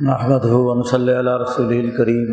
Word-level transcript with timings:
نحمد 0.00 0.44
ون 0.44 0.82
صلی 0.90 1.12
اللہ 1.12 1.34
رسول 1.40 1.72
الکریم 1.78 2.28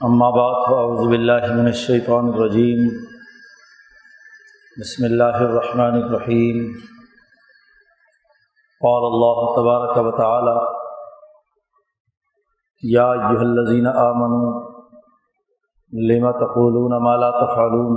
اما 0.00 0.28
بعد 0.30 0.56
فاعوذ 0.66 0.98
باللہ 1.08 1.46
من 1.52 1.66
الشیطان 1.66 2.26
الرجیم 2.32 2.82
بسم 4.80 5.04
اللہ 5.04 5.38
الرحمن 5.44 5.96
الرحیم 6.00 6.58
قال 8.80 9.06
اللہ 9.08 9.40
تبارک 9.56 10.02
و 10.02 10.10
تعالی 10.16 10.54
یا 12.82 13.08
ایہا 13.12 13.40
الذین 13.46 13.86
آمنوا 13.94 14.52
لما 15.92 16.34
تقولون 16.44 16.98
ما 17.04 17.16
لا 17.16 17.30
تفعلون؟ 17.38 17.96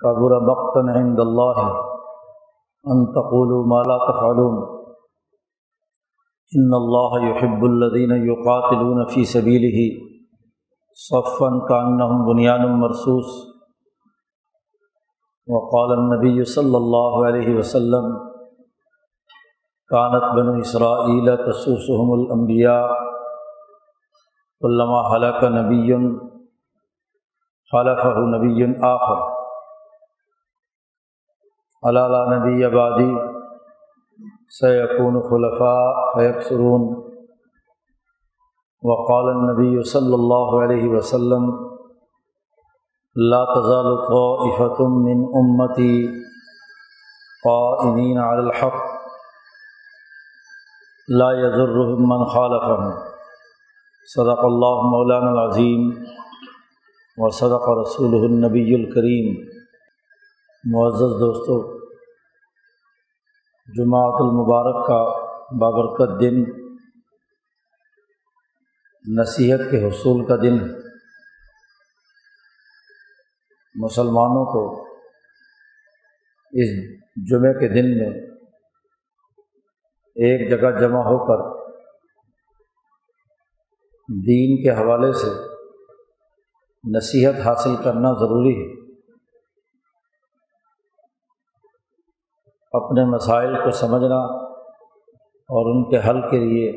کبر 0.00 0.38
مقتا 0.46 0.86
عند 0.94 1.26
اللہ 1.26 1.60
ان 2.84 3.04
تقولوا 3.12 3.62
ما 3.66 3.82
لا 3.82 4.00
تفعلون. 4.06 4.75
ان 6.52 6.74
اللہ 6.74 7.14
يحب 7.22 7.64
الذین 7.64 8.12
یقاتلون 8.24 9.06
فی 9.06 9.24
سبیلہ 9.24 9.78
صفا 10.98 11.48
کانہم 11.68 12.20
بنیان 12.26 12.62
مرصوص. 12.80 13.32
وقال 15.48 15.96
النبی 15.98 16.44
صلی 16.44 16.74
اللہ 16.74 17.18
علیہ 17.26 17.56
وسلم 17.58 18.08
کانت 19.90 20.30
بن 20.36 20.54
اسرائیل 20.60 21.34
تسوسهم 21.36 22.14
الانبیاء 22.14 22.80
علامہ 24.62 25.04
حلق 25.08 25.44
نبی 25.58 25.94
خلفہ 27.72 28.18
نبی 28.32 28.74
آخر. 28.86 29.24
علالہ 31.82 32.26
نبی 32.34 32.64
آبادی 32.64 33.35
سیقون 34.50 35.20
خلفاء 35.20 35.94
فیکسرون 36.14 36.82
وقال 38.82 39.28
النبی 39.28 39.82
صلی 39.82 40.12
اللہ 40.12 40.52
علیہ 40.64 40.88
وسلم، 40.90 41.48
لا 43.16 43.44
تزال 43.44 43.88
طائفة 44.02 44.86
من 44.98 45.24
امتی 45.40 46.06
قائمین 47.44 48.18
علی 48.18 48.42
الحق، 48.42 48.78
لا 51.08 51.32
يضرهم 51.32 52.08
من 52.08 52.24
خالفهم. 52.24 52.90
صدق 54.14 54.44
اللہ 54.44 54.82
مولانا 54.90 55.30
العظیم 55.30 55.90
و 57.16 57.30
صدق 57.30 57.68
رسول 57.68 58.14
النبی 58.14 58.74
الکریم 58.74 59.34
معزز 60.64 61.20
دوستو 61.20 61.56
جماعت 63.68 64.14
المبارک 64.18 64.86
کا 64.86 65.26
بابرکت 65.56 66.20
دن، 66.20 66.42
نصیحت 69.20 69.58
کے 69.70 69.88
حصول 69.88 70.26
کا 70.26 70.36
دن۔ 70.36 70.56
مسلمانوں 73.74 74.44
کو 74.52 74.82
اس 76.52 76.98
جمعے 77.30 77.52
کے 77.52 77.68
دن 77.68 77.98
میں 77.98 78.20
ایک 80.14 80.50
جگہ 80.50 80.80
جمع 80.80 80.98
ہو 80.98 81.18
کر 81.26 81.56
دین 84.08 84.62
کے 84.62 84.70
حوالے 84.70 85.12
سے 85.12 85.30
نصیحت 86.96 87.46
حاصل 87.46 87.76
کرنا 87.76 88.12
ضروری 88.12 88.54
ہے۔ 88.60 88.85
اپنے 92.72 93.04
مسائل 93.04 93.54
کو 93.54 93.70
سمجھنا 93.70 94.18
اور 95.50 95.70
ان 95.70 95.84
کے 95.90 95.98
حل 96.08 96.20
کے 96.30 96.38
لیے 96.38 96.70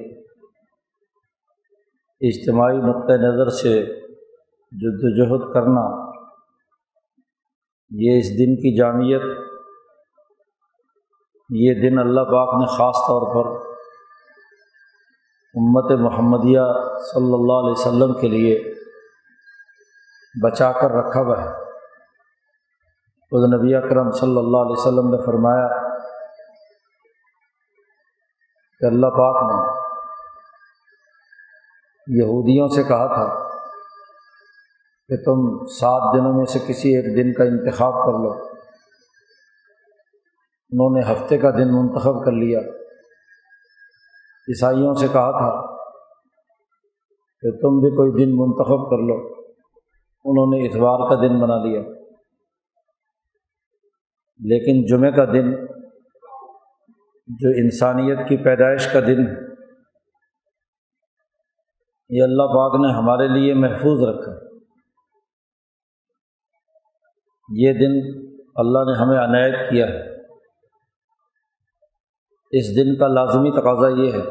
اجتماعی 2.21 2.77
نقطۂ 2.77 3.11
نظر 3.11 3.49
سے 3.49 3.73
جد 4.71 5.03
وجہد 5.03 5.53
کرنا، 5.53 5.83
یہ 7.91 8.17
اس 8.19 8.29
دن 8.31 8.55
کی 8.55 8.75
جامعت 8.77 9.27
یہ 11.49 11.73
دن 11.73 11.99
اللہ 11.99 12.21
پاک 12.21 12.55
نے 12.61 12.65
خاص 12.65 12.97
طور 13.07 13.27
پر 13.35 13.49
امت 15.55 15.91
محمدیہ 15.99 16.65
صلی 17.11 17.33
اللہ 17.33 17.61
علیہ 17.61 17.71
وسلم 17.71 18.13
کے 18.13 18.27
لیے 18.27 18.59
بچا 20.43 20.71
کر 20.71 20.91
رکھا 20.91 21.21
ہوا 21.21 21.41
ہے۔ 21.41 21.49
خود 23.31 23.53
نبی 23.53 23.75
اکرم 23.75 24.11
صلی 24.11 24.37
اللہ 24.37 24.57
علیہ 24.57 24.77
وسلم 24.77 25.09
نے 25.09 25.25
فرمایا 25.25 25.67
کہ 28.79 28.85
اللہ 28.85 29.07
پاک 29.07 29.51
نے 29.51 29.79
یہودیوں 32.21 32.67
سے 32.67 32.83
کہا 32.83 33.07
تھا 33.07 33.49
کہ 35.07 35.15
تم 35.17 35.65
سات 35.65 36.17
دنوں 36.17 36.33
میں 36.33 36.45
سے 36.45 36.59
کسی 36.59 36.95
ایک 36.95 37.05
دن 37.05 37.33
کا 37.33 37.43
انتخاب 37.43 37.93
کر 37.93 38.11
لو۔ 38.11 38.31
انہوں 40.71 40.99
نے 40.99 41.11
ہفتے 41.11 41.37
کا 41.37 41.49
دن 41.49 41.75
منتخب 41.75 42.25
کر 42.25 42.31
لیا۔ 42.31 42.59
عیسائیوں 44.47 44.93
سے 44.93 45.07
کہا 45.07 45.31
تھا 45.31 45.77
کہ 47.41 47.51
تم 47.51 47.79
بھی 47.79 47.89
کوئی 47.89 48.11
دن 48.11 48.35
منتخب 48.35 48.89
کر 48.89 48.97
لو۔ 48.97 49.39
انہوں 50.25 50.53
نے 50.53 50.67
اتوار 50.67 51.09
کا 51.09 51.15
دن 51.15 51.41
بنا 51.41 51.63
لیا۔ 51.63 51.81
لیکن 54.39 54.85
جمعہ 54.85 55.11
کا 55.11 55.25
دن 55.25 55.78
جو 57.29 57.49
انسانیت 57.49 58.17
کی 58.17 58.43
پیدائش 58.43 58.87
کا 58.93 58.99
دن 58.99 59.27
ہے، 59.27 59.49
یہ 62.09 62.23
اللہ 62.23 62.43
پاک 62.43 62.75
نے 62.75 62.93
ہمارے 62.93 63.27
لیے 63.27 63.53
محفوظ 63.53 64.09
رکھا۔ 64.09 64.31
یہ 67.49 67.73
دن 67.73 68.19
اللہ 68.55 68.79
نے 68.79 68.97
ہمیں 68.97 69.19
عنایت 69.19 69.69
کیا 69.69 69.87
ہے۔ 69.87 70.21
اس 72.51 72.75
دن 72.75 72.99
کا 72.99 73.07
لازمی 73.07 73.51
تقاضا 73.51 74.01
یہ 74.01 74.11
ہے 74.11 74.21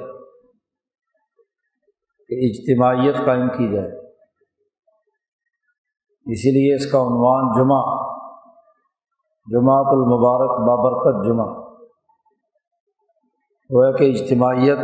کہ 2.28 2.46
اجتماعیت 2.46 3.16
قائم 3.26 3.48
کی 3.48 3.74
جائے۔ 3.74 3.88
اسی 6.26 6.50
لیے 6.50 6.74
اس 6.74 6.92
کا 6.92 6.98
عنوان 6.98 7.60
جمعہ 7.60 8.08
جماعت 9.46 9.86
المبارک، 9.86 10.68
بابرکت 10.68 11.26
جمعہ۔ 11.26 11.67
وہ 13.70 13.92
کہ 13.92 14.04
اجتماعیت 14.04 14.78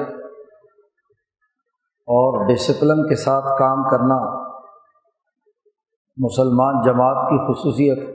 اور 2.08 2.46
ڈسپلن 2.46 3.08
کے 3.08 3.16
ساتھ 3.16 3.44
کام 3.44 3.82
کرنا 3.90 4.44
مسلمان 6.16 6.82
جماعت 6.84 7.30
کی 7.30 7.38
خصوصیت 7.46 8.08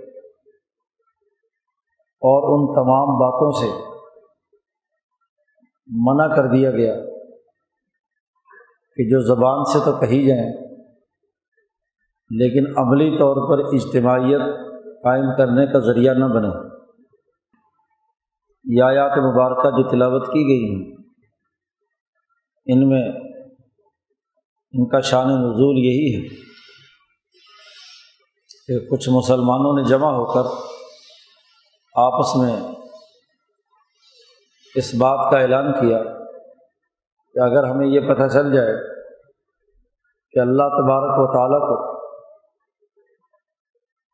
اور 2.21 2.43
ان 2.49 2.75
تمام 2.75 3.19
باتوں 3.19 3.51
سے 3.51 3.67
منع 5.87 6.35
کر 6.35 6.47
دیا 6.47 6.71
گیا 6.71 6.93
کہ 8.95 9.09
جو 9.09 9.21
زبان 9.21 9.63
سے 9.63 9.79
تو 9.85 9.99
کہی 9.99 10.27
جائیں، 10.27 10.51
لیکن 12.29 12.71
عملی 12.77 13.17
طور 13.19 13.35
پر 13.49 13.73
اجتماعیت 13.73 14.41
قائم 15.03 15.25
کرنے 15.37 15.65
کا 15.65 15.79
ذریعہ 15.79 16.13
نہ 16.13 16.25
بنے۔ 16.25 16.78
یہ 18.65 18.83
آیات 18.83 19.17
مبارکہ 19.19 19.69
جو 19.77 19.83
تلاوت 19.89 20.25
کی 20.27 20.41
گئی 20.47 20.63
ہیں، 20.63 20.83
ان 22.67 22.89
میں 22.89 23.01
ان 24.73 24.87
کا 24.89 24.99
شان 25.01 25.27
نزول 25.43 25.77
یہی 25.85 26.09
ہے 26.15 26.27
کہ 28.67 28.79
کچھ 28.89 29.07
مسلمانوں 29.09 29.71
نے 29.73 29.83
جمع 29.89 30.11
ہو 30.11 30.25
کر 30.33 30.49
آپس 31.95 32.35
میں 32.35 32.53
اس 34.75 34.93
بات 34.95 35.31
کا 35.31 35.39
اعلان 35.39 35.71
کیا 35.73 36.03
کہ 37.35 37.41
اگر 37.43 37.69
ہمیں 37.69 37.87
یہ 37.87 38.07
پتہ 38.09 38.27
چل 38.33 38.53
جائے 38.53 38.75
کہ 40.33 40.39
اللہ 40.39 40.67
تبارک 40.75 41.19
و 41.19 41.25
تعالیٰ 41.33 41.59
کو 41.61 41.77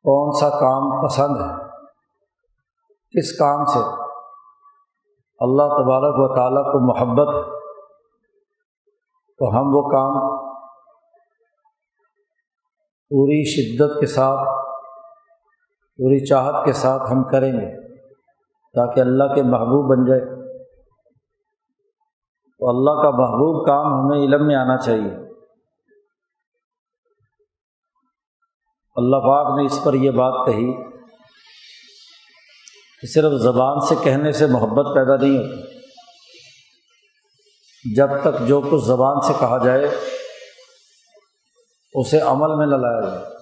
کون 0.06 0.34
سا 0.40 0.50
کام 0.60 0.90
پسند 1.04 1.42
ہے، 1.42 1.54
کس 3.14 3.38
کام 3.38 3.66
سے 3.66 3.84
اللہ 5.40 5.64
تبارک 5.64 6.16
و 6.18 6.36
تعالیٰ 6.36 6.64
کو 6.64 6.80
محبت 6.88 7.46
تو 9.38 9.50
ہم 9.50 9.76
وہ 9.76 9.82
کام 9.82 10.46
پوری 13.10 13.44
شدت 13.44 14.00
کے 14.00 14.06
ساتھ، 14.06 14.50
پوری 15.98 16.26
چاہت 16.26 16.66
کے 16.66 16.74
ساتھ 16.74 17.12
ہم 17.12 17.24
کریں 17.24 17.52
گے 17.52 17.98
تاکہ 18.52 19.00
اللہ 19.00 19.24
کے 19.36 19.44
محبوب 19.44 19.98
بن 19.98 20.06
جائے۔ 20.06 20.22
تو 22.60 22.70
اللہ 22.70 23.04
کا 23.04 23.10
محبوب 23.10 23.68
کام 23.68 23.86
ہمیں 23.86 24.18
علم 24.18 24.48
میں 24.48 24.56
آنا 24.56 24.78
چاہیے۔ 24.78 25.12
اللہ 28.96 29.18
پاک 29.18 29.60
نے 29.60 29.66
اس 29.66 29.84
پر 29.84 29.94
یہ 29.94 30.12
بات 30.12 30.48
کہی۔ 30.48 30.95
کہ 33.02 33.08
صرف 33.08 33.42
زبان 33.42 33.80
سے 33.88 33.96
کہنے 34.04 34.32
سے 34.32 34.46
محبت 34.46 34.96
پیدا 34.96 35.16
نہیں 35.16 35.38
ہوتی۔ 35.38 35.76
جب 37.96 38.08
تک 38.22 38.48
جو 38.48 38.62
کچھ 38.62 38.86
زبان 38.86 39.22
سے 39.28 39.34
کہا 39.40 39.58
جائے، 39.66 39.88
اسے 41.94 42.20
عمل 42.20 42.56
میں 42.56 42.68
نہ 42.68 42.76
لایا 42.76 43.10
جائے۔ 43.10 43.36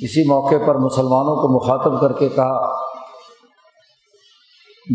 اسی 0.00 0.28
موقع 0.28 0.54
پر 0.66 0.74
مسلمانوں 0.74 1.36
کو 1.36 1.56
مخاطب 1.56 2.00
کر 2.00 2.12
کے 2.18 2.28
کہا، 2.28 2.82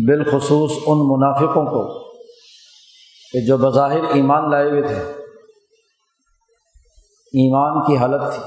بالخصوص 0.08 0.72
ان 0.86 0.98
منافقوں 0.98 1.66
کو 1.66 2.12
کہ 3.32 3.46
جو 3.46 3.56
بظاہر 3.56 4.04
ایمان 4.04 4.50
لائے 4.50 4.70
ہوئے 4.70 4.82
تھے۔ 4.82 5.02
ایمان 7.34 7.86
کی 7.86 7.96
حالت 7.96 8.34
تھی، 8.34 8.42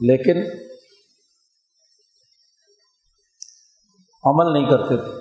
لیکن 0.00 0.65
عمل 4.26 4.52
نہیں 4.52 4.70
کرتے 4.70 4.96
تھے۔ 4.96 5.12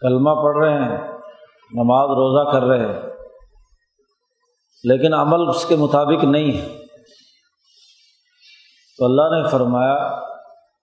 کلمہ 0.00 0.30
پڑھ 0.30 0.64
رہے 0.64 0.72
ہیں، 0.72 0.98
نماز 1.72 2.08
روزہ 2.08 2.50
کر 2.50 2.66
رہے 2.66 2.86
ہیں، 2.86 3.02
لیکن 4.84 5.14
عمل 5.14 5.48
اس 5.48 5.64
کے 5.64 5.76
مطابق 5.76 6.24
نہیں 6.24 6.56
ہے۔ 6.58 6.82
تو 8.98 9.04
اللہ 9.04 9.22
نے 9.22 9.48
فرمایا 9.48 10.22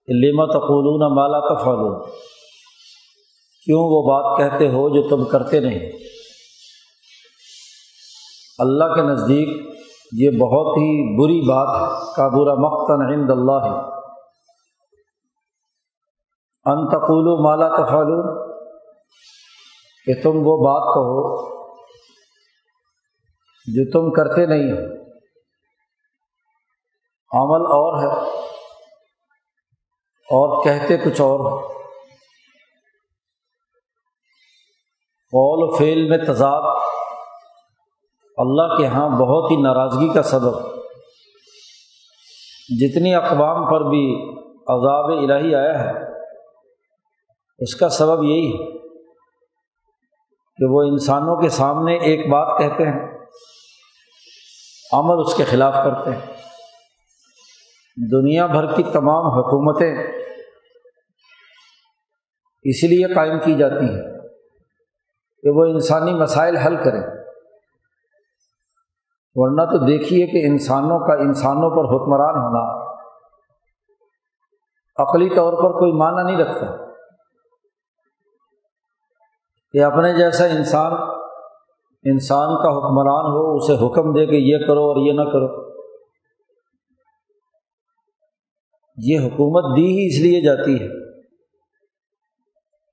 لما 0.07 0.45
تقولون 0.45 1.15
مالا 1.15 1.53
تفعلون 1.53 2.09
کیوں 3.65 3.81
وہ 3.81 4.01
بات 4.07 4.37
کہتے 4.37 4.67
ہو 4.67 4.89
جو 4.89 5.09
تم 5.09 5.25
کرتے 5.25 5.59
نہیں؟ 5.59 5.79
اللہ 8.59 8.95
کے 8.95 9.01
نزدیک 9.01 9.49
یہ 10.17 10.29
بہت 10.29 10.77
ہی 10.77 11.17
بری 11.17 11.41
بات 11.41 11.81
ہے۔ 11.81 12.13
کا 12.15 12.27
برا 12.27 12.53
مقتن 12.53 13.13
عند 13.13 13.31
اللہ۔ 13.31 13.65
ہے 13.65 13.88
انتقول 16.71 17.27
مالا 17.43 17.67
تفعلون، 17.75 18.27
کہ 20.05 20.13
تم 20.23 20.39
وہ 20.45 20.57
بات 20.57 20.83
کہو 20.93 21.21
جو 23.67 23.85
تم 23.91 24.11
کرتے 24.11 24.45
نہیں 24.45 24.71
ہو۔ 24.71 24.85
عمل 27.31 27.65
اور 27.65 28.03
ہے، 28.03 28.11
اور 30.29 30.63
کہتے 30.63 30.97
کچھ 30.97 31.21
اور 31.21 31.39
قول 35.33 35.63
و 35.63 35.75
فعل 35.75 36.09
میں 36.09 36.17
تضاد۔ 36.17 36.67
اللہ 38.37 38.75
کے 38.77 38.83
یہاں 38.83 39.09
بہت 39.09 39.51
ہی 39.51 39.55
ناراضگی 39.61 40.09
کا 40.13 40.23
سبب۔ 40.23 40.59
جتنی 42.79 43.15
اقوام 43.15 43.65
پر 43.71 43.81
بھی 43.89 44.05
عذاب 44.67 45.05
الہی 45.05 45.55
آیا 45.55 45.79
ہے 45.79 46.08
اس 47.59 47.75
کا 47.75 47.89
سبب 47.89 48.23
یہی 48.23 48.53
ہے 48.53 48.77
کہ 50.57 50.65
وہ 50.69 50.81
انسانوں 50.81 51.41
کے 51.41 51.49
سامنے 51.49 51.95
ایک 51.95 52.29
بات 52.29 52.59
کہتے 52.59 52.83
ہیں، 52.83 53.17
عمل 54.93 55.15
اس 55.19 55.35
کے 55.35 55.43
خلاف 55.43 55.73
کرتے 55.73 56.11
ہیں۔ 56.11 56.21
دنیا 58.11 58.45
بھر 58.45 58.75
کی 58.75 58.83
تمام 58.83 59.25
حکومتیں 59.25 59.95
اسی 62.63 62.87
لیے 62.87 63.13
قائم 63.13 63.39
کی 63.39 63.53
جاتی 63.53 63.85
ہیں 63.85 64.01
کہ 65.43 65.49
وہ 65.49 65.65
انسانی 65.65 66.13
مسائل 66.13 66.57
حل 66.57 66.75
کریں۔ 66.75 67.01
ورنہ 69.35 69.61
تو 69.61 69.85
دیکھیے 69.85 70.27
کہ 70.27 70.47
انسانوں 70.47 70.99
کا 70.99 71.13
انسانوں 71.13 71.69
پر 71.69 71.95
حکمران 71.95 72.35
ہونا 72.35 72.89
عقلی 74.97 75.29
طور 75.35 75.53
پر 75.53 75.79
کوئی 75.79 75.91
معنی 75.91 76.31
نہیں 76.31 76.45
رکھتا۔ 76.45 76.88
کہ 79.73 79.83
اپنے 79.83 80.13
جیسا 80.13 80.45
انسان 80.45 80.91
انسان 82.03 82.47
کا 82.47 82.69
حکمران 82.69 83.25
ہو، 83.25 83.55
اسے 83.55 83.73
حکم 83.73 84.13
دے 84.13 84.25
کہ 84.25 84.35
یہ 84.35 84.57
کرو 84.67 84.81
اور 84.81 85.07
یہ 85.07 85.11
نہ 85.11 85.21
کرو۔ 85.21 85.69
یہ 88.97 89.19
حکومت 89.19 89.77
دی 89.77 89.85
ہی 89.85 90.07
اس 90.07 90.19
لیے 90.21 90.41
جاتی 90.41 90.75
ہے 90.75 90.87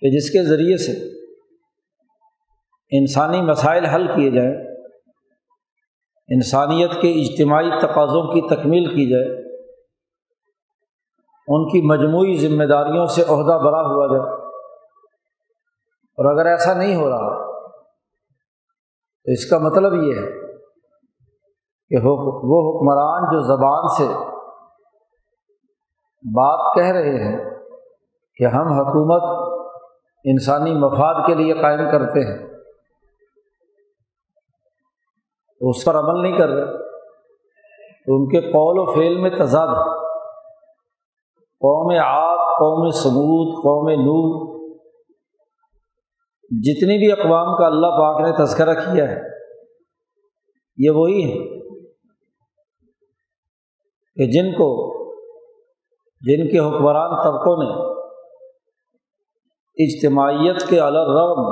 کہ 0.01 0.17
جس 0.17 0.31
کے 0.31 0.45
ذریعے 0.45 0.77
سے 0.77 0.93
انسانی 2.99 3.41
مسائل 3.41 3.85
حل 3.85 4.07
کیے 4.07 4.31
جائیں، 4.31 4.55
انسانیت 6.29 6.93
کے 7.01 7.11
اجتماعی 7.11 7.71
تقاضوں 7.83 8.35
کی 8.35 8.41
تکمیل 8.55 8.87
کی 8.87 9.11
جائے، 9.11 9.55
ان 11.49 11.69
کی 11.69 11.83
مجموعی 11.83 12.37
ذمہ 12.37 12.65
داریوں 12.65 13.07
سے 13.07 13.23
عہدہ 13.23 13.59
برا 13.65 13.81
ہوا 13.81 14.17
جائے۔ 14.17 14.46
اور 16.19 16.33
اگر 16.33 16.47
ایسا 16.47 16.75
نہیں 16.75 16.97
ہو 16.97 17.09
رہا 17.09 17.47
تو 19.27 19.33
اس 19.33 19.51
کا 19.51 19.59
مطلب 19.59 19.95
یہ 19.95 20.15
ہے 20.15 20.31
کہ 21.91 22.07
وہ 22.07 22.61
حکمران 22.69 23.25
جو 23.33 23.41
زبان 23.41 23.89
سے 23.97 24.07
بات 26.25 26.75
کہہ 26.75 26.91
رہے 26.93 27.25
ہیں 27.25 27.39
کہ 28.37 28.45
ہم 28.45 28.73
حکومت 28.73 29.23
انسانی 30.25 30.75
مفاد 30.75 31.27
کے 31.27 31.35
لیے 31.35 31.55
قائم 31.55 31.91
کرتے 31.91 32.21
ہیں 32.21 32.47
تو 35.61 35.69
اس 35.69 35.85
پر 35.85 35.95
عمل 35.95 36.23
نہیں 36.23 36.39
کر 36.39 36.49
رہے، 36.49 36.67
تو 38.07 38.15
ان 38.15 38.29
کے 38.29 38.41
قول 38.41 38.79
و 38.79 38.95
فعل 38.95 39.17
میں 39.17 39.31
تضاد 39.31 39.75
قوم 41.63 41.95
آگ 42.05 42.37
قوم 42.37 42.91
ثبوت 42.91 43.63
قوم 43.63 43.89
نور 43.89 44.56
جتنی 46.51 46.99
بھی 46.99 47.11
اقوام 47.13 47.57
کا 47.57 47.67
اللہ 47.67 47.95
پاک 47.99 48.21
نے 48.21 48.45
تذکرہ 48.45 48.75
کیا 48.75 49.09
ہے، 49.09 49.21
یہ 50.79 50.91
وہی 50.91 51.23
ہے 51.25 51.39
کہ 54.17 54.27
جن 54.33 54.53
کو، 54.53 54.69
جن 56.23 56.49
کے 56.51 56.59
حکمران 56.59 57.15
طبقوں 57.25 57.57
نے 57.63 57.71
اجتماعیت 59.77 60.69
کے 60.69 60.81
الرغم 60.81 61.49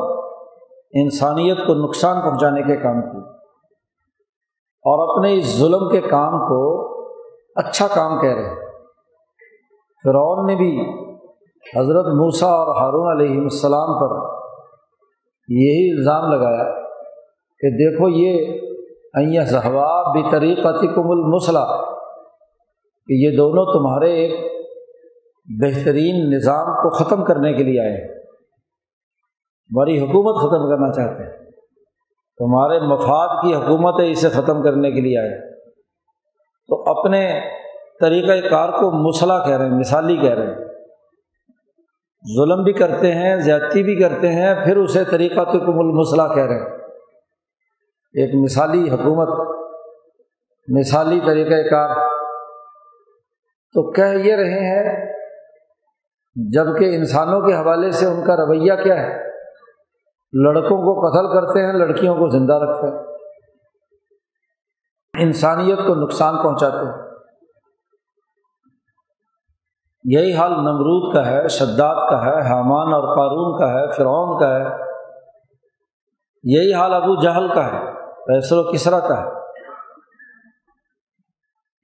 انسانیت 0.92 1.58
کو 1.66 1.74
نقصان 1.74 2.20
پہنچانے 2.22 2.62
کے 2.62 2.76
کام 2.76 3.00
کیے 3.00 3.22
اور 4.84 5.02
اپنے 5.08 5.32
اس 5.34 5.56
ظلم 5.58 5.88
کے 5.90 6.00
کام 6.00 6.38
کو 6.38 6.60
اچھا 7.56 7.86
کام 7.94 8.20
کہہ 8.20 8.34
رہے 8.34 8.54
فرعون 10.04 10.46
نے 10.46 10.56
بھی 10.56 10.70
حضرت 11.78 12.06
موسیٰ 12.14 12.48
اور 12.48 12.74
ہارون 12.76 13.10
علیہ 13.10 13.40
السلام 13.40 13.92
پر 14.00 14.16
یہی 15.48 15.98
الزام 15.98 16.32
لگایا 16.32 16.64
کہ 17.60 17.70
دیکھو 17.70 18.08
یہ 18.08 18.60
صحبا 19.46 20.12
بھی 20.12 20.22
طریقتی 20.30 20.86
کم 20.86 21.10
المسلح، 21.10 21.66
کہ 23.06 23.12
یہ 23.12 23.36
دونوں 23.36 23.64
تمہارے 23.72 24.12
ایک 24.12 24.52
بہترین 25.62 26.30
نظام 26.30 26.66
کو 26.66 26.90
ختم 26.90 27.24
کرنے 27.24 27.52
کے 27.52 27.62
لیے 27.62 27.80
آئے 27.80 27.90
ہیں۔ 27.90 28.08
ہماری 29.70 30.00
حکومت 30.00 30.40
ختم 30.40 30.68
کرنا 30.68 30.92
چاہتے 30.92 31.22
ہیں۔ 31.24 31.50
تمہارے 32.38 32.80
مفاد 32.80 33.42
کی 33.42 33.54
حکومت 33.54 34.00
ہے 34.00 34.10
اسے 34.10 34.28
ختم 34.28 34.62
کرنے 34.62 34.90
کے 34.90 35.00
لیے 35.00 35.18
آئے 35.18 35.60
تو 36.68 37.00
اپنے 37.00 37.40
طریقۂ 38.00 38.50
کار 38.50 38.68
کو 38.68 39.08
مسئلہ 39.08 39.32
کہہ 39.46 39.56
رہے 39.56 39.64
ہیں، 39.64 39.78
مثالی 39.78 40.16
کہہ 40.16 40.34
رہے 40.34 40.46
ہیں۔ 40.46 40.63
ظلم 42.36 42.62
بھی 42.62 42.72
کرتے 42.72 43.12
ہیں، 43.12 43.36
زیادتی 43.36 43.82
بھی 43.82 43.96
کرتے 43.96 44.28
ہیں، 44.28 44.64
پھر 44.64 44.76
اسے 44.76 45.04
طریقہ 45.04 45.40
تو 45.40 45.58
کم 45.58 45.78
المسلح 45.78 46.34
کہہ 46.34 46.46
رہے 46.46 46.58
ہیں۔ 46.58 46.78
ایک 48.14 48.34
مثالی 48.34 48.90
حکومت، 48.90 49.58
مثالی 50.68 51.20
طریقۂ 51.26 51.70
کار۔ 51.70 52.08
تو 53.72 53.92
کہہ 53.92 54.14
یہ 54.14 54.34
رہے 54.34 54.60
ہیں 54.60 55.12
جبکہ 56.52 56.96
انسانوں 56.96 57.40
کے 57.40 57.54
حوالے 57.54 57.90
سے 57.90 58.06
ان 58.06 58.24
کا 58.26 58.36
رویہ 58.36 58.72
کیا 58.84 59.02
ہے؟ 59.02 59.24
لڑکوں 60.32 60.76
کو 60.76 61.10
قتل 61.10 61.34
کرتے 61.34 61.66
ہیں، 61.66 61.72
لڑکیوں 61.72 62.14
کو 62.14 62.28
زندہ 62.28 62.52
رکھتے 62.52 62.86
ہیں۔ 62.86 63.04
انسانیت 65.22 65.78
کو 65.86 65.94
نقصان 65.94 66.42
پہنچاتے 66.42 66.76
ہیں۔ 66.76 67.13
یہی 70.04 70.34
حال 70.34 70.50
نمرود 70.50 71.14
کا 71.14 71.26
ہے، 71.26 71.48
شداد 71.48 72.10
کا 72.10 72.24
ہے، 72.24 72.40
حامان 72.40 72.94
اور 72.94 73.16
قارون 73.16 73.60
کا 73.60 73.68
ہے، 73.68 73.90
فرعون 73.90 74.40
کا 74.40 74.56
ہے۔ 74.56 74.84
یہی 76.44 76.74
حال 76.74 76.94
ابو 76.94 77.20
جہل 77.20 77.54
کا 77.54 77.66
ہے، 77.66 77.92
فیصل 78.08 78.58
و 78.58 78.72
کسرا 78.72 79.00
کا 79.00 79.20
ہے۔ 79.20 79.30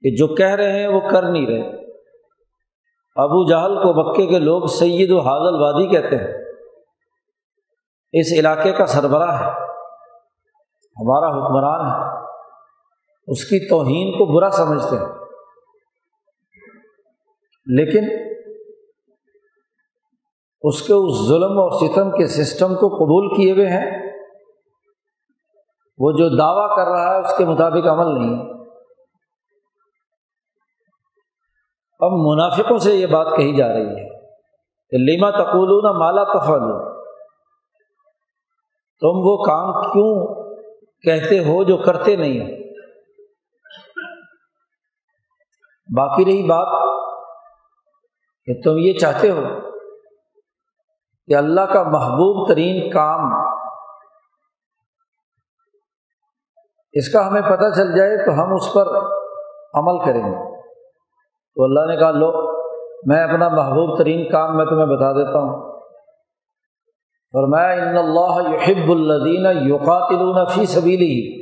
کہ 0.01 0.15
جو 0.15 0.35
کہہ 0.35 0.55
رہے 0.55 0.79
ہیں 0.79 0.87
وہ 0.87 0.99
کر 1.11 1.23
نہیں 1.23 1.45
رہے۔ 1.45 1.91
ابو 3.15 3.49
جہل 3.49 3.75
کو 3.75 3.93
مکے 3.93 4.25
کے 4.25 4.39
لوگ 4.39 4.65
سید 4.65 5.11
و 5.11 5.19
حاضل 5.19 5.61
وادی 5.61 5.87
کہتے 5.87 6.15
ہیں۔ 6.15 6.41
اس 8.13 8.39
علاقے 8.39 8.71
کا 8.71 8.85
سربراہ 8.85 9.39
ہے۔ 9.39 9.49
ہمارا 10.81 11.27
حکمران 11.27 11.85
ہے۔ 11.85 12.17
اس 13.27 13.43
کی 13.43 13.69
توہین 13.69 14.11
کو 14.11 14.25
برا 14.25 14.49
سمجھتے 14.49 14.95
ہیں۔ 14.95 15.20
لیکن 17.65 18.09
اس 20.61 20.81
کے 20.87 20.93
اس 20.93 21.27
ظلم 21.27 21.59
اور 21.59 21.71
ستم 21.71 22.11
کے 22.11 22.27
سسٹم 22.27 22.67
کو 22.67 22.87
قبول 22.87 23.35
کیے 23.35 23.51
ہوئے 23.51 23.67
ہیں، 23.67 24.11
وہ 25.97 26.11
جو 26.11 26.29
دعویٰ 26.29 26.75
کر 26.75 26.91
رہا 26.91 27.15
ہے 27.15 27.19
اس 27.19 27.37
کے 27.37 27.45
مطابق 27.45 27.87
عمل 27.87 28.13
نہیں۔ 28.19 28.51
اب 31.99 32.11
منافقوں 32.11 32.77
سے 32.77 32.95
یہ 32.95 33.05
بات 33.05 33.27
کہی 33.37 33.55
جا 33.55 33.67
رہی 33.67 33.87
ہے 33.87 34.09
کہ 34.91 34.97
لیما 34.97 35.29
تقول 35.31 35.83
نہ 35.83 35.91
مالا 35.91 36.23
تفل 36.23 36.91
تم 39.01 39.19
وہ 39.23 39.43
کام 39.43 39.91
کیوں 39.91 40.35
کہتے 41.01 41.39
ہو 41.39 41.63
جو 41.63 41.77
کرتے 41.77 42.15
نہیں 42.15 42.39
ہو؟ 42.39 42.47
باقی 45.89 46.25
رہی 46.25 46.43
بات 46.43 46.90
کہ 48.51 48.61
تم 48.63 48.77
یہ 48.77 48.93
چاہتے 48.93 49.29
ہو 49.29 49.41
کہ 51.27 51.35
اللہ 51.35 51.61
کا 51.61 51.83
محبوب 51.83 52.47
ترین 52.47 52.91
کام 52.91 53.33
اس 56.93 57.09
کا 57.09 57.27
ہمیں 57.27 57.41
پتہ 57.41 57.75
چل 57.75 57.97
جائے 57.97 58.25
تو 58.25 58.31
ہم 58.31 58.53
اس 58.53 58.73
پر 58.73 58.87
عمل 59.73 60.05
کریں 60.05 60.23
گے۔ 60.23 60.61
تو 61.55 61.63
اللہ 61.63 61.79
نے 61.85 61.97
کہا، 61.97 62.11
لو، 62.11 62.51
میں 63.07 63.23
اپنا 63.23 63.49
محبوب 63.49 63.97
ترین 63.97 64.31
کام 64.31 64.57
میں 64.57 64.65
تمہیں 64.65 64.85
بتا 64.85 65.11
دیتا 65.11 65.39
ہوں۔ 65.39 65.71
اور 67.33 67.47
میں 67.47 67.73
ان 67.75 67.97
اللہ 67.97 68.49
یحب 68.49 68.91
الدین 68.91 69.67
یوقاتلون 69.67 70.45
فی 70.45 70.65
سبیلی 70.65 71.41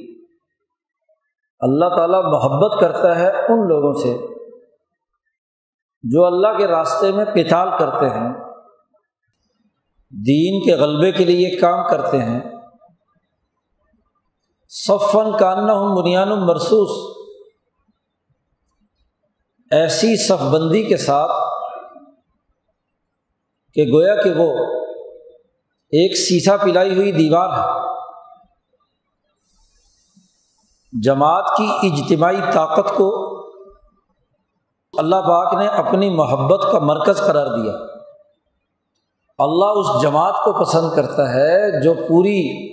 اللہ 1.59 1.85
تعالیٰ 1.95 2.23
محبت 2.23 2.79
کرتا 2.81 3.19
ہے 3.19 3.29
ان 3.29 3.67
لوگوں 3.67 3.93
سے 3.93 4.38
جو 6.03 6.25
اللہ 6.25 6.57
کے 6.57 6.67
راستے 6.67 7.11
میں 7.11 7.25
پتال 7.25 7.67
کرتے 7.79 8.09
ہیں، 8.09 8.33
دین 10.11 10.65
کے 10.65 10.75
غلبے 10.75 11.11
کے 11.11 11.25
لیے 11.25 11.57
کام 11.57 11.87
کرتے 11.89 12.17
ہیں۔ 12.17 12.39
صفن 14.69 15.37
کاننا 15.37 15.73
ہوں 15.73 16.01
بنیان 16.01 16.29
مرسوس 16.29 17.19
ایسی 19.71 20.27
صف 20.27 20.41
بندی 20.41 20.83
کے 20.83 20.97
ساتھ 20.97 21.31
کہ 23.73 23.81
گویا 23.81 24.15
کہ 24.15 24.29
وہ 24.29 24.65
ایک 25.91 26.17
سیسا 26.17 26.57
پلائی 26.57 26.95
ہوئی 26.95 27.11
دیوار 27.11 27.49
ہے۔ 27.49 27.89
جماعت 31.03 31.45
کی 31.57 31.69
اجتماعی 31.71 32.39
طاقت 32.53 32.89
کو 32.89 33.28
اللہ 34.99 35.15
پاک 35.15 35.53
نے 35.53 35.67
اپنی 35.67 36.09
محبت 36.09 36.71
کا 36.71 36.79
مرکز 36.79 37.17
قرار 37.17 37.45
دیا۔ 37.45 37.73
اللہ 39.37 39.65
اس 39.65 40.01
جماعت 40.01 40.35
کو 40.35 40.65
پسند 40.65 40.95
کرتا 40.95 41.33
ہے 41.33 41.81
جو 41.83 41.93
پوری 41.93 42.69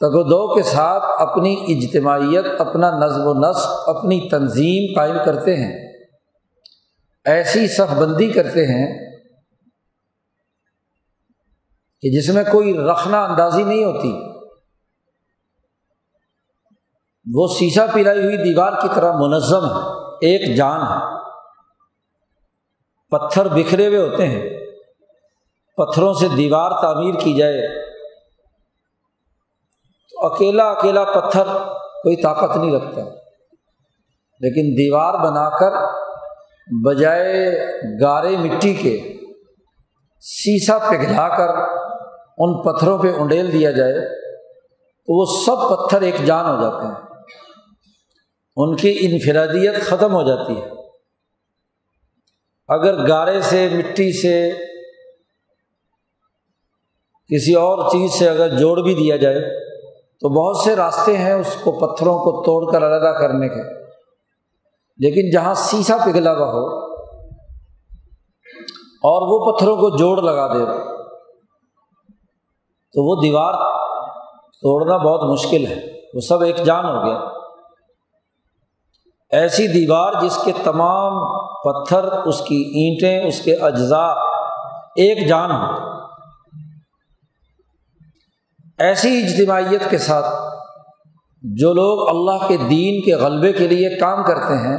تگودو 0.00 0.54
کے 0.54 0.62
ساتھ 0.62 1.04
اپنی 1.18 1.64
اجتماعیت، 1.68 2.60
اپنا 2.60 2.90
نظم 2.90 3.20
و 3.24 3.34
نسق، 3.34 3.88
اپنی 3.88 4.28
تنظیم 4.30 4.92
قائم 4.96 5.16
کرتے 5.24 5.56
ہیں۔ 5.56 5.92
ایسی 7.24 7.68
صف 7.68 7.94
بندی 7.94 8.32
کرتے 8.32 8.66
ہیں 8.66 9.16
کہ 12.00 12.10
جس 12.10 12.28
میں 12.28 12.44
کوئی 12.52 12.76
رکھنا 12.76 13.24
اندازی 13.24 13.62
نہیں 13.62 13.84
ہوتی۔ 13.84 14.27
وہ 17.34 17.46
سیسا 17.46 17.86
پلائی 17.94 18.24
ہوئی 18.24 18.36
دیوار 18.36 18.72
کی 18.82 18.88
طرح 18.94 19.12
منظم 19.12 19.64
ہے، 19.64 19.80
ایک 20.04 20.56
جان 20.56 20.80
ہے۔ 20.80 21.18
پتھر 23.10 23.48
بکھرے 23.48 23.86
ہوئے 23.86 23.98
ہوتے 23.98 24.26
ہیں۔ 24.26 24.50
پتھروں 25.76 26.14
سے 26.14 26.28
دیوار 26.28 26.70
تعمیر 26.82 27.14
کی 27.14 27.32
جائے۔ 27.32 27.84
تو 30.10 30.26
اکیلا 30.26 30.70
اکیلا 30.70 31.04
پتھر 31.04 31.44
کوئی 32.02 32.16
طاقت 32.16 32.56
نہیں 32.56 32.72
رکھتا۔ 32.72 33.00
لیکن 34.40 34.72
دیوار 34.72 35.14
بنا 35.14 35.58
کر 35.58 35.72
بجائے 36.86 37.58
گارے 38.02 38.36
مٹی 38.36 38.74
کے 38.74 39.16
سیسا 40.20 40.78
پگھلا 40.78 41.28
کر 41.28 41.48
ان 42.38 42.62
پتھروں 42.62 42.98
پہ 42.98 43.12
انڈیل 43.14 43.52
دیا 43.52 43.70
جائے 43.70 44.18
تو 44.78 45.20
وہ 45.20 45.24
سب 45.46 45.76
پتھر 45.76 46.00
ایک 46.00 46.24
جان 46.24 46.46
ہو 46.46 46.62
جاتے 46.62 46.86
ہیں۔ 46.86 47.07
ان 48.58 48.76
کی 48.76 48.98
انفرادیت 49.00 49.82
ختم 49.82 50.14
ہو 50.14 50.22
جاتی 50.22 50.56
ہے۔ 50.56 50.70
اگر 52.68 53.08
گارے 53.08 53.40
سے، 53.40 53.68
مٹی 53.72 54.12
سے، 54.12 54.50
کسی 57.30 57.54
اور 57.54 57.88
چیز 57.90 58.10
سے 58.10 58.28
اگر 58.28 58.58
جوڑ 58.58 58.80
بھی 58.80 58.94
دیا 58.94 59.16
جائے، 59.16 59.40
تو 60.20 60.28
بہت 60.28 60.64
سے 60.64 60.76
راستے 60.76 61.16
ہیں 61.16 61.32
اس 61.32 61.56
کو 61.64 61.72
پتھروں 61.72 62.18
کو 62.18 62.42
توڑ 62.44 62.72
کر 62.72 62.86
علیحدہ 62.86 63.18
کرنے 63.18 63.48
کے۔ 63.48 63.62
لیکن 64.98 65.30
جہاں 65.30 65.54
سیسا 65.54 65.96
پگھلا 65.96 66.32
ہوا 66.32 66.46
ہو، 66.46 66.94
اور 69.04 69.22
وہ 69.22 69.52
پتھروں 69.52 69.76
کو 69.76 69.96
جوڑ 69.96 70.22
لگا 70.22 70.46
دے، 70.54 70.64
تو 72.94 73.08
وہ 73.08 73.22
دیوار 73.22 73.54
توڑنا 74.52 74.96
بہت 74.96 75.30
مشکل 75.30 75.66
ہے۔ 75.66 76.00
وہ 76.14 76.20
سب 76.20 76.42
ایک 76.42 76.56
جان 76.56 76.84
ہو 76.84 77.06
گیا۔ 77.06 77.37
ایسی 79.30 79.66
دیوار 79.66 80.12
جس 80.22 80.38
کے 80.44 80.52
تمام 80.64 81.12
پتھر، 81.64 82.04
اس 82.04 82.40
کی 82.40 82.56
اینٹیں، 82.56 83.28
اس 83.28 83.40
کے 83.40 83.54
اجزاء 83.54 84.12
ایک 84.96 85.28
جان 85.28 85.50
ہو 85.50 85.88
ایسی 88.78 89.22
اجتماعیت 89.22 89.90
کے 89.90 89.98
ساتھ 89.98 90.26
جو 91.42 91.72
لوگ 91.72 92.08
اللہ 92.08 92.48
کے 92.48 92.56
دین 92.56 93.04
کے 93.04 93.14
غلبے 93.14 93.52
کے 93.52 93.68
لیے 93.68 93.98
کام 93.98 94.22
کرتے 94.22 94.68
ہیں، 94.68 94.78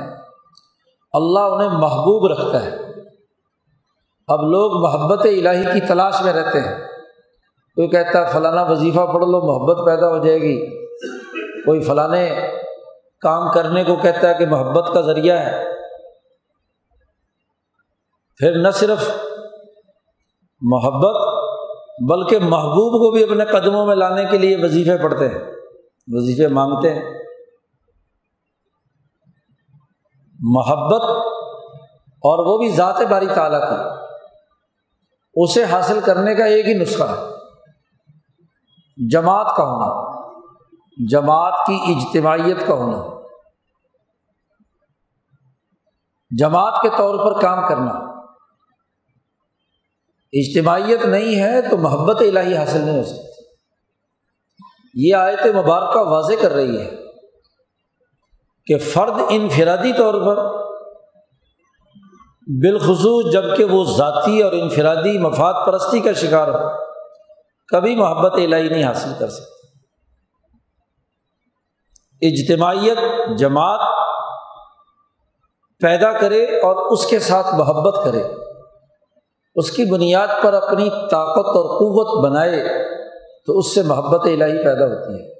اللہ 1.13 1.39
انہیں 1.39 1.69
محبوب 1.69 2.31
رکھتا 2.31 2.65
ہے۔ 2.65 2.71
اب 4.27 4.41
لوگ 4.41 4.83
محبت 4.83 5.25
الہی 5.25 5.63
کی 5.63 5.87
تلاش 5.87 6.21
میں 6.21 6.33
رہتے 6.33 6.59
ہیں۔ 6.59 6.87
کوئی 7.75 7.87
کہتا 7.87 8.27
ہے، 8.27 8.31
فلانا 8.31 8.63
وظیفہ 8.63 8.99
پڑھ 8.99 9.25
لو، 9.25 9.41
محبت 9.41 9.85
پیدا 9.85 10.09
ہو 10.09 10.17
جائے 10.17 10.41
گی۔ 10.41 10.85
کوئی 11.65 11.81
فلاں 11.81 12.07
کام 13.21 13.51
کرنے 13.51 13.83
کو 13.83 13.95
کہتا 13.95 14.29
ہے 14.29 14.33
کہ 14.33 14.45
محبت 14.45 14.93
کا 14.93 15.01
ذریعہ 15.01 15.39
ہے۔ 15.39 15.63
پھر 18.37 18.61
نہ 18.61 18.71
صرف 18.71 19.09
محبت 20.61 21.15
بلکہ 22.09 22.39
محبوب 22.39 22.91
کو 22.91 23.11
بھی 23.11 23.23
اپنے 23.23 23.45
قدموں 23.45 23.85
میں 23.85 23.95
لانے 23.95 24.25
کے 24.25 24.37
لیے 24.37 24.57
وظیفے 24.57 24.97
پڑھتے 25.03 25.27
ہیں، 25.27 25.51
وظیفے 26.07 26.47
مانگتے 26.47 26.93
ہیں۔ 26.93 27.13
محبت 30.39 31.03
اور 32.01 32.45
وہ 32.45 32.57
بھی 32.57 32.69
ذات 32.69 33.01
باری 33.09 33.27
تعالیٰ 33.35 33.61
کی، 33.61 34.05
اسے 35.35 35.63
حاصل 35.63 35.99
کرنے 35.99 36.35
کا 36.35 36.45
ایک 36.45 36.67
ہی 36.67 36.73
نسخہ 36.73 37.03
ہے۔ 37.03 37.29
جماعت 39.09 39.55
کا 39.55 39.63
ہونا۔ 39.63 40.08
جماعت 41.07 41.53
کی 41.67 41.79
اجتماعیت 41.87 42.67
کا 42.67 42.73
ہونا 42.73 43.19
جماعت 46.37 46.81
کے 46.81 46.89
طور 46.97 47.15
پر 47.15 47.41
کام 47.41 47.67
کرنا۔ 47.67 47.91
اجتماعیت 50.33 51.05
نہیں 51.05 51.41
ہے 51.41 51.61
تو 51.61 51.77
محبت 51.77 52.21
الہی 52.21 52.57
حاصل 52.57 52.81
نہیں 52.81 52.97
ہو 52.97 53.03
سکتی۔ 53.03 53.43
یہ 54.93 55.15
آیت 55.15 55.55
مبارکہ 55.55 55.99
واضح 55.99 56.33
کر 56.41 56.51
رہی 56.51 56.81
ہے 56.81 56.91
کہ 58.65 58.77
فرد 58.77 59.21
انفرادی 59.29 59.93
طور 59.93 60.13
پر 60.13 60.59
بالخصوص 62.47 63.33
جبکہ 63.33 63.63
وہ 63.63 63.83
ذاتی 63.83 64.41
اور 64.41 64.51
انفرادی 64.51 65.17
مفاد 65.17 65.53
پرستی 65.65 65.99
کا 65.99 66.13
شکار 66.13 66.47
ہو، 66.47 66.85
کبھی 67.67 67.95
محبت 67.95 68.33
الہی 68.33 68.69
نہیں 68.69 68.83
حاصل 68.83 69.13
کر 69.19 69.29
سکتے 69.29 69.58
اجتماعیت، 72.21 72.97
جماعت 73.37 73.79
پیدا 75.79 76.11
کرے 76.11 76.43
اور 76.43 76.75
اس 76.75 77.05
کے 77.05 77.19
ساتھ 77.19 77.55
محبت 77.55 78.05
کرے۔ 78.05 78.23
اس 79.55 79.71
کی 79.71 79.85
بنیاد 79.85 80.27
پر 80.41 80.53
اپنی 80.53 80.89
طاقت 80.89 81.47
اور 81.47 81.79
قوت 81.79 82.25
بنائے 82.25 82.85
تو 83.45 83.57
اس 83.57 83.75
سے 83.75 83.81
محبت 83.81 84.25
الہی 84.25 84.63
پیدا 84.63 84.85
ہوتی 84.85 85.13
ہے۔ 85.13 85.39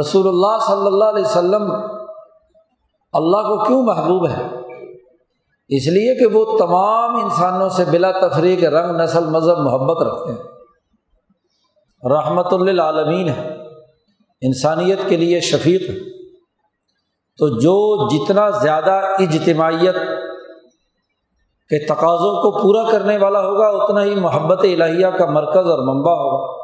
رسول 0.00 0.28
اللہ 0.28 0.58
صلی 0.66 0.86
اللہ 0.86 1.04
علیہ 1.04 1.24
وسلم 1.24 1.72
اللہ 3.12 3.36
کو 3.36 3.64
کیوں 3.64 3.82
محبوب 3.82 4.28
ہے؟ 4.28 4.42
اس 5.68 5.86
لیے 5.88 6.18
کہ 6.18 6.36
وہ 6.36 6.58
تمام 6.58 7.24
انسانوں 7.24 7.68
سے 7.68 7.84
بلا 7.90 8.28
تفریح 8.28 8.68
رنگ، 8.68 9.00
نسل، 9.00 9.24
مذہب، 9.24 9.58
محبت 9.58 10.02
رکھتے 10.02 10.32
ہیں۔ 10.32 10.48
رحمت 12.16 12.52
للعالمین 12.52 13.28
ہے۔ 13.28 13.57
انسانیت 14.40 14.98
کے 15.08 15.16
لیے 15.16 15.40
شفیق 15.40 15.90
ہے۔ 15.90 16.18
تو 17.38 17.48
جو 17.48 18.08
جتنا 18.08 18.50
زیادہ 18.50 19.00
اجتماعیت 19.18 19.96
کہ 21.68 21.94
تقاضوں 21.94 22.42
کو 22.42 22.62
پورا 22.62 22.90
کرنے 22.90 23.16
والا 23.16 23.40
ہوگا، 23.40 23.66
اتنا 23.66 24.04
ہی 24.04 24.14
محبت 24.14 24.58
الہیہ 24.62 25.06
کا 25.06 25.26
مرکز 25.26 25.70
اور 25.70 25.78
منبع 25.78 26.12
ہوگا۔ 26.12 26.58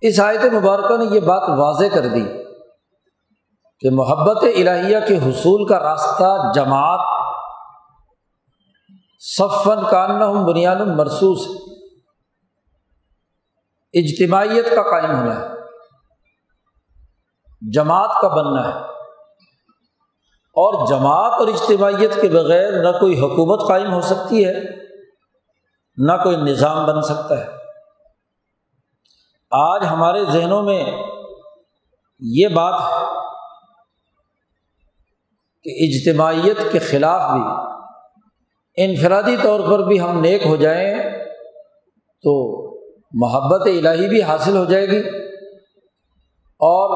اس 0.00 0.20
آیت 0.20 0.44
مبارکہ 0.54 0.96
نے 0.96 1.04
یہ 1.14 1.20
بات 1.20 1.42
واضح 1.48 1.94
کر 1.94 2.06
دی 2.06 2.24
کہ 3.80 3.90
محبت 3.90 4.42
الہیہ 4.42 4.96
کے 5.08 5.16
حصول 5.16 5.66
کا 5.66 5.78
راستہ 5.78 6.52
جماعت 6.54 7.00
صفن 9.20 9.90
کاننا 9.90 10.32
بنیاد 10.32 10.76
مرسوس 10.76 11.46
اجتماعیت 13.94 14.70
کا 14.70 14.82
قائم 14.82 15.16
ہونا 15.16 15.40
ہے، 15.40 15.46
جماعت 17.72 18.20
کا 18.22 18.28
بننا 18.28 18.68
ہے۔ 18.68 18.94
اور 20.56 20.86
جماعت 20.86 21.32
اور 21.32 21.48
اجتماعیت 21.48 22.20
کے 22.20 22.28
بغیر 22.28 22.72
نہ 22.72 22.98
کوئی 22.98 23.20
حکومت 23.20 23.68
قائم 23.68 23.92
ہو 23.92 24.00
سکتی 24.00 24.46
ہے، 24.46 24.54
نہ 25.96 26.12
کوئی 26.22 26.36
نظام 26.36 26.86
بن 26.86 27.02
سکتا 27.02 27.38
ہے۔ 27.38 27.46
آج 29.50 29.86
ہمارے 29.90 30.24
ذہنوں 30.24 30.62
میں 30.62 30.84
یہ 32.20 32.48
بات 32.48 32.80
ہے 32.80 33.04
کہ 35.62 35.70
اجتماعیت 35.70 36.72
کے 36.72 36.78
خلاف 36.78 37.20
بھی، 37.30 37.42
انفرادی 38.76 39.36
طور 39.42 39.60
پر 39.60 39.78
بھی 39.78 40.00
ہم 40.00 40.20
نیک 40.20 40.46
ہو 40.46 40.56
جائیں 40.56 40.94
تو 42.22 42.64
محبت 43.14 43.60
الہی 43.66 44.08
بھی 44.08 44.22
حاصل 44.22 44.56
ہو 44.56 44.64
جائے 44.64 44.86
گی 44.86 44.98
اور 46.60 46.94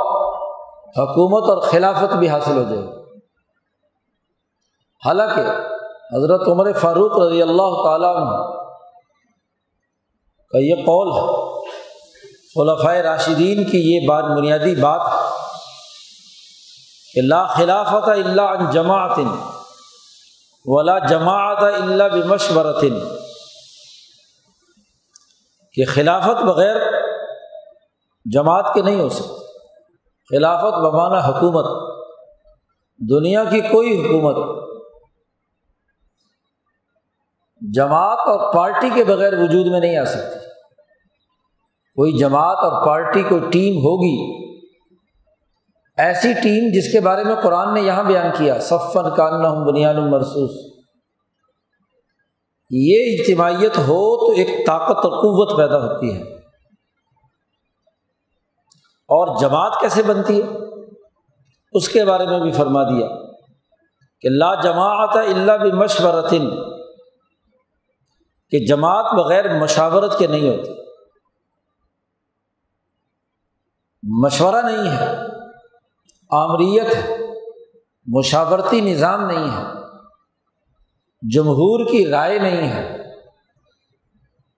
حکومت 0.99 1.51
اور 1.51 1.59
خلافت 1.59 2.17
بھی 2.17 2.29
حاصل 2.29 2.57
ہو 2.57 2.63
جائے 2.63 2.83
گی۔ 2.83 3.21
حالانکہ 5.07 5.41
حضرت 6.17 6.49
عمر 6.49 6.73
فاروق 6.73 7.19
رضی 7.19 7.43
اللہ 7.43 7.83
تعالیٰ 7.85 8.17
عنہ 8.17 8.31
کا 10.53 10.59
یہ 10.59 10.75
قول 10.75 11.13
ہے 11.13 11.49
خلفۂ 12.55 12.97
راشدین 12.97 13.65
کی 13.65 13.79
یہ 13.79 14.09
بات، 14.09 14.25
بنیادی 14.25 14.75
بات 14.75 15.01
کہ 17.15 17.21
لا 17.21 17.47
خلافت 17.47 18.09
اللہ 18.09 18.43
ان 18.43 18.71
جماعت 18.71 19.19
ولا 20.65 20.99
جماعت 20.99 21.63
اللہ 21.63 22.05
بمشورت 22.13 22.85
کہ 25.73 25.85
خلافت 25.85 26.45
بغیر 26.45 26.77
جماعت 28.33 28.75
کے 28.75 28.83
نہیں 28.83 29.01
ہو 29.01 29.09
سکتی۔ 29.09 29.39
خلافت 30.29 30.79
بمانا 30.79 31.27
حکومت۔ 31.27 31.89
دنیا 33.11 33.45
کی 33.45 33.61
کوئی 33.61 34.01
حکومت۔ 34.01 34.65
جماعت 37.75 38.19
اور 38.19 38.55
پارٹی 38.55 38.91
کے 38.95 39.05
بغیر 39.05 39.33
وجود 39.33 39.67
میں 39.67 39.81
نہیں 39.81 39.97
آ 39.97 40.05
سکتی۔ 40.05 40.39
کوئی 41.95 42.13
جماعت 42.13 42.57
اور 42.57 42.87
پارٹی 42.87 43.23
کوئی 43.23 43.41
ٹیم 43.41 43.77
ہوگی۔ 43.77 44.49
ایسی 45.99 46.33
ٹیم 46.33 46.71
جس 46.75 46.93
کے 46.93 47.01
بارے 47.01 47.25
میں 47.25 47.35
قرآن 47.43 47.75
نے 47.75 47.81
یہاں 47.81 48.05
بیان 48.05 48.31
کیا 48.39 48.59
صفن 48.59 49.15
کاننا 49.17 49.49
ہوں 49.49 49.67
بنیاد 49.67 49.95
مرسوس 49.95 50.78
یہ 52.71 53.19
اجتماعیت 53.19 53.79
ہو 53.79 54.27
تو 54.27 54.33
ایک 54.37 54.67
طاقت 54.67 55.05
اور 55.05 55.13
قوت 55.13 55.57
پیدا 55.57 55.79
ہوتی 55.79 56.17
ہے۔ 56.17 56.23
اور 59.09 59.41
جماعت 59.41 59.81
کیسے 59.81 60.03
بنتی 60.03 60.43
ہے؟ 60.43 60.47
اس 61.73 61.89
کے 61.89 62.05
بارے 62.05 62.27
میں 62.27 62.41
بھی 62.41 62.53
فرما 62.53 62.83
دیا 62.83 63.07
کہ 64.21 64.29
لا 64.29 64.55
جماعت 64.55 65.17
اللہ 65.17 65.53
بھی 65.53 65.73
مشورتن 65.73 66.51
کہ 68.51 68.67
جماعت 68.67 69.15
بغیر 69.15 69.59
مشاورت 69.59 70.19
کے 70.19 70.27
نہیں 70.27 70.59
ہوتی۔ 70.59 70.73
مشورہ 74.25 74.63
نہیں 74.63 74.97
ہے، 74.97 75.17
آمریت 76.31 76.95
ہے، 76.97 77.17
مشاورتی 78.07 78.81
نظام 78.81 79.27
نہیں 79.27 79.59
ہے۔ 79.59 79.78
جمہور 81.23 81.91
کی 81.91 82.07
رائے 82.07 82.39
نہیں 82.39 82.69
ہے۔ 82.69 82.99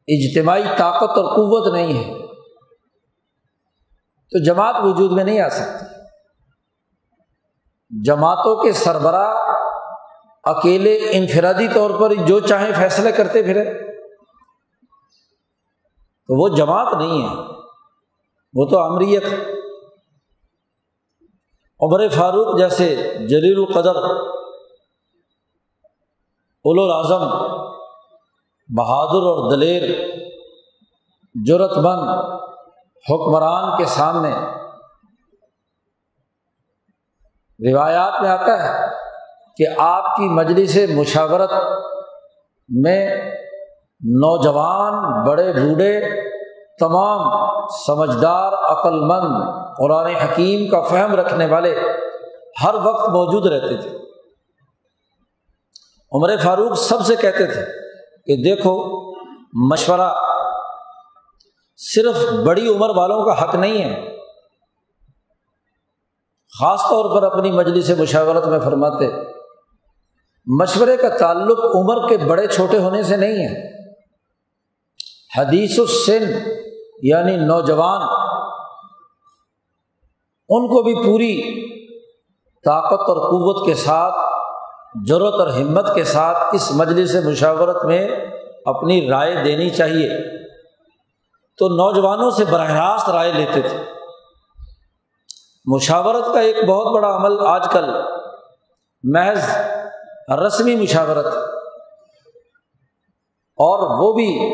اجتماعی 0.07 0.63
طاقت 0.79 1.19
اور 1.19 1.25
قوت 1.25 1.73
نہیں 1.73 2.05
ہے۔ 2.05 2.27
تو 4.33 4.45
جماعت 4.45 4.75
وجود 4.83 5.13
میں 5.13 5.25
نہیں 5.25 5.41
آ 5.41 5.49
سکتی۔ 5.49 5.85
جماعتوں 8.05 8.63
کے 8.63 8.73
سربراہ 8.73 9.35
اکیلے 10.45 10.99
انفرادی 11.11 11.69
طور 11.75 11.91
پر 12.01 12.15
جو 12.15 12.41
چاہیں 12.41 12.73
فیصلے 12.77 13.13
کرتے 13.13 13.43
پھرے۔ 13.43 13.65
تو 16.27 16.43
وہ 16.43 16.57
جماعت 16.57 16.95
نہیں 16.95 17.23
ہے۔ 17.23 17.35
وہ 18.55 18.67
تو 18.67 18.79
امریت۔ 18.79 19.25
عمر 21.81 22.09
فاروق 22.09 22.59
جیسے 22.59 22.95
جلیل 23.29 23.59
القدر 23.59 23.95
الاظم 26.65 27.39
بہادر 28.77 29.27
اور 29.27 29.51
دلیر 29.51 29.83
جرت 31.47 31.79
بند 31.79 32.09
حکمران 33.11 33.79
کے 33.79 33.85
سامنے۔ 33.85 34.31
روایات 37.73 38.21
میں 38.23 38.31
آتا 38.31 38.65
ہے 38.65 38.87
کہ 39.57 39.65
آپ 39.79 40.17
کی 40.17 40.29
مجلس 40.29 40.79
مشاورت 40.95 41.53
میں 42.69 43.17
نوجوان، 44.01 45.25
بڑے 45.29 45.53
بوڑھے، 45.53 46.23
تمام 46.79 47.21
سمجھدار 47.87 48.53
عقل 48.53 49.01
مند 49.01 49.43
قرآن 49.79 50.07
حکیم 50.07 50.71
کا 50.71 50.81
فہم 50.81 51.15
رکھنے 51.15 51.47
والے 51.47 51.81
ہر 52.65 52.75
وقت 52.75 53.09
موجود 53.09 53.47
رہتے 53.47 53.77
تھے۔ 53.77 54.00
عمر 56.13 56.37
فاروق 56.37 56.79
سب 56.79 57.01
سے 57.01 57.17
کہتے 57.17 57.47
تھے 57.47 57.63
کہ 58.27 58.43
دیکھو، 58.43 58.73
مشورہ 59.53 60.15
صرف 61.77 62.33
بڑی 62.47 62.69
عمر 62.69 62.89
والوں 62.97 63.25
کا 63.25 63.45
حق 63.45 63.55
نہیں 63.55 63.85
ہے۔ 63.85 64.17
خاص 66.61 66.81
طور 66.81 67.15
پر 67.15 67.23
اپنی 67.23 67.51
مجلس 67.51 67.91
مشاورت 67.99 68.47
میں 68.47 68.61
فرماتے، 68.61 69.09
مشورے 70.47 70.97
کا 70.97 71.17
تعلق 71.17 71.59
عمر 71.77 72.09
کے 72.09 72.17
بڑے 72.17 72.47
چھوٹے 72.47 72.79
ہونے 72.79 73.03
سے 73.03 73.17
نہیں 73.17 73.47
ہے۔ 73.47 73.71
حدیث 75.39 75.79
السن 75.79 76.51
یعنی 77.03 77.37
نوجوان، 77.37 78.03
ان 80.49 80.67
کو 80.69 80.83
بھی 80.83 80.95
پوری 80.95 81.35
طاقت 82.65 83.09
اور 83.09 83.17
قوت 83.17 83.67
کے 83.67 83.75
ساتھ 83.75 84.30
ضرورت 85.09 85.35
اور 85.35 85.49
ہمت 85.49 85.95
کے 85.95 86.05
ساتھ 86.05 86.39
اس 86.53 86.73
مجلس 86.75 87.15
مشاورت 87.25 87.85
میں 87.85 88.09
اپنی 88.65 89.11
رائے 89.11 89.45
دینی 89.45 89.71
چاہیے۔ 89.71 90.09
تو 91.59 91.69
نوجوانوں 91.69 92.31
سے 92.31 92.45
براہ 92.45 92.71
راست 92.71 93.11
رائے 93.11 93.33
لیتے 93.33 93.61
تھے۔ 93.61 93.79
مشاورت 95.65 96.35
کا 96.35 96.41
ایک 96.41 96.57
بہت 96.69 96.95
بڑا 96.95 97.17
عمل 97.17 97.47
آج 97.47 97.69
کل 97.73 97.85
محض 99.03 99.57
رسمی 100.47 100.77
مشاورت 100.77 101.27
اور 103.57 104.05
وہ 104.05 104.13
بھی 104.13 104.51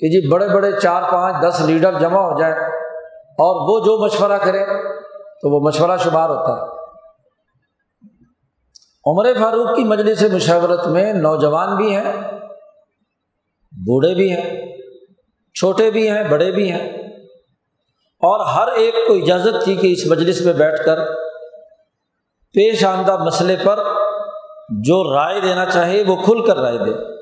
کہ 0.00 0.08
جی 0.08 0.28
بڑے 0.28 0.48
بڑے 0.48 0.72
چار 0.82 1.02
پانچ 1.02 1.36
دس 1.42 1.60
لیڈر 1.60 1.98
جمع 1.98 2.20
ہو 2.20 2.40
جائیں 2.40 2.54
اور 3.18 3.70
وہ 3.70 3.84
جو 3.84 4.04
مشورہ 4.04 4.38
کرے 4.38 4.66
تو 5.18 5.54
وہ 5.54 5.60
مشورہ 5.60 5.96
شمار 5.96 6.28
ہوتا 6.28 6.52
ہے۔ 6.52 6.83
عمر 9.06 9.26
فاروق 9.40 9.76
کی 9.76 9.84
مجلس 9.84 10.22
مشاورت 10.32 10.86
میں 10.86 11.12
نوجوان 11.12 11.76
بھی 11.76 11.96
ہیں، 11.96 12.12
بوڑھے 13.72 14.14
بھی 14.14 14.32
ہیں، 14.32 14.76
چھوٹے 15.54 15.90
بھی 15.90 16.10
ہیں، 16.10 16.28
بڑے 16.28 16.50
بھی 16.50 16.72
ہیں۔ 16.72 16.90
اور 18.14 18.40
ہر 18.40 18.72
ایک 18.72 18.94
کو 19.06 19.14
اجازت 19.14 19.64
تھی 19.64 19.76
کہ 19.76 19.92
اس 19.92 20.06
مجلس 20.06 20.40
میں 20.40 20.52
بیٹھ 20.52 20.84
کر 20.84 21.04
پیش 22.52 22.84
آمدہ 22.84 23.16
مسئلے 23.16 23.56
پر 23.64 23.84
جو 24.68 25.16
رائے 25.16 25.40
دینا 25.40 25.64
چاہے 25.64 26.02
وہ 26.06 26.16
کھل 26.16 26.46
کر 26.46 26.56
رائے 26.56 26.78
دے۔ 26.78 27.14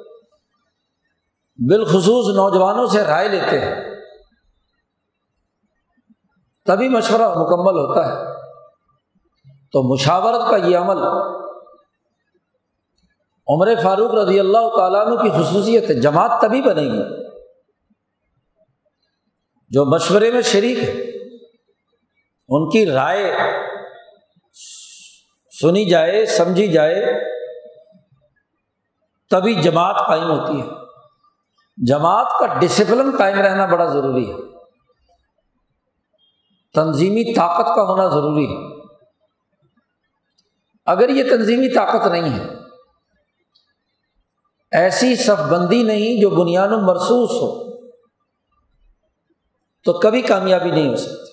بالخصوص 1.68 2.36
نوجوانوں 2.36 2.86
سے 2.86 3.02
رائے 3.02 3.28
لیتے 3.28 3.60
ہیں۔ 3.60 3.74
تبھی 6.66 6.88
مشورہ 6.88 7.28
مکمل 7.28 7.78
ہوتا 7.78 8.06
ہے۔ 8.06 8.34
تو 9.72 9.94
مشاورت 9.94 10.50
کا 10.50 10.56
یہ 10.56 10.76
عمل 10.76 10.96
عمر 13.48 13.68
فاروق 13.83 14.14
رضی 14.14 14.40
اللہ 14.40 14.76
تعالیٰ 14.76 15.07
عنہ 15.07 15.14
کی 15.14 15.31
خصوصیت 15.31 15.83
ہے، 15.83 15.94
جماعت 15.94 16.40
تبھی 16.40 16.62
بنے 16.62 16.83
گی۔ 16.83 17.22
جو 19.68 19.85
مشورے 19.85 20.31
میں 20.31 20.42
شریک 20.42 20.78
ہے، 20.78 21.02
ان 22.48 22.70
کی 22.70 22.87
رائے 22.87 23.35
سنی 25.61 25.85
جائے، 25.85 26.26
سمجھی 26.26 26.68
جائے، 26.68 27.24
تبھی 29.31 29.55
جماعت 29.55 30.07
قائم 30.07 30.31
ہوتی 30.31 30.61
ہے۔ 30.61 30.66
جماعت 31.87 32.26
کا 32.40 32.46
ڈسپلن 32.46 33.16
قائم 33.18 33.40
رہنا 33.40 33.66
بڑا 33.66 33.85
ضروری 33.85 34.31
ہے۔ 34.31 34.37
تنظیمی 36.74 37.35
طاقت 37.35 37.76
کا 37.76 37.83
ہونا 37.83 38.09
ضروری 38.09 38.46
ہے۔ 38.46 38.83
اگر 40.87 41.09
یہ 41.09 41.22
تنظیمی 41.22 41.74
طاقت 41.74 42.07
نہیں 42.07 42.38
ہے 42.38 42.62
ایسی 44.72 45.16
صف 45.16 45.52
بندی 45.52 45.82
نہیں 45.82 46.20
جو 46.20 46.30
بنیاد 46.30 46.68
و 46.68 46.80
مرسوس 46.80 47.30
ہو۔ 47.30 47.72
تو 49.85 49.92
کبھی 49.92 50.22
کامیابی 50.22 50.70
نہیں 50.70 50.88
ہو 50.88 50.96
سکتی۔ 50.96 51.32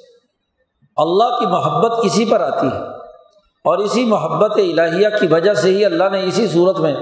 اللہ 0.95 1.39
کی 1.39 1.45
محبت 1.45 2.05
اسی 2.05 2.25
پر 2.25 2.41
آتی 2.41 2.67
ہے 2.67 2.81
اور 3.65 3.77
اسی 3.77 4.05
محبت 4.05 4.51
الہیہ 4.51 5.07
کی 5.19 5.27
وجہ 5.27 5.53
سے 5.53 5.69
ہی 5.69 5.85
اللہ 5.85 6.03
نے 6.11 6.23
اسی 6.23 6.47
صورت 6.47 6.79
میں 6.79 6.95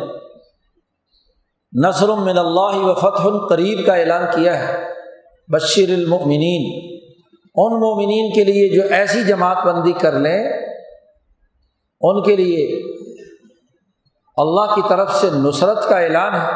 نثر 1.85 2.07
من 2.07 2.37
اللہ 2.37 2.77
و 2.77 2.93
فتح 2.93 3.27
القریب 3.27 3.85
کا 3.85 3.93
اعلان 3.93 4.23
کیا 4.35 4.67
ہے۔ 4.67 4.87
بشیر 5.47 5.89
المؤمنین۔ 5.89 6.97
ان 7.55 7.73
مومنین 7.73 8.33
کے 8.33 8.43
لیے 8.43 8.69
جو 8.69 8.81
ایسی 8.89 9.23
جماعت 9.23 9.57
بندی 9.65 9.91
کر 9.91 10.19
لیں، 10.19 10.43
ان 12.01 12.23
کے 12.23 12.35
لیے 12.35 12.81
اللہ 14.37 14.75
کی 14.75 14.81
طرف 14.89 15.15
سے 15.15 15.29
نصرت 15.29 15.89
کا 15.89 15.99
اعلان 15.99 16.35
ہے 16.35 16.49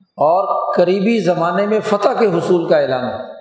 اور 0.00 0.74
قریبی 0.74 1.24
زمانے 1.24 1.66
میں 1.66 1.80
فتح 1.80 2.08
کے 2.18 2.26
حصول 2.26 2.68
کا 2.68 2.78
اعلان 2.78 3.04
ہے۔ 3.04 3.36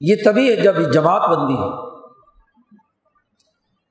یہ 0.00 0.14
تبھی 0.24 0.50
ہے 0.50 0.56
جب 0.56 0.92
جماعت 0.92 1.30
بندی 1.30 1.54
ہے۔ 1.54 1.86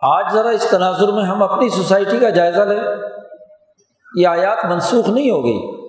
آج 0.01 0.34
ذرا 0.34 0.49
اس 0.49 0.67
تناظر 0.69 1.12
میں 1.12 1.23
ہم 1.23 1.43
اپنی 1.43 1.69
سوسائٹی 1.69 2.19
کا 2.19 2.30
جائزہ 2.30 2.62
لیں۔ 2.62 2.80
یہ 4.15 4.28
آیات 4.28 4.65
منسوخ 4.65 5.10
نہیں 5.10 5.32
ہو 5.32 5.45
گئی۔ 5.45 5.86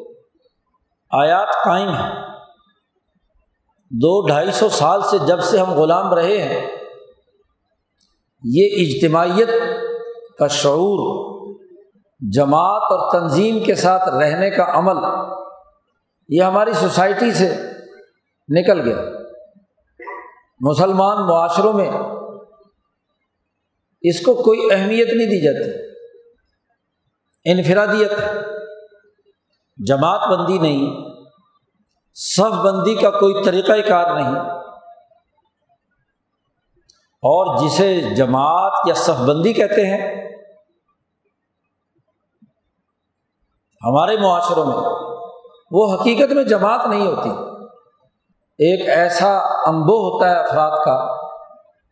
آیات 1.11 1.49
قائم 1.65 1.89
ہے 1.89 2.27
دو 3.91 4.27
ڈھائی 4.27 4.51
سو 4.51 4.69
سال 4.69 5.03
سے 5.03 5.19
جب 5.19 5.41
سے 5.41 5.59
ہم 5.59 5.73
غلام 5.73 6.15
رہے 6.15 6.43
ہیں، 6.43 6.77
یہ 8.45 8.69
اجتماعیت 8.77 9.49
کا 10.39 10.47
شعور، 10.47 11.27
جماعت 12.33 12.83
اور 12.83 13.21
تنظیم 13.21 13.65
کے 13.65 13.75
ساتھ 13.75 14.09
رہنے 14.09 14.51
کا 14.51 14.67
عمل، 14.69 14.97
یہ 16.29 16.43
ہماری 16.43 16.73
سوسائٹی 16.73 17.33
سے 17.33 17.55
نکل 18.49 18.81
گیا۔ 18.81 18.97
مسلمان 20.61 21.27
معاشروں 21.27 21.73
میں 21.73 21.91
اس 24.03 24.21
کو 24.21 24.35
کوئی 24.35 24.61
اہمیت 24.71 25.07
نہیں 25.07 25.27
دی 25.27 25.45
جاتی۔ 25.45 25.87
انفرادیت 27.45 28.13
جماعت 29.87 30.29
بندی 30.29 30.59
نہیں، 30.59 31.11
صف 32.15 32.55
بندی 32.65 32.95
کا 32.95 33.11
کوئی 33.11 33.45
طریقۂ 33.45 33.79
کار 33.89 34.15
نہیں۔ 34.15 34.37
اور 37.17 37.57
جسے 37.57 38.01
جماعت 38.17 38.73
یا 38.87 38.95
صف 38.95 39.21
بندی 39.21 39.53
کہتے 39.53 39.87
ہیں 39.87 40.26
ہمارے 43.85 44.17
معاشروں 44.17 44.67
میں 44.67 44.77
وہ 45.71 45.95
حقیقت 45.95 46.33
میں 46.33 46.45
جماعت 46.45 46.87
نہیں 46.87 47.07
ہوتی۔ 47.07 47.31
ایک 48.59 48.89
ایسا 48.89 49.39
امبو 49.67 49.93
ہوتا 49.93 50.31
ہے 50.31 50.35
افراد 50.35 50.71
کا 50.71 51.17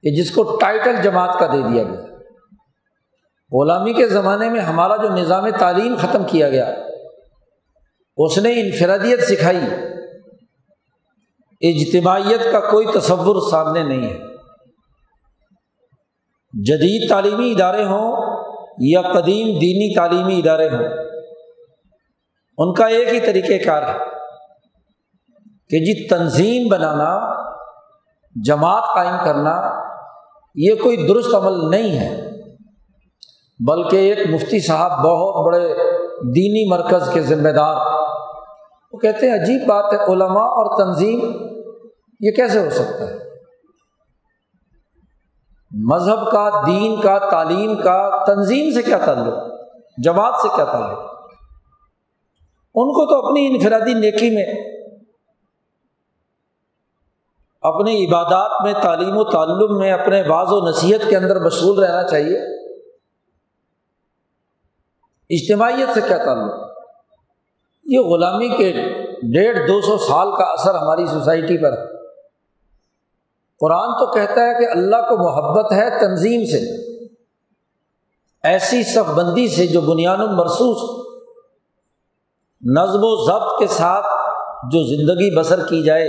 کہ 0.02 0.16
جس 0.16 0.30
کو 0.30 0.56
ٹائٹل 0.60 1.02
جماعت 1.02 1.38
کا 1.38 1.46
دے 1.46 1.60
دیا 1.60 1.82
گیا۔ 1.82 2.00
غلامی 3.52 3.92
کے 3.92 4.08
زمانے 4.08 4.48
میں 4.48 4.60
ہمارا 4.60 4.96
جو 4.96 5.08
نظام 5.08 5.50
تعلیم 5.50 5.94
ختم 6.00 6.22
کیا 6.24 6.50
گیا، 6.50 6.74
اس 8.16 8.38
نے 8.38 8.60
انفرادیت 8.60 9.22
سکھائی۔ 9.22 9.60
اجتماعیت 11.60 12.52
کا 12.52 12.60
کوئی 12.60 12.86
تصور 12.94 13.50
سامنے 13.50 13.82
نہیں 13.82 14.10
ہے۔ 14.10 14.34
جدید 16.66 17.08
تعلیمی 17.08 17.52
ادارے 17.52 17.84
ہوں 17.84 18.16
یا 18.78 19.02
قدیم 19.02 19.46
دینی 19.46 19.94
تعلیمی 19.94 20.38
ادارے 20.38 20.68
ہوں 20.68 21.13
ان 22.58 22.72
کا 22.74 22.86
ایک 22.86 23.14
ہی 23.14 23.20
طریقہ 23.20 23.64
کار 23.64 23.82
ہے 23.82 23.98
کہ 25.70 25.78
جی 25.78 26.08
تنظیم 26.08 26.68
بنانا، 26.68 27.10
جماعت 28.44 28.94
قائم 28.94 29.16
کرنا، 29.24 29.54
یہ 30.54 30.74
کوئی 30.82 31.06
درست 31.06 31.34
عمل 31.34 31.70
نہیں 31.70 31.98
ہے، 31.98 32.30
بلکہ 33.66 33.96
ایک 33.96 34.18
مفتی 34.30 34.60
صاحب 34.60 34.90
بہت 34.90 35.46
بڑے 35.46 35.74
دینی 36.34 36.70
مرکز 36.70 37.10
کے 37.12 37.20
ذمہ 37.20 37.48
دار۔ 37.48 37.76
وہ 38.92 38.98
کہتے 38.98 39.26
ہیں، 39.26 39.34
عجیب 39.34 39.68
بات 39.68 39.92
ہے، 39.92 39.98
علماء 40.12 40.46
اور 40.54 40.84
تنظیم 40.84 41.20
یہ 42.20 42.30
کیسے 42.30 42.64
ہو 42.64 42.70
سکتا 42.70 43.04
ہے؟ 43.04 43.18
مذہب 45.70 46.30
کا، 46.30 46.62
دین 46.66 47.00
کا، 47.00 47.18
تعلیم 47.18 47.76
کا 47.76 48.24
تنظیم 48.24 48.70
سے 48.74 48.82
کیا 48.82 48.98
تعلق؟ 48.98 49.34
جماعت 50.04 50.34
سے 50.42 50.48
کیا 50.56 50.64
تعلق؟ 50.64 51.13
ان 52.74 52.88
کو 52.88 53.06
تو 53.06 53.26
اپنی 53.26 53.46
انفرادی 53.46 53.94
نیکی 53.94 54.30
میں، 54.30 54.46
اپنی 57.60 58.06
عبادات 58.06 58.50
میں، 58.64 58.72
تعلیم 58.82 59.16
و 59.16 59.24
تعلم 59.24 59.78
میں، 59.78 59.92
اپنے 59.92 60.22
بعض 60.22 60.46
و 60.50 60.68
نصیحت 60.68 61.10
کے 61.10 61.16
اندر 61.16 61.40
مشغول 61.40 61.78
رہنا 61.78 62.02
چاہیے۔ 62.02 62.64
اجتماعیت 65.30 65.94
سے 65.94 66.00
کیا 66.08 66.16
تعلق؟ 66.16 66.54
یہ 67.84 67.98
غلامی 67.98 68.48
کے 68.48 68.72
ڈیڑھ 69.32 69.68
دو 69.68 69.80
سو 69.80 69.98
سال 69.98 70.36
کا 70.36 70.44
اثر 70.44 70.74
ہماری 70.74 71.06
سوسائٹی 71.06 71.62
پر 71.62 71.72
ہے۔ 71.72 71.86
قرآن 73.60 73.88
تو 73.88 74.12
کہتا 74.12 74.40
ہے 74.40 74.64
کہ 74.64 74.78
اللہ 74.78 74.96
کو 74.96 75.16
محبت 75.16 75.72
ہے 75.72 76.00
تنظیم 76.00 76.44
سے، 76.44 76.60
ایسی 78.42 78.82
صف 78.82 79.10
بندی 79.14 79.48
سے 79.48 79.66
جو 79.66 79.80
بنیاد 79.80 80.18
و 80.18 80.26
مرسوس 80.26 81.03
نظم 82.64 83.00
و 83.02 83.26
ضبط 83.26 83.58
کے 83.58 83.66
ساتھ 83.66 84.06
جو 84.72 84.82
زندگی 84.82 85.36
بسر 85.36 85.66
کی 85.68 85.82
جائے۔ 85.82 86.08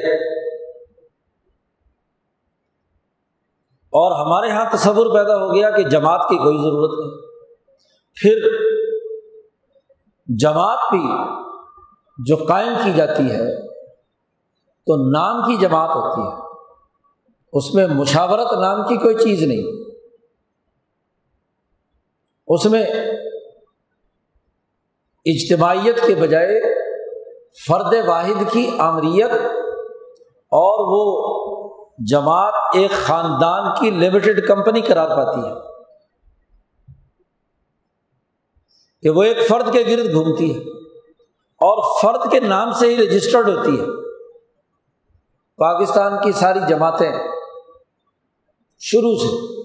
اور 3.85 4.25
ہمارے 4.25 4.47
یہاں 4.47 4.65
تصور 4.73 5.13
پیدا 5.13 5.37
ہو 5.37 5.53
گیا 5.53 5.69
کہ 5.69 5.83
جماعت 5.83 6.21
کی 6.29 6.37
کوئی 6.37 6.57
ضرورت 6.57 6.99
نہیں۔ 6.99 7.21
پھر 8.15 8.49
جماعت 10.39 10.79
بھی 10.91 11.03
جو 12.27 12.35
قائم 12.35 12.73
کی 12.83 12.93
جاتی 12.93 13.31
ہے، 13.31 13.67
تو 14.57 15.11
نام 15.11 15.41
کی 15.41 15.57
جماعت 15.57 15.89
ہوتی 15.89 16.21
ہے۔ 16.21 16.45
اس 17.53 17.73
میں 17.73 17.87
مشاورت 17.87 18.53
نام 18.53 18.87
کی 18.87 18.97
کوئی 18.97 19.15
چیز 19.15 19.41
نہیں۔ 19.43 19.91
اس 22.47 22.65
میں 22.65 22.85
اجتماعیت 25.25 26.07
کے 26.07 26.15
بجائے 26.15 26.61
فرد 27.67 28.07
واحد 28.07 28.51
کی 28.51 28.69
آمریت 28.79 29.31
اور 30.33 30.85
وہ 30.87 31.35
جماعت 32.11 32.53
ایک 32.73 32.91
خاندان 32.91 33.73
کی 33.79 33.89
لمیٹڈ 33.89 34.47
کمپنی 34.47 34.81
قرار 34.81 35.07
پاتی 35.07 35.39
ہے 35.39 35.53
کہ 39.01 39.09
وہ 39.09 39.23
ایک 39.23 39.47
فرد 39.47 39.73
کے 39.73 39.83
گرد 39.87 40.13
گھومتی 40.13 40.55
ہے 40.55 40.59
اور 41.39 41.99
فرد 42.01 42.31
کے 42.31 42.39
نام 42.39 42.71
سے 42.71 42.87
ہی 42.87 42.97
رجسٹرڈ 42.97 43.49
ہوتی 43.49 43.79
ہے۔ 43.79 43.85
پاکستان 45.57 46.17
کی 46.23 46.31
ساری 46.31 46.59
جماعتیں 46.69 47.11
شروع 48.79 49.15
سے۔ 49.15 49.55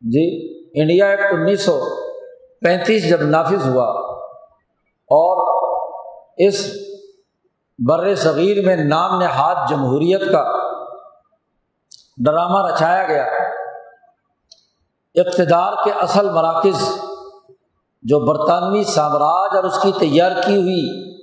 جی 0.00 0.56
انڈیا 0.80 1.06
ایکٹ 1.06 1.26
انیس 1.32 1.60
سو 1.60 1.80
پینتیس 2.60 3.08
جب 3.08 3.22
نافذ 3.22 3.68
ہوا 3.68 4.05
اس 6.36 6.70
بر 7.78 8.14
صغیر 8.14 8.66
میں 8.66 8.76
نام 8.76 9.20
نہاد 9.20 9.70
جمہوریت 9.70 10.20
کا 10.20 10.44
ڈرامہ 12.24 12.72
رچایا 12.72 13.02
گیا۔ 13.02 13.24
اقتدار 15.14 15.72
کے 15.84 15.90
اصل 15.90 16.30
مراکز 16.30 16.88
جو 18.02 18.18
برطانوی 18.18 18.84
سامراج 18.84 19.56
اور 19.56 19.64
اس 19.64 19.78
کی 19.82 19.92
تیار 19.98 20.30
کی 20.46 20.56
ہوئی 20.56 21.14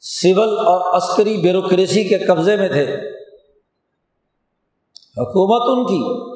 سول 0.00 0.58
اور 0.58 0.96
عسکری 0.96 1.36
بیوروکریسی 1.36 2.04
کے 2.04 2.18
قبضے 2.18 2.56
میں 2.56 2.68
تھے۔ 2.68 2.96
حکومت 5.16 5.62
ان 5.68 5.86
کی، 5.86 6.28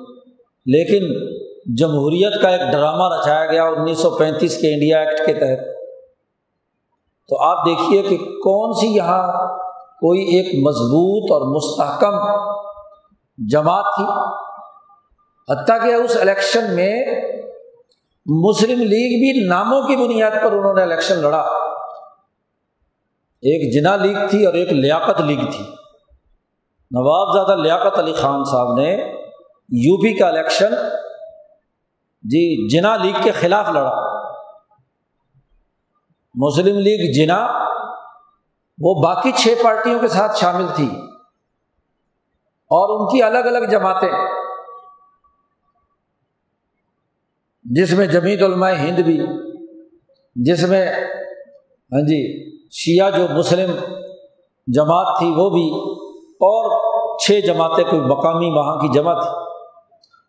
لیکن 0.67 1.33
جمہوریت 1.75 2.43
کا 2.43 2.49
ایک 2.49 2.61
ڈرامہ 2.73 3.19
رچایا 3.19 3.47
گیا 3.47 3.65
انیس 3.65 3.99
سو 3.99 4.11
پینتیس 4.11 4.61
کے 4.61 4.75
انڈیا 4.75 4.99
ایکٹ 4.99 5.27
کے 5.27 5.35
تحت۔ 5.35 5.82
تو 7.33 7.43
آپ 7.43 7.67
دیکھیے 7.67 8.03
کہ 8.03 8.17
کون 8.17 8.73
سی 8.73 8.87
یہاں 8.87 9.57
کوئی 9.77 10.21
ایک 10.21 10.67
مضبوط 10.67 11.33
اور 11.33 11.57
مستحکم 11.57 12.15
جماعت 13.49 13.85
تھی۔ 13.97 14.05
حتیٰ 15.53 15.83
کہ 15.83 15.95
اس 15.95 16.17
الیکشن 16.21 16.75
میں 16.75 17.05
مسلم 18.27 18.81
لیگ 18.81 19.19
بھی 19.19 19.47
ناموں 19.49 19.83
کی 19.83 19.97
بنیاد 19.97 20.31
پر 20.45 20.53
انہوں 20.53 20.75
نے 20.75 20.83
الیکشن 20.83 21.19
لڑا۔ 21.19 21.41
ایک 23.43 23.75
جنا 23.75 23.97
لیگ 23.97 24.17
تھی 24.31 24.47
اور 24.47 24.55
ایک 24.55 24.73
لیاقت 24.73 25.21
لیگ 25.21 25.39
تھی۔ 25.39 25.65
نواب 26.91 27.35
زادہ 27.35 27.59
لیاقت 27.59 27.99
علی 27.99 28.13
خان 28.13 28.45
صاحب 28.45 28.75
نے 28.75 28.93
یو 29.69 29.97
پی 29.97 30.19
کا 30.19 30.29
الیکشن 30.29 30.75
جی 32.23 32.69
جنا 32.69 32.97
لیگ 32.97 33.23
کے 33.23 33.31
خلاف 33.31 33.71
لڑا۔ 33.71 34.02
مسلم 36.35 36.79
لیگ 36.79 37.13
جنا 37.13 37.47
وہ 38.79 39.03
باقی 39.03 39.33
چھ 39.33 39.63
پارٹیوں 39.63 39.99
کے 40.01 40.09
ساتھ 40.09 40.39
شامل 40.39 40.67
تھی 40.77 40.89
اور 42.71 43.01
ان 43.01 43.07
کی 43.07 43.23
الگ 43.23 43.39
الگ 43.39 43.67
جماعتیں 43.71 44.09
جس 47.65 47.93
میں 47.93 48.07
جمیت 48.07 48.43
علماء 48.43 48.71
ہند 48.71 48.99
بھی، 48.99 49.19
جس 50.37 50.63
میں 50.69 50.87
ہاں 51.93 52.01
جی 52.01 52.21
شیعہ 52.71 53.11
جو 53.11 53.27
مسلم 53.35 53.71
جماعت 54.67 55.19
تھی 55.19 55.31
وہ 55.37 55.51
بھی، 55.51 55.69
اور 56.41 56.71
چھ 57.19 57.41
جماعتیں 57.47 57.85
کوئی 57.85 58.01
مقامی 58.01 58.51
وہاں 58.51 58.77
کی 58.81 58.89
جمع 58.89 59.15
تھی۔ 59.21 59.31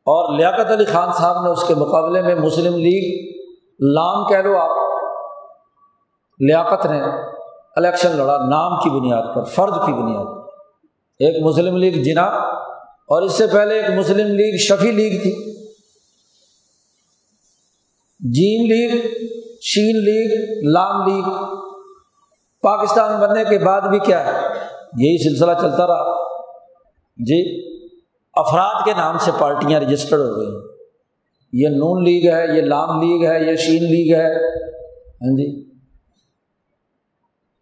اور 0.07 0.37
لیاقت 0.37 0.71
علی 0.71 0.85
خان 0.85 1.11
صاحب 1.11 1.43
نے 1.45 1.51
اس 1.51 1.63
کے 1.67 1.75
مقابلے 1.75 2.21
میں 2.21 2.35
مسلم 2.35 2.75
لیگ، 2.75 3.33
لام 3.79 4.27
کہہ 4.29 4.37
لو 4.37 4.57
آپ 4.57 4.82
لیاقت 6.47 6.85
نے 6.85 7.01
الیکشن 7.75 8.15
لڑا، 8.15 8.37
نام 8.37 8.79
کی 8.83 8.89
بنیاد 8.89 9.35
پر، 9.35 9.43
فرد 9.43 9.73
کی 9.85 9.93
بنیاد 9.93 10.25
پر۔ 10.25 10.47
ایک 11.19 11.43
مسلم 11.43 11.77
لیگ 11.77 12.03
جنا، 12.03 12.23
اور 13.03 13.21
اس 13.21 13.31
سے 13.31 13.47
پہلے 13.47 13.75
ایک 13.75 13.99
مسلم 13.99 14.27
لیگ 14.27 14.57
شفیع 14.57 14.91
لیگ 14.91 15.21
تھی۔ 15.21 15.53
جین 18.19 18.67
لیگ، 18.67 18.89
شین 19.61 20.03
لیگ، 20.03 20.59
لام 20.71 21.07
لیگ۔ 21.07 21.55
پاکستان 22.61 23.19
بننے 23.19 23.43
کے 23.43 23.65
بعد 23.65 23.81
بھی 23.81 23.99
کیا 23.99 24.25
ہے؟ 24.25 24.47
یہی 24.97 25.23
سلسلہ 25.23 25.51
چلتا 25.61 25.87
رہا۔ 25.87 26.23
جی 27.17 27.71
افراد 28.33 28.85
کے 28.85 28.93
نام 28.93 29.17
سے 29.17 29.31
پارٹیاں 29.39 29.79
رجسٹرڈ 29.79 30.19
ہو 30.19 30.37
گئی 30.37 30.73
یہ 31.53 31.67
نون 31.67 32.03
لیگ 32.03 32.33
ہے، 32.33 32.57
یہ 32.57 32.61
لام 32.61 33.01
لیگ 33.01 33.29
ہے، 33.29 33.51
یہ 33.51 33.55
شین 33.55 33.83
لیگ 33.83 34.15
ہے۔ 34.15 34.55
ہاں 34.97 35.37
جی۔ 35.37 35.72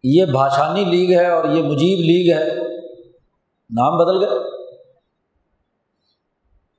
یہ 0.02 0.24
بھاشانی 0.24 0.84
لیگ 0.84 1.18
ہے 1.18 1.30
اور 1.30 1.44
یہ 1.44 1.62
مجیب 1.62 1.98
لیگ 1.98 2.38
ہے۔ 2.38 2.54
نام 3.70 3.96
بدل 3.98 4.24
گئے۔ 4.24 4.38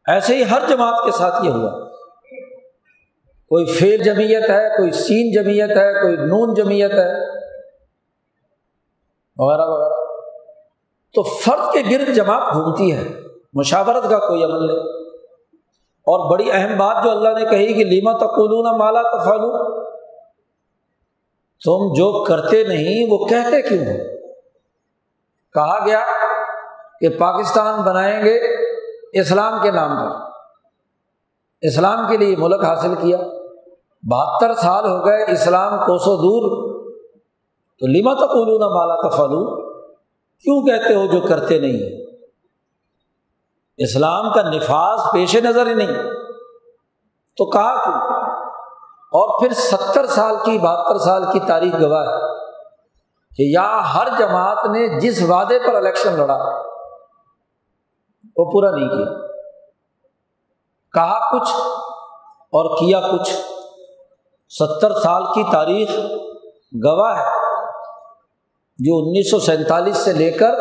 ایسے 0.08 0.36
ہی 0.36 0.44
ہر 0.52 0.60
جماعت 0.70 1.06
کے 1.06 1.12
ساتھ 1.12 1.46
یہ 1.46 1.50
ہوا۔ 1.50 1.90
کوئی 3.50 3.66
فیل 3.66 4.04
جمعیت 4.04 4.50
ہے، 4.50 4.78
کوئی 4.78 4.92
سین 4.92 5.32
جمعیت 5.32 5.70
ہے، 5.70 5.94
کوئی 6.02 6.16
نون 6.16 6.54
جمعیت 6.54 6.92
ہے۔ 6.92 7.40
وغیرہ 9.38 9.62
وغیرہ۔ 9.62 9.94
تو 11.14 11.24
فرد 11.24 11.74
کے 11.74 11.98
گرد 11.98 12.16
جماعت 12.16 12.54
گھومتی 12.54 12.96
ہے۔ 12.96 13.08
مشاورت 13.54 14.10
کا 14.10 14.20
کوئی 14.20 14.44
عمل 14.44 14.68
نہیں۔ 14.68 14.86
اور 16.06 16.32
بڑی 16.32 16.52
اہم 16.52 16.78
بات 16.78 17.04
جو 17.04 17.12
اللہ 17.12 17.30
نے 17.30 17.46
کہی 17.46 17.74
کہ 17.74 17.84
لیما 17.84 18.12
تقولون 18.18 18.78
مالا 18.78 19.02
تفالو 19.02 19.83
تم 21.64 21.94
جو 21.94 22.24
کرتے 22.24 22.64
نہیں، 22.64 23.06
وہ 23.10 23.26
کہتے 23.26 23.62
کیوں 23.62 23.86
ہو؟ 23.86 24.18
کہا 25.54 25.86
گیا 25.86 26.00
کہ 27.00 27.10
پاکستان 27.10 27.82
بنائیں 27.82 28.26
گے 28.26 28.40
اسلام 29.20 29.62
کے 29.62 29.72
نام 29.72 29.98
پر۔ 29.98 30.30
اسلام 31.62 32.08
کے 32.10 32.18
لیے 32.18 32.36
ملک 32.36 32.64
حاصل 32.64 32.96
کیا۔ 32.96 33.18
بہتر 34.04 34.54
سال 34.54 34.86
ہو 34.86 35.06
گئے 35.06 35.32
اسلام 35.32 35.78
کوسو 35.78 36.16
دور۔ 36.16 36.74
تو 37.80 37.88
لما 37.88 38.14
تو 38.14 38.60
نہ 38.60 38.66
مالا 38.66 38.96
کا 39.02 39.10
کیوں 40.40 40.66
کہتے 40.66 40.94
ہو 40.96 41.06
جو 41.06 41.28
کرتے 41.28 41.60
نہیں؟ 41.60 42.06
اسلام 43.78 44.34
کا 44.34 44.42
نفاذ 44.42 45.00
پیش 45.14 45.36
نظر 45.36 45.68
ہی 45.68 45.74
نہیں۔ 45.74 46.04
تو 47.38 47.50
کہا 47.50 47.84
کیوں؟ 47.84 48.13
اور 49.14 49.40
پھر 49.40 49.54
ستر 49.54 50.06
سال 50.06 50.36
کی، 50.46 50.58
بہتر 50.58 50.98
سال 50.98 51.24
کی 51.34 51.40
تاریخ 51.40 51.74
گواہ 51.82 52.02
ہے 52.02 52.36
کہ 53.36 53.44
یا 53.44 53.96
ہر 53.96 54.08
جماعت 54.20 54.66
نے 54.66 55.00
جس 55.00 55.22
وعدے 55.30 55.60
پر 55.60 55.76
الیکشن 55.76 56.14
لڑا، 56.14 56.38
وہ 58.38 58.52
پورا 58.52 58.72
نہیں 58.72 58.90
کیا۔ 58.90 59.28
کہا 60.94 61.20
کچھ 61.32 61.52
اور 62.30 62.78
کیا 62.78 63.00
کچھ۔ 63.00 63.34
ستر 64.50 64.94
سال 64.94 65.26
کی 65.26 65.44
تاریخ 65.52 65.90
گواہ 66.86 67.18
ہے، 67.18 67.30
جو 68.80 68.98
انیس 68.98 69.32
سو 69.32 69.40
سینتالیس 69.40 69.98
سے 69.98 70.14
لے 70.14 70.32
کر 70.32 70.54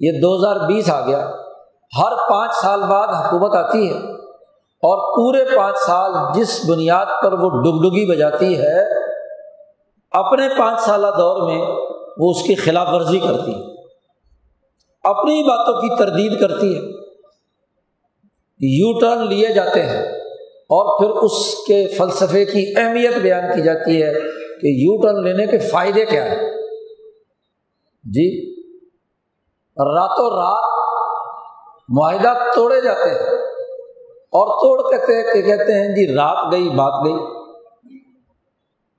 یہ 0.00 0.20
دو 0.22 0.36
ہزار 0.36 0.56
بیس 0.66 0.90
آ 0.90 1.00
گیا۔ 1.00 1.30
ہر 1.98 2.12
پانچ 2.30 2.54
سال 2.54 2.82
بعد 2.82 3.08
حکومت 3.08 3.54
آتی 3.54 3.92
ہے۔ 3.92 4.15
اور 4.86 4.98
پورے 5.16 5.44
پانچ 5.56 5.76
سال 5.76 6.12
جس 6.34 6.60
بنیاد 6.68 7.06
پر 7.22 7.32
وہ 7.32 7.48
ڈگڈگی 7.62 8.04
بجاتی 8.10 8.58
ہے، 8.58 8.80
اپنے 10.10 10.48
پانچ 10.58 10.80
سالہ 10.80 11.06
دور 11.06 11.50
میں 11.50 11.60
وہ 12.18 12.30
اس 12.30 12.42
کی 12.42 12.54
خلاف 12.54 12.88
ورزی 12.92 13.18
کرتی 13.18 13.54
ہے، 13.54 13.62
اپنی 15.04 15.42
باتوں 15.42 15.74
کی 15.80 15.96
تردید 15.96 16.40
کرتی 16.40 16.74
ہے 16.74 16.80
یو 18.60 18.98
ٹرن 19.00 19.26
لیے 19.26 19.48
جاتے 19.48 19.82
ہیں 19.82 20.02
اور 20.70 20.98
پھر 20.98 21.10
اس 21.10 21.54
کے 21.66 21.86
فلسفے 21.88 22.44
کی 22.44 22.74
اہمیت 22.76 23.18
بیان 23.18 23.44
کی 23.56 23.62
جاتی 23.62 24.02
ہے 24.02 24.12
کہ 24.60 24.66
یو 24.66 25.00
ٹرن 25.02 25.24
لینے 25.24 25.46
کے 25.46 25.58
فائدے 25.58 26.04
کیا 26.04 26.24
ہیں۔ 26.24 26.50
جی 28.04 28.28
راتوں 29.76 30.30
رات 30.30 30.64
معاہدہ 31.88 32.32
توڑے 32.54 32.80
جاتے 32.80 33.10
ہیں۔ 33.10 33.35
اور 34.36 34.48
توڑ 34.48 34.90
کہتے 34.90 35.16
ہیں 35.16 35.22
کہ 35.22 35.42
کہتے 35.42 35.72
ہیں 35.72 35.88
جی 35.88 36.14
رات 36.14 36.52
گئی، 36.52 36.68
بات 36.68 37.04
گئی۔ 37.04 37.36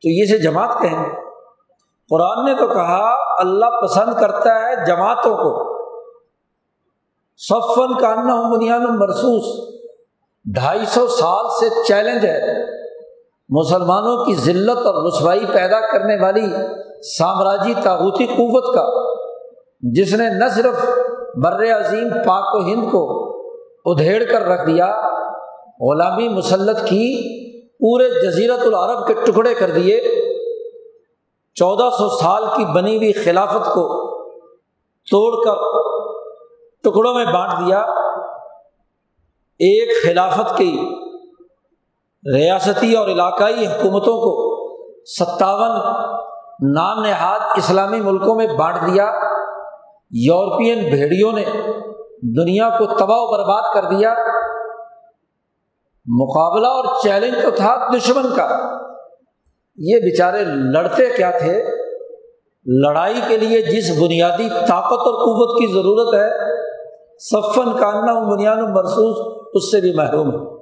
تو 0.01 0.09
یہ 0.09 0.25
سے 0.25 0.37
جماعت 0.37 0.81
کہیں، 0.81 1.09
قرآن 2.09 2.45
نے 2.45 2.53
تو 2.53 2.67
کہا 2.67 3.13
اللہ 3.39 3.65
پسند 3.81 4.13
کرتا 4.19 4.59
ہے 4.59 4.85
جماعتوں 4.85 5.37
کو۔ 5.37 5.77
سفن 7.37 7.97
کاننا 7.97 8.55
بنیاد 8.55 8.79
مرسوس 8.79 9.75
ڈھائی 10.45 10.85
سو 10.85 11.07
سال 11.07 11.45
سے 11.59 11.83
چیلنج 11.87 12.25
ہے۔ 12.25 12.63
مسلمانوں 13.49 14.25
کی 14.25 14.35
ذلت 14.35 14.77
اور 14.77 15.07
رسوائی 15.07 15.45
پیدا 15.53 15.79
کرنے 15.79 16.23
والی 16.23 16.45
سامراجی 17.17 17.73
تاغوتی 17.83 18.25
قوت 18.25 18.75
کا، 18.75 19.13
جس 19.81 20.13
نے 20.13 20.29
نہ 20.29 20.45
صرف 20.55 20.89
بر 21.35 21.63
عظیم 21.63 22.09
پاک 22.09 22.55
و 22.55 22.57
ہند 22.57 22.91
کو 22.91 23.27
ادھیڑ 23.85 24.23
کر 24.23 24.41
رکھ 24.41 24.67
دیا 24.67 25.16
غلامی 25.81 26.29
مسلط 26.29 26.79
کی 26.83 27.37
پورے 27.67 28.09
جزیرت 28.09 28.59
العرب 28.59 29.07
کے 29.07 29.13
ٹکڑے 29.13 29.53
کر 29.53 29.71
دیے۔ 29.71 30.01
چودہ 31.55 31.89
سو 31.89 32.17
سال 32.17 32.43
کی 32.55 32.65
بنی 32.65 32.97
ہوئی 32.97 33.13
خلافت 33.13 33.65
کو 33.65 34.07
توڑ 35.11 35.45
کر 35.45 35.55
ٹکڑوں 36.83 37.13
میں 37.13 37.25
بانٹ 37.25 37.67
دیا۔ 37.67 37.79
ایک 39.59 40.03
خلافت 40.03 40.57
کی 40.57 40.89
ریاستی 42.33 42.93
اور 42.93 43.07
علاقائی 43.07 43.67
حکومتوں 43.67 44.17
کو 44.17 44.57
ستاون 45.05 45.79
نام 46.73 47.01
نہاد 47.01 47.39
اسلامی 47.57 48.01
ملکوں 48.01 48.35
میں 48.35 48.47
بانٹ 48.47 48.75
دیا۔ 48.75 49.11
یورپین 50.11 50.89
بھیڑیوں 50.89 51.31
نے 51.31 51.45
دنیا 52.21 52.69
کو 52.69 52.85
تباہ 52.85 53.17
و 53.19 53.31
برباد 53.31 53.73
کر 53.73 53.83
دیا۔ 53.83 54.13
مقابلہ 56.07 56.67
اور 56.67 57.01
چیلنج 57.03 57.43
تو 57.43 57.51
تھا 57.51 57.87
دشمن 57.97 58.35
کا۔ 58.35 58.77
یہ 59.77 59.99
بیچارے 59.99 60.43
لڑتے 60.45 61.09
کیا 61.17 61.31
تھے؟ 61.31 61.63
لڑائی 62.65 63.21
کے 63.27 63.37
لیے 63.37 63.61
جس 63.61 64.01
بنیادی 64.01 64.49
طاقت 64.49 64.91
اور 64.91 65.13
قوت 65.13 65.59
کی 65.59 65.73
ضرورت 65.73 66.13
ہے 66.13 66.57
سفن 67.19 67.77
کاننا 67.79 68.35
بنیاد 68.35 68.57
مرسوس 68.57 69.43
اس 69.53 69.71
سے 69.71 69.81
بھی 69.81 69.93
محروم۔ 69.93 70.29
ہے 70.29 70.57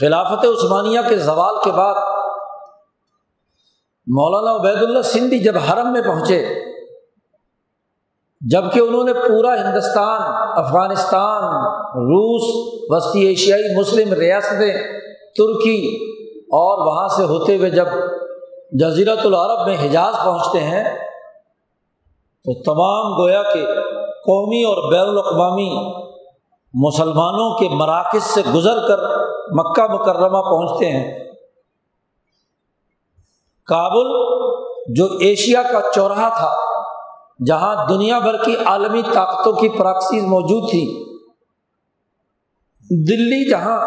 خلافت 0.00 0.44
عثمانیہ 0.44 1.00
کے 1.08 1.16
زوال 1.16 1.54
کے 1.64 1.70
بعد 1.70 1.94
مولانا 4.06 4.56
عبید 4.56 4.82
اللہ 4.82 5.02
سندھی 5.02 5.38
جب 5.38 5.54
حرم 5.56 5.92
میں 5.92 6.02
پہنچے 6.02 6.71
جبکہ 8.50 8.80
انہوں 8.80 9.04
نے 9.04 9.12
پورا 9.12 9.54
ہندوستان، 9.54 10.20
افغانستان، 10.64 11.44
روس، 11.94 12.42
وسطی 12.88 13.20
ایشیائی، 13.20 13.76
مسلم 13.76 14.12
ریاستیں 14.12 14.72
ترکی 15.36 16.04
اور 16.40 16.86
وہاں 16.86 17.08
سے 17.08 17.24
ہوتے 17.24 17.56
ہوئے 17.56 17.70
جب 17.70 17.86
جزیرت 18.72 19.18
العرب 19.24 19.66
میں 19.66 19.76
حجاز 19.82 20.14
پہنچتے 20.24 20.60
ہیں، 20.60 20.84
تو 22.44 22.62
تمام 22.62 23.22
گویا 23.22 23.42
کے 23.42 23.64
قومی 24.04 24.62
اور 24.62 24.92
بین 24.92 25.08
الاقوامی 25.08 25.92
مسلمانوں 26.74 27.58
کے 27.58 27.68
مراکز 27.68 28.22
سے 28.22 28.42
گزر 28.54 28.88
کر 28.88 28.98
مکہ 29.50 29.92
مکرمہ 29.92 30.42
پہنچتے 30.42 30.90
ہیں۔ 30.90 31.18
کابل، 33.66 34.08
جو 34.94 35.06
ایشیا 35.20 35.62
کا 35.62 35.80
چوراہا 35.94 36.28
تھا 36.28 36.71
جہاں 37.46 37.86
دنیا 37.86 38.18
بھر 38.18 38.44
کی 38.44 38.56
عالمی 38.66 39.02
طاقتوں 39.02 39.52
کی 39.52 39.68
پراکسیز 39.68 40.24
موجود 40.24 40.70
تھی 40.70 41.02
دلی 42.90 43.50
جہاں 43.50 43.78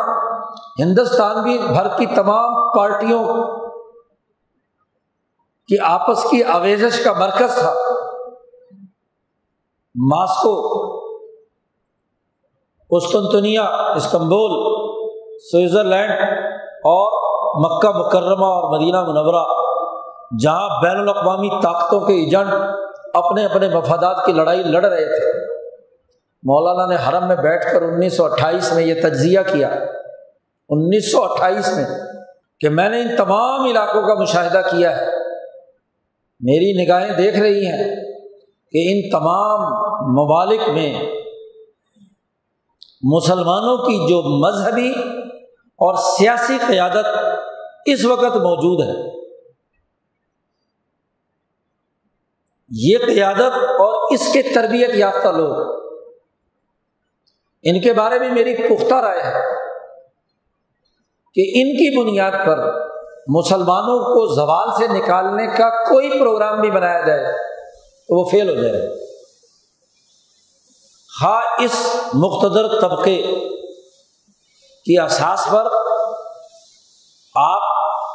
ہندوستان 0.79 1.43
بھی 1.43 1.57
بھر 1.57 1.87
کی 1.97 2.05
تمام 2.05 2.71
پارٹیوں 2.77 3.25
کی 5.67 5.79
آپس 5.79 6.23
کی 6.23 6.43
آویزش 6.43 7.03
کا 7.03 7.13
مرکز 7.13 7.55
تھا۔ 7.55 7.73
ماسکو، 9.95 10.53
قسطنطنیہ، 12.91 13.59
استنبول، 13.95 14.51
سوئٹزرلینڈ 15.51 16.11
اور 16.75 17.15
مکہ 17.65 17.97
مکرمہ 17.97 18.45
اور 18.45 18.79
مدینہ 18.79 19.01
منورہ، 19.01 19.45
جہاں 20.39 20.81
بین 20.81 20.97
الاقوامی 20.97 21.49
طاقتوں 21.63 21.99
کے 21.99 22.13
ایجنٹ 22.13 22.53
اپنے 23.15 23.45
اپنے 23.45 23.69
مفادات 23.69 24.25
کی 24.25 24.31
لڑائی 24.31 24.63
لڑ 24.63 24.85
رہے 24.85 25.05
تھے۔ 25.05 25.55
مولانا 26.43 26.85
نے 26.85 26.95
حرم 27.07 27.27
میں 27.27 27.35
بیٹھ 27.35 27.71
کر 27.71 27.81
انیس 27.81 28.17
سو 28.17 28.25
اٹھائیس 28.25 28.73
میں 28.73 28.83
یہ 28.83 29.01
تجزیہ 29.01 29.39
کیا۔ 29.53 29.67
انیس 30.69 31.11
سو 31.11 31.23
اٹھائیس 31.23 31.77
میں 31.77 31.85
کہ 32.59 32.69
میں 32.69 32.89
نے 32.89 33.01
ان 33.01 33.15
تمام 33.17 33.65
علاقوں 33.65 34.01
کا 34.01 34.13
مشاہدہ 34.13 34.61
کیا 34.71 34.97
ہے۔ 34.97 35.05
میری 36.39 36.85
نگاہیں 36.85 37.17
دیکھ 37.17 37.39
رہی 37.39 37.65
ہیں 37.65 37.95
کہ 38.71 38.91
ان 38.91 39.09
تمام 39.09 39.59
ممالک 40.13 40.69
میں 40.69 40.93
مسلمانوں 43.01 43.77
کی 43.77 44.07
جو 44.09 44.21
مذہبی 44.21 44.93
اور 45.55 45.95
سیاسی 45.95 46.57
قیادت 46.67 47.05
اس 47.85 48.05
وقت 48.05 48.35
موجود 48.35 48.87
ہے۔ 48.87 49.14
یہ 52.69 52.97
قیادت 53.05 53.53
اور 53.57 54.13
اس 54.13 54.33
کے 54.33 54.41
تربیت 54.41 54.89
یافتہ 54.93 55.27
لوگ۔ 55.27 55.85
ان 57.63 57.81
کے 57.81 57.93
بارے 57.93 58.19
میں 58.19 58.29
میری 58.29 58.55
پختہ 58.55 58.93
رائے 58.93 59.21
ہے 59.21 59.41
کہ 61.33 61.41
ان 61.41 61.71
کی 61.71 62.01
بنیاد 62.01 62.31
پر 62.31 62.85
مسلمانوں 63.27 63.99
کو 63.99 64.35
زوال 64.35 64.69
سے 64.77 64.87
نکالنے 64.87 65.47
کا 65.47 65.83
کوئی 65.89 66.19
پروگرام 66.19 66.61
بھی 66.61 66.71
بنایا 66.71 67.01
جائے 67.01 67.23
تو 68.07 68.19
وہ 68.19 68.29
فیل 68.29 68.49
ہو 68.49 68.63
جائے۔ 68.63 68.89
ہاں 71.21 71.41
اس 71.59 72.03
مقتدر 72.13 72.79
طبقے 72.81 73.21
کی 74.85 74.99
اساس 74.99 75.45
پر 75.51 75.67
آپ 77.35 77.61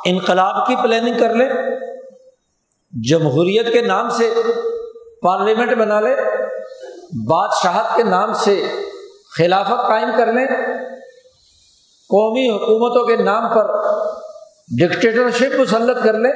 انقلاب 0.04 0.66
کی 0.66 0.76
پلاننگ 0.82 1.18
کر 1.18 1.34
لیں۔ 1.34 1.69
جمہوریت 2.92 3.72
کے 3.72 3.80
نام 3.82 4.08
سے، 4.08 4.30
پارلیمنٹ 5.22 5.76
بنا 5.78 6.00
لیں 6.00 6.14
بادشاہت 7.28 7.96
کے 7.96 8.02
نام 8.02 8.32
سے 8.34 8.60
خلافت 9.36 9.88
قائم 9.88 10.10
کر 10.16 10.32
لیں 10.32 10.46
قومی 12.10 12.48
حکومتوں 12.50 13.06
کے 13.06 13.16
نام 13.22 13.48
پر 13.54 13.70
ڈکٹیٹرشپ 14.78 15.60
مسلط 15.60 16.02
کر 16.04 16.18
لیں 16.18 16.32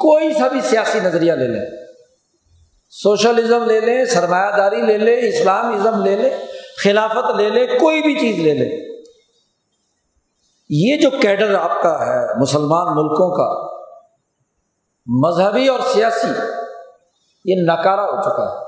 کوئی 0.00 0.32
سا 0.32 0.48
بھی 0.48 0.60
سیاسی 0.60 1.00
نظریہ 1.00 1.32
لے 1.32 1.46
لیں 1.48 1.64
سوشلزم 2.90 3.64
لے 3.64 3.80
لیں 3.80 4.04
سرمایہ 4.04 4.56
داری 4.56 4.82
لے 4.82 4.98
لیں 4.98 5.16
اسلامزم 5.28 6.02
لے 6.04 6.16
لیں 6.16 6.30
خلافت 6.84 7.34
لے 7.36 7.48
لیں 7.50 7.66
کوئی 7.78 8.02
بھی 8.02 8.14
چیز 8.18 8.38
لے 8.38 8.54
لیں 8.54 8.70
یہ 10.70 10.96
جو 10.96 11.10
کیڈر 11.20 11.54
آپ 11.54 11.80
کا 11.82 11.94
ہے، 12.06 12.40
مسلمان 12.40 12.94
ملکوں 12.96 13.30
کا 13.36 13.75
مذہبی 15.06 15.68
اور 15.68 15.80
سیاسی، 15.92 16.28
یہ 17.44 17.54
نکارا 17.62 18.04
ہو 18.04 18.22
چکا 18.22 18.42
ہے۔ 18.42 18.66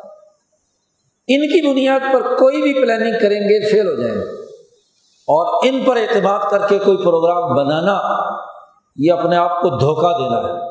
ان 1.30 1.40
کی 1.40 1.70
بنیاد 1.70 2.00
پر 2.12 2.36
کوئی 2.36 2.62
بھی 2.62 2.74
پلاننگ 2.74 3.12
کریں 3.12 3.40
گے 3.40 3.70
فیل 3.70 3.86
ہو 3.86 3.94
جائیں 3.94 4.14
گے۔ 4.14 4.42
اور 5.08 5.60
ان 5.62 5.84
پر 5.84 5.96
اعتماد 5.96 6.50
کر 6.50 6.68
کے 6.68 6.78
کوئی 6.78 6.96
پروگرام 6.96 7.54
بنانا، 7.54 8.00
یہ 8.96 9.12
اپنے 9.12 9.36
آپ 9.36 9.60
کو 9.60 9.68
دھوکہ 9.68 10.18
دینا 10.18 10.36
ہے۔ 10.36 10.68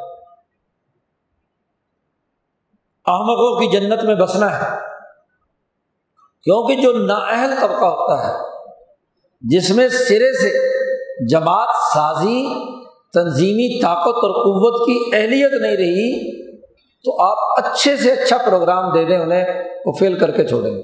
احمدوں 3.05 3.59
کی 3.59 3.67
جنت 3.67 4.03
میں 4.03 4.15
بسنا 4.15 4.59
ہے۔ 4.59 4.79
کیونکہ 6.43 6.75
جو 6.75 6.93
نااہل 6.93 7.53
طبقہ 7.61 7.85
ہوتا 7.85 8.27
ہے، 8.27 8.33
جس 9.41 9.69
میں 9.69 9.87
سرے 9.87 10.33
سے 10.33 10.77
جماعت 11.27 11.69
سازی 11.93 12.66
تنظیمی 13.13 13.81
طاقت 13.81 14.17
اور 14.23 14.33
قوت 14.33 14.85
کی 14.85 15.17
اہلیت 15.17 15.61
نہیں 15.61 15.77
رہی، 15.77 16.31
تو 17.05 17.21
آپ 17.21 17.65
اچھے 17.65 17.97
سے 17.97 18.11
اچھا 18.11 18.37
پروگرام 18.37 18.91
دے 18.93 19.05
دیں 19.05 19.17
انہیں، 19.17 19.45
وہ 19.85 19.91
فیل 19.99 20.19
کر 20.19 20.31
کے 20.31 20.47
چھوڑیں۔ 20.47 20.71
گے 20.71 20.81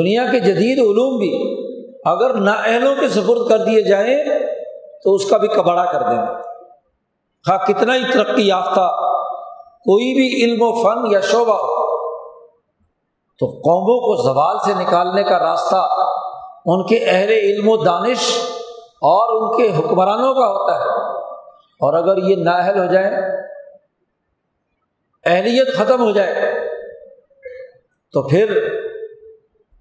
دنیا 0.00 0.26
کے 0.32 0.40
جدید 0.40 0.78
علوم 0.78 1.18
بھی 1.18 1.56
اگر 2.04 2.34
نااہلوں 2.34 2.94
کے 3.00 3.08
سپرد 3.08 3.48
کر 3.48 3.58
دیے 3.58 3.82
جائیں، 3.82 4.24
تو 5.04 5.14
اس 5.14 5.30
کا 5.30 5.36
بھی 5.36 5.48
کباڑا 5.48 5.84
کر 5.84 6.00
دیں۔ 6.00 6.18
ہاں 7.48 7.66
کتنا 7.66 7.94
ہی 7.94 8.12
ترقی 8.12 8.46
یافتہ، 8.46 9.06
کوئی 9.86 10.14
بھی 10.14 10.44
علم 10.44 10.58
و 10.60 10.82
فن 10.82 11.12
یا 11.12 11.20
شعبہ 11.20 11.54
ہو 11.54 11.86
تو 13.38 13.46
قوموں 13.46 14.00
کو 14.00 14.22
زوال 14.22 14.56
سے 14.66 14.84
نکالنے 14.84 15.22
کا 15.22 15.38
راستہ، 15.38 15.88
ان 16.66 16.86
کے 16.86 16.96
اہل 16.96 17.30
علم 17.30 17.68
و 17.68 17.76
دانش 17.76 18.38
اور 18.96 19.36
ان 19.36 19.62
کے 19.62 19.76
حکمرانوں 19.76 20.34
کا 20.34 20.46
ہوتا 20.46 20.74
ہے۔ 20.74 20.84
اور 21.58 21.94
اگر 21.94 22.16
یہ 22.16 22.36
نااہل 22.36 22.78
ہو 22.78 22.92
جائے 22.92 23.36
اہلیت 25.24 25.74
ختم 25.76 26.04
ہو 26.04 26.10
جائے، 26.10 26.34
تو 28.12 28.22
پھر 28.22 28.68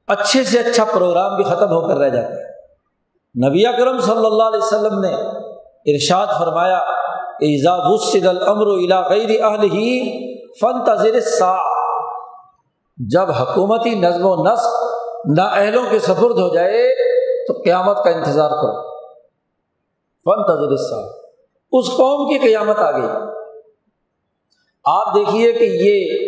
اچھے 0.07 0.43
سے 0.43 0.59
اچھا 0.59 0.83
پروگرام 0.83 1.35
بھی 1.35 1.43
ختم 1.43 1.69
ہو 1.69 1.87
کر 1.87 1.97
رہ 1.97 2.09
جاتا 2.09 2.27
ہے۔ 2.27 2.55
نبی 3.49 3.65
اکرم 3.65 3.99
صلی 3.99 4.25
اللہ 4.25 4.43
علیہ 4.43 4.63
وسلم 4.63 4.99
نے 4.99 5.13
ارشاد 5.93 6.27
فرمایا 6.39 6.79
الامر 7.39 8.65
غیر 9.09 9.43
اہل 9.43 9.63
ہی 9.63 10.15
فن 10.61 10.83
تذر 10.83 11.19
سا 11.19 11.57
جب 12.97 13.31
حکومتی 13.31 13.99
نظم 13.99 14.25
و 14.25 14.35
نسق 14.35 14.83
نااہلوں 15.37 15.83
کے 15.89 15.99
سفرد 15.99 16.39
ہو 16.39 16.53
جائے، 16.53 16.95
تو 17.47 17.53
قیامت 17.63 18.03
کا 18.03 18.09
انتظار 18.09 18.49
کرو۔ 18.49 18.94
فن 20.25 20.43
تذر 20.43 20.75
سا 20.75 21.01
اس 21.71 21.87
قوم 21.87 22.27
کی 22.27 22.37
قیامت 22.39 22.79
آ 22.79 22.91
گئی۔ 22.91 23.09
آپ 24.85 25.15
دیکھیے 25.15 25.51
کہ 25.51 25.63
یہ 25.63 26.27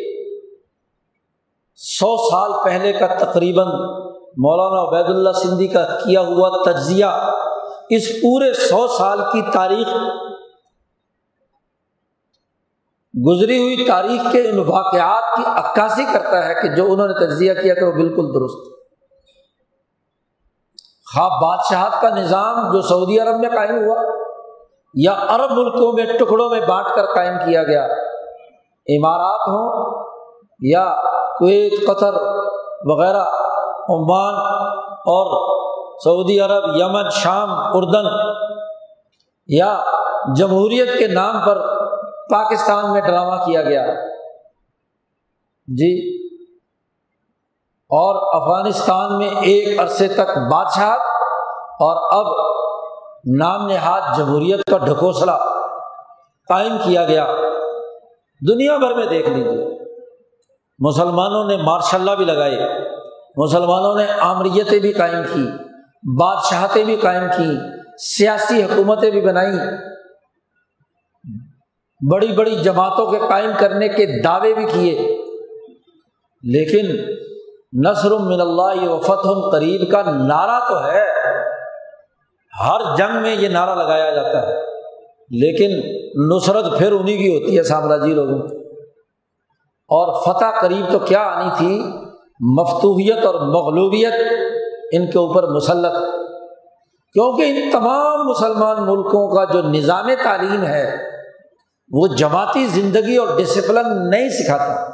سو 1.75 2.29
سال 2.29 2.51
پہلے 2.65 2.93
کا 2.93 3.07
تقریباً 3.07 3.67
مولانا 4.37 4.81
عبید 4.87 5.09
اللہ 5.09 5.29
سندھی 5.31 5.67
کا 5.67 5.85
کیا 5.85 6.21
ہوا 6.21 6.71
تجزیہ، 6.71 7.05
اس 7.89 8.09
پورے 8.21 8.53
سو 8.53 8.87
سال 8.87 9.19
کی 9.33 9.41
تاریخ 9.53 9.87
گزری 13.27 13.57
ہوئی 13.57 13.85
تاریخ 13.87 14.31
کے 14.31 14.49
ان 14.49 14.59
واقعات 14.59 15.37
کی 15.37 15.43
عکاسی 15.45 16.03
کرتا 16.13 16.47
ہے 16.47 16.53
کہ 16.53 16.75
جو 16.75 16.93
انہوں 16.93 17.07
نے 17.07 17.13
تجزیہ 17.13 17.53
کیا 17.53 17.73
تھا 17.73 17.87
وہ 17.87 17.91
بالکل 17.91 18.33
درست۔ 18.33 18.76
خواب 21.15 21.31
بادشاہت 21.31 22.01
کا 22.01 22.09
نظام 22.09 22.71
جو 22.73 22.81
سعودی 22.81 23.19
عرب 23.19 23.39
میں 23.39 23.49
قائم 23.49 23.85
ہوا 23.85 24.01
یا 24.93 25.15
عرب 25.29 25.51
ملکوں 25.51 25.93
میں 25.93 26.05
ٹکڑوں 26.05 26.49
میں 26.49 26.59
بانٹ 26.67 26.87
کر 26.95 27.05
قائم 27.05 27.37
کیا 27.45 27.63
گیا۔ 27.63 27.85
عمارات 28.89 29.47
ہوں 29.47 29.95
یا 30.61 30.95
کویت، 31.39 31.87
قطر 31.87 32.13
وغیرہ، 32.85 33.23
عمان 33.89 34.33
اور 34.85 35.57
سعودی 36.03 36.39
عرب، 36.39 36.75
یمن، 36.75 37.09
شام، 37.09 37.49
اردن 37.51 38.05
یا 39.47 39.79
جمہوریت 40.35 40.99
کے 40.99 41.07
نام 41.07 41.39
پر 41.45 41.77
پاکستان 42.31 42.93
میں 42.93 43.01
ڈرامہ 43.01 43.45
کیا 43.45 43.61
گیا۔ 43.61 43.85
جی 45.67 46.16
اور 47.89 48.41
افغانستان 48.41 49.17
میں 49.17 49.29
ایک 49.29 49.79
عرصے 49.79 50.07
تک 50.07 50.37
بادشاہ 50.51 50.89
اور 51.79 52.13
اب 52.13 52.45
نام 53.39 53.67
نہاد 53.67 54.17
جمہوریت 54.17 54.65
کا 54.65 54.77
ڈھکوسلا 54.77 55.37
قائم 56.47 56.77
کیا 56.83 57.05
گیا۔ 57.05 57.27
دنیا 58.47 58.77
بھر 58.77 58.93
میں 58.93 59.05
دیکھ 59.05 59.29
لیجیے 59.29 59.79
مسلمانوں 60.79 61.43
نے 61.43 61.57
مارشاء 61.57 61.97
اللہ 61.97 62.11
بھی 62.11 62.25
لگائے۔ 62.25 62.89
مسلمانوں 63.37 63.95
نے 63.95 64.05
آمریتیں 64.19 64.79
بھی 64.79 64.93
قائم 64.93 65.23
کی، 65.33 65.47
بادشاہتیں 66.19 66.83
بھی 66.83 66.95
قائم 66.95 67.23
کی، 67.37 67.57
سیاسی 67.97 68.63
حکومتیں 68.63 69.11
بھی 69.11 69.21
بنائیں 69.21 69.77
بڑی 72.11 72.27
بڑی 72.27 72.55
جماعتوں 72.55 73.11
کے 73.11 73.17
قائم 73.29 73.51
کرنے 73.59 73.87
کے 73.87 74.21
دعوے 74.21 74.53
بھی 74.53 74.65
کیے۔ 74.65 75.17
لیکن 76.43 77.13
نثر 77.73 78.11
من 78.11 78.41
اللہ 78.41 78.89
وفت 78.89 79.51
قریب 79.51 79.91
کا 79.91 80.01
نعرہ 80.11 80.59
تو 80.69 80.85
ہے۔ 80.85 81.05
ہر 82.67 82.95
جنگ 82.97 83.21
میں 83.21 83.35
یہ 83.35 83.47
نعرہ 83.47 83.75
لگایا 83.75 84.11
جاتا 84.11 84.47
ہے۔ 84.47 84.53
لیکن 85.29 85.97
نصرت 86.35 86.77
پھر 86.77 86.91
انہیں 86.91 87.17
کی 87.17 87.41
ہوتی 87.41 87.57
ہے 87.57 87.63
سامراجی 87.63 88.13
لوگوں۔ 88.13 88.47
کی 88.47 88.55
اور 89.87 90.21
فتح 90.21 90.59
قریب 90.61 90.91
تو 90.91 90.99
کیا 90.99 91.19
آنی 91.19 91.49
تھی؟ 91.57 91.83
مفتوحیت 92.39 93.25
اور 93.25 93.35
مغلوبیت 93.35 94.13
ان 94.91 95.11
کے 95.11 95.17
اوپر 95.17 95.43
مسلط۔ 95.43 95.97
کیونکہ 97.13 97.41
ان 97.41 97.71
تمام 97.71 98.27
مسلمان 98.27 98.77
ملکوں 98.79 99.35
کا 99.35 99.43
جو 99.43 99.61
نظام 99.61 100.07
تعلیم 100.23 100.63
ہے، 100.63 100.95
وہ 101.91 102.07
جماعتی 102.07 102.65
زندگی 102.65 103.17
اور 103.17 103.27
ڈسپلن 103.37 104.09
نہیں 104.09 104.29
سکھاتا۔ 104.29 104.89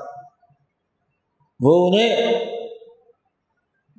وہ 1.60 1.88
انہیں 1.88 2.46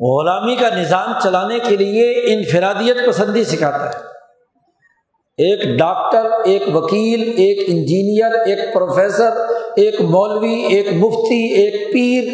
غلامی 0.01 0.57
کا 0.57 0.69
نظام 0.77 1.13
چلانے 1.23 1.59
کے 1.59 1.77
لیے 1.77 2.35
انفرادیت 2.35 2.97
پسندی 3.07 3.45
سکھاتا 3.45 3.85
ہے۔ 3.85 4.15
ایک 5.39 5.79
ڈاکٹر، 5.79 6.31
ایک 6.45 6.63
وکیل، 6.75 7.23
ایک 7.37 7.59
انجینئر، 7.67 8.41
ایک 8.47 8.75
پروفیسر، 8.75 9.31
ایک 9.77 10.01
مولوی، 10.01 10.55
ایک 10.55 10.87
مفتی، 10.93 11.53
ایک 11.53 11.93
پیر، 11.93 12.25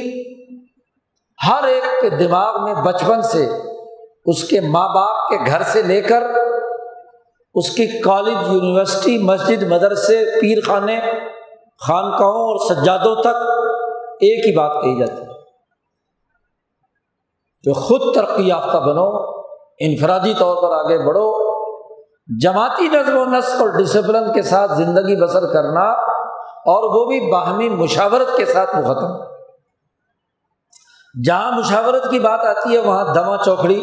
ہر 1.51 1.65
ایک 1.65 2.01
کے 2.01 2.11
دماغ 2.11 2.65
میں 2.65 2.75
بچپن 2.75 3.23
سے 3.23 3.49
اس 4.27 4.45
کے 4.45 4.61
ماں 4.61 4.89
باپ 4.89 5.31
کے 5.31 5.51
گھر 5.51 5.63
سے 5.63 5.83
لے 5.83 6.01
کر 6.01 6.23
اس 7.55 7.71
کی 7.71 7.87
کالج، 7.87 8.53
یونیورسٹی، 8.53 9.19
مسجد، 9.19 9.63
مدرسے، 9.63 10.25
پیر 10.41 10.59
خانے، 10.67 11.01
خانقاہوں 11.89 12.43
اور 12.43 12.75
سجادوں 12.75 13.15
تک 13.15 13.51
ایک 14.21 14.47
ہی 14.47 14.57
بات 14.57 14.83
کہی 14.83 14.99
جاتی 14.99 15.23
ہے۔ 15.23 15.30
جو 17.65 17.73
خود 17.73 18.15
ترقی 18.15 18.49
یافتہ 18.49 18.79
بنو، 18.79 19.07
انفرادی 19.79 20.33
طور 20.39 20.63
پر 20.63 20.77
آگے 20.77 20.99
بڑھو، 21.07 21.29
جماعتی 22.41 22.89
نظم 22.89 23.17
و 23.17 23.25
نسق 23.25 23.61
اور 23.61 23.69
ڈسپلن 23.69 24.33
کے 24.33 24.43
ساتھ 24.43 24.73
زندگی 24.73 25.17
بسر 25.23 25.47
کرنا 25.53 25.85
اور 26.67 26.89
وہ 26.95 27.05
بھی 27.05 27.31
باہمی 27.33 27.69
مشاورت 27.69 28.37
کے 28.37 28.45
ساتھ 28.47 28.77
وہ 28.77 28.83
ختم 28.83 29.19
جہاں 31.25 31.53
مشاورت 31.53 32.11
کی 32.11 32.19
بات 32.19 32.41
آتی 32.41 32.73
ہے، 32.73 32.79
وہاں 32.79 33.15
دما 33.15 33.37
چوکھڑی 33.37 33.81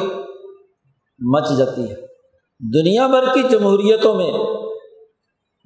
مچ 1.20 1.58
جاتی 1.58 1.90
ہے۔ 1.92 1.96
دنیا 2.62 3.08
بھر 3.08 3.34
کی 3.34 3.44
جمہوریتوں 3.44 4.14
میں، 4.14 4.32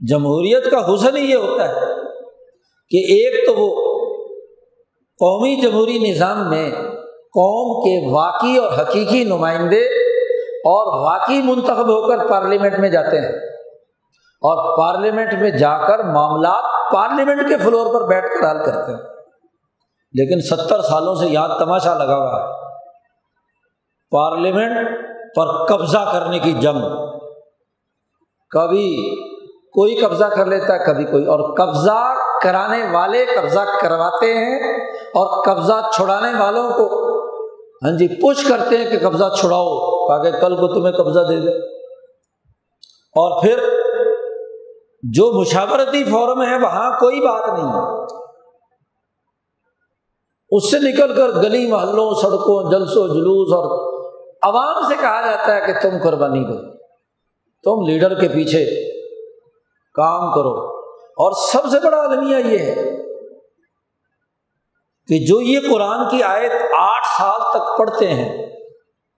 جمہوریت 0.09 0.71
کا 0.71 0.93
حسن 0.93 1.17
ہی 1.17 1.29
یہ 1.31 1.35
ہوتا 1.35 1.67
ہے 1.69 1.85
کہ 2.91 2.97
ایک 3.15 3.45
تو 3.47 3.53
وہ 3.53 3.69
قومی 5.19 5.55
جمہوری 5.61 5.99
نظام 5.99 6.49
میں 6.49 6.71
قوم 7.33 7.83
کے 7.83 8.15
واقعی 8.15 8.57
اور 8.57 8.71
حقیقی 8.81 9.23
نمائندے 9.23 9.81
اور 10.59 11.11
واقعی 11.11 11.41
منتخب 11.41 11.87
ہو 11.87 12.07
کر 12.07 12.27
پارلیمنٹ 12.27 12.79
میں 12.79 12.89
جاتے 12.89 13.21
ہیں۔ 13.21 13.51
اور 14.43 14.77
پارلیمنٹ 14.77 15.33
میں 15.33 15.49
جا 15.49 15.77
کر 15.77 16.03
معاملات 16.03 16.93
پارلیمنٹ 16.93 17.49
کے 17.49 17.57
فلور 17.57 17.93
پر 17.93 18.07
بیٹھ 18.07 18.41
کر 18.41 18.51
حل 18.51 18.65
کرتے 18.65 18.91
ہیں۔ 18.91 18.99
لیکن 20.13 20.55
ستر 20.55 20.81
سالوں 20.81 21.15
سے 21.15 21.27
یہاں 21.27 21.59
تماشا 21.59 21.93
لگا 21.93 22.15
ہوا 22.15 22.41
ہے۔ 22.41 22.53
پارلیمنٹ 24.11 24.87
پر 25.35 25.65
قبضہ 25.65 26.09
کرنے 26.13 26.39
کی 26.39 26.51
جنگ۔ 26.51 26.81
کبھی 28.49 29.15
کوئی 29.49 29.95
قبضہ 29.95 30.25
کر 30.25 30.45
لیتا 30.45 30.73
ہے، 30.73 30.85
کبھی 30.85 31.05
کوئی۔ 31.05 31.25
اور 31.25 31.57
قبضہ 31.57 32.13
کرانے 32.43 32.83
والے 32.91 33.25
قبضہ 33.25 33.59
کرواتے 33.81 34.33
ہیں 34.33 34.73
اور 34.89 35.45
قبضہ 35.45 35.73
چھڑانے 35.93 36.39
والوں 36.39 36.69
کو 36.69 37.10
ہاں 37.83 37.97
جی 37.97 38.07
پوچھ 38.07 38.49
کرتے 38.49 38.77
ہیں 38.77 38.89
کہ 38.89 39.09
قبضہ 39.09 39.23
چھڑاؤ 39.39 39.79
تاکہ 40.07 40.39
کل 40.39 40.55
کو 40.55 40.67
تمہیں 40.67 40.93
قبضہ 40.93 41.19
دے 41.19 41.39
دے 41.39 41.57
اور 43.15 43.41
پھر 43.41 43.69
جو 45.03 45.31
مشاورتی 45.31 46.03
فورم 46.03 46.41
ہے 46.41 46.59
وہاں 46.61 46.99
کوئی 46.99 47.19
بات 47.19 47.59
نہیں 47.59 47.67
ہے۔ 47.67 48.03
اس 50.49 50.71
سے 50.71 50.79
نکل 50.79 51.15
کر 51.15 51.29
گلی 51.29 51.71
محلوں، 51.71 52.13
سڑکوں، 52.13 52.71
جلسوں، 52.71 53.07
جلوس 53.07 53.53
اور 53.53 53.91
عوام 54.43 54.89
سے 54.89 54.95
کہا 55.01 55.21
جاتا 55.21 55.55
ہے 55.55 55.61
کہ 55.61 55.89
تم 55.89 55.97
قربانی 56.03 56.43
دو۔ 56.43 56.77
تم 57.63 57.89
لیڈر 57.89 58.19
کے 58.19 58.27
پیچھے 58.27 58.91
کام 59.93 60.31
کرو۔ 60.31 60.81
اور 60.93 61.31
سب 61.31 61.69
سے 61.71 61.79
بڑا 61.79 61.97
المیہ 61.97 62.37
یہ 62.37 62.57
ہے 62.57 62.97
کہ 65.07 65.25
جو 65.25 65.41
یہ 65.41 65.59
قرآن 65.71 66.09
کی 66.09 66.23
آیت 66.23 66.51
آٹھ 67.01 67.07
سال 67.17 67.59
تک 67.59 67.77
پڑھتے 67.77 68.07
ہیں۔ 68.07 68.49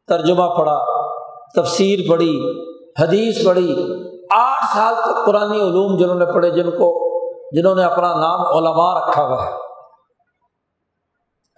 ترجمہ 0.07 0.55
پڑھا، 0.57 1.07
تفسیر 1.61 1.99
پڑھی، 2.09 2.61
حدیث 2.99 3.45
پڑھی۔ 3.45 3.75
آٹھ 4.35 4.75
سال 4.75 4.95
تک 4.95 5.25
قرآن 5.25 5.51
علوم 5.51 5.97
جنہوں 5.97 6.15
نے 6.15 6.25
پڑھے، 6.25 6.49
جن 6.49 6.71
کو، 6.71 7.03
جنہوں 7.51 7.75
نے 7.75 7.83
اپنا 7.83 8.07
نام 8.07 8.41
علماء 8.41 8.93
رکھا 8.93 9.23
ہوا 9.23 9.45
ہے۔ 9.45 9.51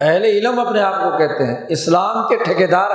اہل 0.02 0.24
علم 0.24 0.60
اپنے 0.60 0.82
آپ 0.82 0.94
کو 0.94 1.18
کہتے 1.18 1.44
ہیں، 1.44 1.66
اسلام 1.70 2.28
کے 2.28 2.36
ٹھیکیدار 2.38 2.90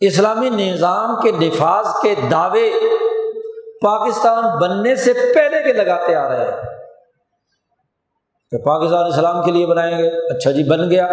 اسلامی 0.00 0.50
نظام 0.50 1.20
کے 1.20 1.32
نفاذ 1.32 1.86
کے 2.02 2.14
دعوے 2.30 2.72
پاکستان 3.82 4.58
بننے 4.58 4.96
سے 4.96 5.12
پہلے 5.12 5.62
کے 5.62 5.72
لگاتے 5.72 6.14
آ 6.14 6.28
رہے 6.28 6.44
ہیں۔ 6.44 6.56
کہ 8.50 8.58
پاکستان 8.64 9.06
اسلام 9.06 9.42
کے 9.42 9.52
لیے 9.52 9.66
بنائیں 9.66 9.98
گے 9.98 10.36
اچھا 10.36 10.50
جی 10.50 10.70
بن 10.70 10.90
گیا۔ 10.90 11.08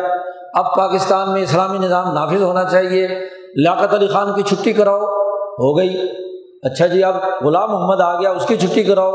اب 0.54 0.76
پاکستان 0.76 1.34
میں 1.34 1.42
اسلامی 1.42 1.78
نظام 1.78 2.14
نافذ 2.14 2.42
ہونا 2.42 2.64
چاہیے۔ 2.64 3.08
لیاقت 3.56 3.94
علی 3.94 4.08
خان 4.08 4.34
کی 4.34 4.42
چھٹی 4.42 4.74
کراؤ۔ 4.74 5.00
ہو 5.60 5.78
گئی۔ 5.78 5.98
اچھا 6.64 6.88
جی 6.88 7.04
اب 7.04 7.16
غلام 7.42 7.72
محمد 7.72 8.02
آ 8.02 8.20
گیا، 8.20 8.32
اس 8.32 8.46
کی 8.46 8.58
چھٹی 8.58 8.84
کراؤ۔ 8.84 9.12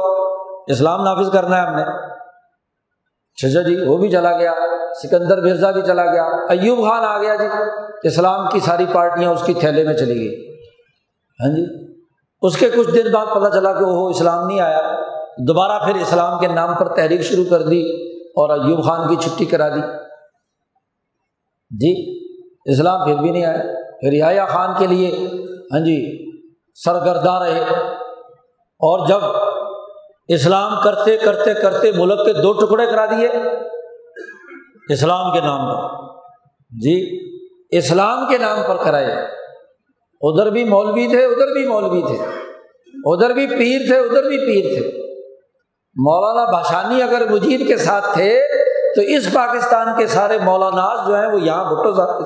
اسلام 0.67 1.03
نافذ 1.03 1.31
کرنا 1.33 1.63
ہے 1.63 1.67
ہم 1.67 1.75
نے۔ 1.75 1.83
اچھا 1.83 3.63
جی 3.63 3.85
وہ 3.87 3.97
بھی 3.97 4.11
چلا 4.11 4.39
گیا۔ 4.39 4.55
سکندر 5.03 5.41
مرزا 5.43 5.71
بھی 5.71 5.83
چلا 5.83 6.05
گیا۔ 6.05 6.23
ایوب 6.23 6.89
خان 6.89 7.05
آ 7.05 7.19
گیا 7.19 7.35
جی۔ 7.35 7.45
اسلام 8.03 8.47
کی 8.53 8.61
ساری 8.61 8.85
پارٹیاں 8.93 9.31
اس 9.31 9.43
کی 9.43 9.55
تھیلے 9.55 9.85
میں 9.85 9.95
چلی 9.95 10.15
گئی۔ 10.15 10.59
ہاں 11.41 11.57
جی۔ 11.57 11.65
اس 12.43 12.57
کے 12.57 12.71
کچھ 12.71 12.91
دن 12.91 13.13
بعد 13.13 13.27
پتہ 13.27 13.57
چلا 13.57 13.73
کہ 13.73 13.85
وہ 13.85 14.11
اسلام 14.11 14.47
نہیں 14.47 14.61
آیا۔ 14.61 14.81
دوبارہ 15.49 15.85
پھر 15.85 15.95
اسلام 15.95 16.39
کے 16.39 16.47
نام 16.47 16.75
پر 16.75 16.89
تحریک 16.89 17.21
شروع 17.21 17.45
کر 17.51 17.63
دی 17.63 17.81
اور 18.13 18.51
ایوب 18.51 18.85
خان 18.85 19.09
کی 19.09 19.17
چھٹی 19.17 19.45
کرا 19.45 19.69
دی۔ 19.69 20.08
جی 21.71 22.19
اسلام 22.73 23.05
پھر 23.05 23.15
بھی 23.15 23.31
نہیں 23.31 23.45
آیا۔ 23.45 23.63
پھر 24.01 24.13
یا 24.13 24.47
خان 24.47 24.71
کے 24.79 24.87
لیے 24.87 25.27
ہاں 25.73 25.81
جی 25.81 26.31
سرگرداں 26.85 27.41
رہے۔ 27.41 27.61
اور 28.81 29.07
جب 29.07 29.19
اسلام 30.29 30.73
کرتے 30.85 31.17
کرتے 31.17 31.55
کرتے 31.55 31.93
ملک 31.93 32.27
کے 32.27 32.33
دو 32.33 32.53
ٹکڑے 32.53 32.87
کرا 32.87 33.07
دیے، 33.07 33.29
اسلام 34.93 35.33
کے 35.33 35.41
نام 35.41 35.61
پر۔ 35.71 36.05
جی 36.71 37.19
اسلام 37.71 38.27
کے 38.29 38.39
نام 38.39 38.59
پر 38.69 38.77
کرائے۔ 38.85 39.13
ادھر 40.21 40.51
بھی 40.51 40.65
مولوی 40.65 41.07
تھے، 41.07 41.25
ادھر 41.25 41.53
بھی 41.53 41.69
مولوی 41.69 42.03
تھے۔ 42.03 42.25
ادھر 43.05 43.31
بھی 43.31 43.47
پیر 43.47 43.79
تھے، 43.89 43.99
ادھر 43.99 44.29
بھی 44.29 44.39
پیر 44.39 44.79
تھے۔ 44.79 44.99
مولانا 45.97 46.51
بھاشانی 46.51 47.03
اگر 47.03 47.31
مجید 47.31 47.69
کے 47.69 47.77
ساتھ 47.77 48.15
تھے 48.15 48.41
تو 48.99 49.03
اس 49.03 49.35
پاکستان 49.35 49.87
کے 49.97 50.07
سارے 50.07 50.39
مولانا 50.39 51.09
جو 51.09 51.15
ہیں 51.15 51.27
وہ 51.27 51.41
یہاں 51.41 51.65
بھٹو 51.65 51.95
صاحب 51.95 52.23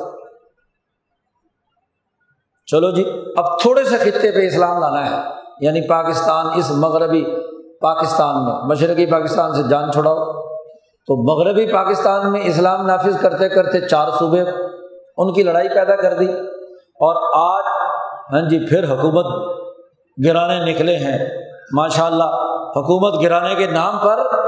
چلو 2.66 2.91
جی 2.91 3.25
اب 3.37 3.59
تھوڑے 3.59 3.85
سے 3.85 3.97
خطے 3.97 4.33
پہ 4.33 4.47
اسلام 4.47 4.79
لانا 4.79 5.11
ہے۔ 5.11 5.16
یعنی 5.61 5.89
پاکستان 5.89 6.47
اس 6.57 6.70
مغربی 6.70 7.25
پاکستان 7.81 8.45
میں، 8.45 8.55
مشرقی 8.55 9.07
پاکستان 9.07 9.55
سے 9.55 9.62
جان 9.62 9.93
چھوڑاؤ 9.93 10.16
تو 11.07 11.39
مغربی 11.39 11.73
پاکستان 11.73 12.33
میں 12.33 12.41
اسلام 12.45 12.87
نافذ 12.87 13.20
کرتے 13.20 13.49
کرتے 13.49 13.89
چار 13.89 14.09
صوبے 14.18 14.41
ان 15.16 15.33
کی 15.33 15.43
لڑائی 15.43 15.68
پیدا 15.68 15.97
کر 15.97 16.14
دی۔ 16.14 16.29
اور 16.81 17.16
آج 17.35 17.64
ہاں 18.33 18.51
جی 18.51 18.68
پھر 18.68 18.85
حکومت 18.85 19.57
گرانے 20.27 20.73
نکلے 20.73 20.97
ہیں۔ 20.97 21.39
ماشاء 21.73 22.07
اللہ 22.07 22.59
حکومت 22.77 23.23
گرانے 23.23 23.55
کے 23.55 23.66
نام 23.66 23.99
پر 23.99 24.41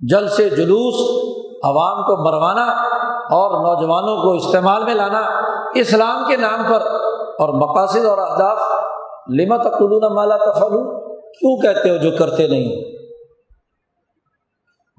جل 0.00 0.28
سے 0.28 0.50
جلوس، 0.50 0.94
عوام 1.64 2.02
کو 2.02 2.28
مروانا 2.28 2.64
اور 3.08 3.50
نوجوانوں 3.50 4.22
کو 4.22 4.32
استعمال 4.32 4.84
میں 4.84 4.94
لانا، 4.94 5.20
اسلام 5.74 6.24
کے 6.28 6.36
نام 6.36 6.62
پر 6.62 6.80
اور 7.38 7.48
مقاصد 7.48 8.04
اور 8.04 8.18
اہداف۔ 8.18 8.58
لمت 9.40 9.78
قلون 9.78 10.14
مالا 10.14 10.36
تفل 10.36 11.00
کیوں 11.20 11.56
کہتے 11.56 11.90
ہو 11.90 11.96
جو 11.96 12.10
کرتے 12.18 12.46
نہیں؟ 12.48 12.96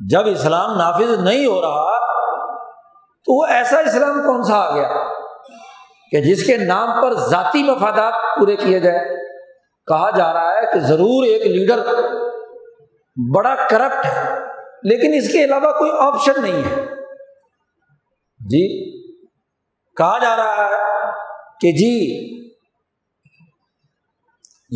جب 0.09 0.21
اسلام 0.25 0.77
نافذ 0.77 1.23
نہیں 1.23 1.45
ہو 1.45 1.61
رہا، 1.61 1.97
تو 3.25 3.39
وہ 3.39 3.45
ایسا 3.45 3.79
اسلام 3.79 4.21
کون 4.25 4.43
سا 4.43 4.55
آ 4.55 4.75
گیا؟ 4.75 4.89
کہ 6.11 6.21
جس 6.21 6.47
کے 6.47 6.57
نام 6.57 7.01
پر 7.01 7.13
ذاتی 7.13 7.63
مفادات 7.63 8.13
پورے 8.39 8.55
کیے 8.55 8.79
جائے 8.79 8.99
کہا 9.87 10.09
جا 10.09 10.33
رہا 10.33 10.49
ہے 10.49 10.73
کہ 10.73 10.79
ضرور 10.79 11.23
ایک 11.23 11.47
لیڈر 11.47 11.79
بڑا 13.35 13.55
کرپٹ 13.55 14.05
ہے۔ 14.05 14.36
لیکن 14.83 15.13
اس 15.13 15.31
کے 15.31 15.43
علاوہ 15.43 15.71
کوئی 15.71 15.91
آپشن 15.99 16.41
نہیں 16.41 16.63
ہے۔ 16.63 16.85
جی 18.39 18.91
کہا 19.97 20.17
جا 20.19 20.35
رہا 20.37 20.65
ہے 20.65 21.11
کہ 21.59 21.71
جی 21.71 22.27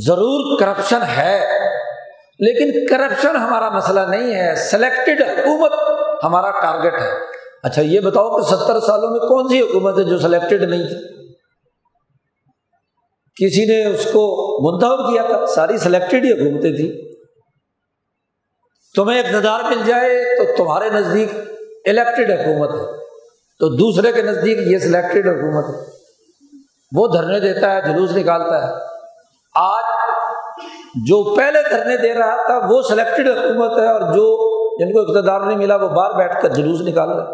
ضرور 0.08 0.60
کرپشن 0.60 1.02
ہے، 1.18 1.46
لیکن 2.40 2.86
کرپشن 2.88 3.36
ہمارا 3.36 3.70
مسئلہ 3.70 4.00
نہیں 4.00 4.36
ہے۔ 4.36 4.56
سلیکٹڈ 4.56 5.22
حکومت 5.22 5.72
ہمارا 6.24 6.52
ٹارگیٹ 6.52 6.94
ہے۔ 6.94 7.10
اچھا 7.64 7.82
یہ 7.82 8.00
بتاؤ 8.00 8.38
کہ 8.38 8.42
ستر 8.42 8.80
سالوں 8.80 9.10
میں 9.10 9.20
کون 9.20 9.50
سی 9.50 9.62
حکومت 9.62 9.98
ہے 9.98 10.04
جو 10.04 10.20
سلیکٹڈ 10.20 10.62
نہیں 10.62 10.88
تھی؟ 10.88 11.22
کسی 13.36 13.66
نے 13.66 13.86
اس 13.86 14.06
کو 14.06 14.22
منتخب 14.62 15.14
کیا 15.14 15.22
تھا؟ 15.22 15.46
ساری 15.46 15.78
سلیکٹڈ 15.78 16.26
ہی 16.26 16.32
حکومتیں 16.32 16.76
تھیں۔ 16.76 17.11
تمہیں 18.96 19.20
اقتدار 19.20 19.60
مل 19.70 19.78
جائے 19.86 20.38
تو 20.38 20.64
تمہارے 20.64 20.90
نزدیک 20.90 21.32
الیکٹڈ 21.86 22.32
حکومت 22.32 22.70
ہے۔ 22.70 22.98
تو 23.60 23.70
دوسرے 23.70 24.12
کے 24.12 24.22
نزدیک 24.22 24.58
یہ 24.68 24.78
سلیکٹڈ 24.78 25.28
حکومت 25.28 25.76
ہے۔ 25.76 25.92
وہ 26.96 27.08
دھرنے 27.08 27.40
دیتا 27.40 27.76
ہے، 27.76 27.82
جلوس 27.82 28.12
نکالتا 28.12 28.68
ہے۔ 28.68 28.74
آج 29.56 29.84
جو 30.96 31.36
پہلے 31.36 31.60
دھرنے 31.70 31.98
دے 31.98 32.14
رہا 32.14 32.46
تھا، 32.46 32.68
وہ 32.70 32.82
سلیکٹڈ 32.82 33.28
حکومت 33.28 33.80
ہے 33.80 33.88
اور 33.88 34.02
جو 34.02 34.52
جن 34.80 34.94
کو 34.94 35.00
اقتدار 35.00 35.40
نہیں 35.40 35.58
ملا، 35.58 35.76
وہ 35.76 35.88
باہر 35.88 36.12
بیٹھ 36.12 36.42
کر 36.42 36.50
جلوس 36.50 36.82
نکال 36.82 37.10
رہے 37.10 37.34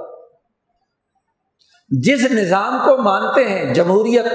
جس 1.89 2.31
نظام 2.31 2.79
کو 2.85 2.97
مانتے 2.97 3.43
ہیں 3.43 3.73
جمہوریت، 3.73 4.25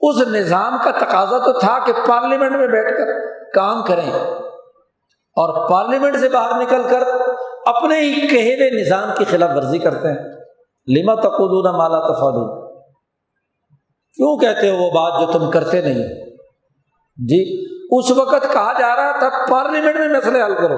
اس 0.00 0.28
نظام 0.28 0.78
کا 0.84 0.90
تقاضا 0.90 1.38
تو 1.38 1.58
تھا 1.58 1.78
کہ 1.86 1.92
پارلیمنٹ 2.08 2.56
میں 2.56 2.66
بیٹھ 2.66 2.98
کر 2.98 3.06
کام 3.54 3.82
کریں۔ 3.82 4.37
اور 5.38 5.68
پارلیمنٹ 5.70 6.16
سے 6.16 6.28
باہر 6.28 6.62
نکل 6.62 6.82
کر 6.90 7.02
اپنے 7.66 8.00
ہی 8.00 8.28
کہے 8.28 8.70
نظام 8.70 9.10
کی 9.18 9.24
خلاف 9.24 9.50
ورزی 9.56 9.78
کرتے 9.78 10.08
ہیں۔ 10.08 10.16
لما 10.88 11.14
تقولون 11.14 11.78
مالا 11.78 11.98
تفادو 12.08 12.46
کیوں 14.18 14.36
کہتے 14.38 14.70
ہو 14.70 14.76
وہ 14.76 14.90
بات 14.90 15.20
جو 15.20 15.38
تم 15.38 15.50
کرتے 15.50 15.80
نہیں 15.80 16.08
جی 17.18 17.68
اس 17.90 18.10
وقت 18.10 18.52
کہا 18.52 18.72
جا 18.78 18.96
رہا 18.96 19.18
تھا 19.18 19.28
پارلیمنٹ 19.50 19.96
میں 19.96 20.08
مسئلے 20.08 20.42
حل 20.42 20.54
کرو۔ 20.54 20.76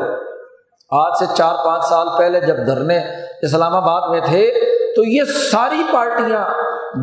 آج 0.91 1.13
سے 1.19 1.27
چار 1.37 1.55
پانچ 1.65 1.85
سال 1.85 2.09
پہلے 2.19 2.41
جب 2.41 2.57
دھرنے 2.67 2.99
اسلام 3.43 3.75
آباد 3.75 4.11
میں 4.11 4.21
تھے، 4.21 4.51
تو 4.97 5.05
یہ 5.05 5.23
ساری 5.53 5.83
پارٹیاں 5.93 6.45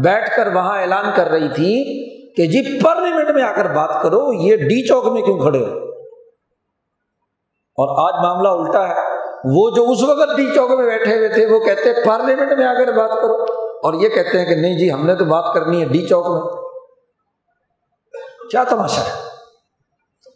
بیٹھ 0.03 0.35
کر 0.35 0.55
وہاں 0.55 0.81
اعلان 0.81 1.05
کر 1.15 1.27
رہی 1.27 1.49
تھی 1.49 1.73
کہ 2.35 2.45
جی 2.45 2.79
پارلیمنٹ 2.79 3.29
میں 3.29 3.43
آ 3.43 3.53
کر 3.53 3.73
بات 3.73 4.03
کرو، 4.03 4.33
یہ 4.33 4.55
ڈی 4.55 4.87
چوک 4.87 5.07
میں 5.07 5.21
کیوں 5.21 5.39
کھڑے 5.39 5.65
ہو؟ 5.65 5.86
اور 7.77 8.13
آج 8.13 8.25
معاملہ 8.25 8.47
الٹا 8.47 8.87
ہے۔ 8.87 9.17
وہ 9.43 9.69
جو 9.69 9.89
اس 9.89 10.03
وقت 10.03 10.37
ڈی 10.37 10.55
چوک 10.55 10.69
میں 10.69 10.85
بیٹھے 10.85 11.17
ہوئے 11.17 11.29
تھے، 11.29 11.45
وہ 11.45 11.59
کہتے 11.59 11.93
ہیں، 11.93 12.05
پارلیمنٹ 12.05 12.51
میں 12.51 12.65
آ 12.65 12.73
کر 12.73 12.91
بات 12.91 13.09
کرو۔ 13.09 13.43
اور 13.67 13.93
یہ 13.93 14.09
کہتے 14.09 14.39
ہیں 14.39 14.45
کہ 14.45 14.55
نہیں 14.55 14.77
جی 14.77 14.93
ہم 14.93 15.05
نے 15.05 15.15
تو 15.15 15.25
بات 15.25 15.53
کرنی 15.53 15.81
ہے 15.81 15.85
ڈی 15.85 16.07
چوک 16.07 16.27
میں۔ 16.27 16.67
کیا 18.49 18.63
تماشا 18.63 19.01
ہے؟ 19.01 19.23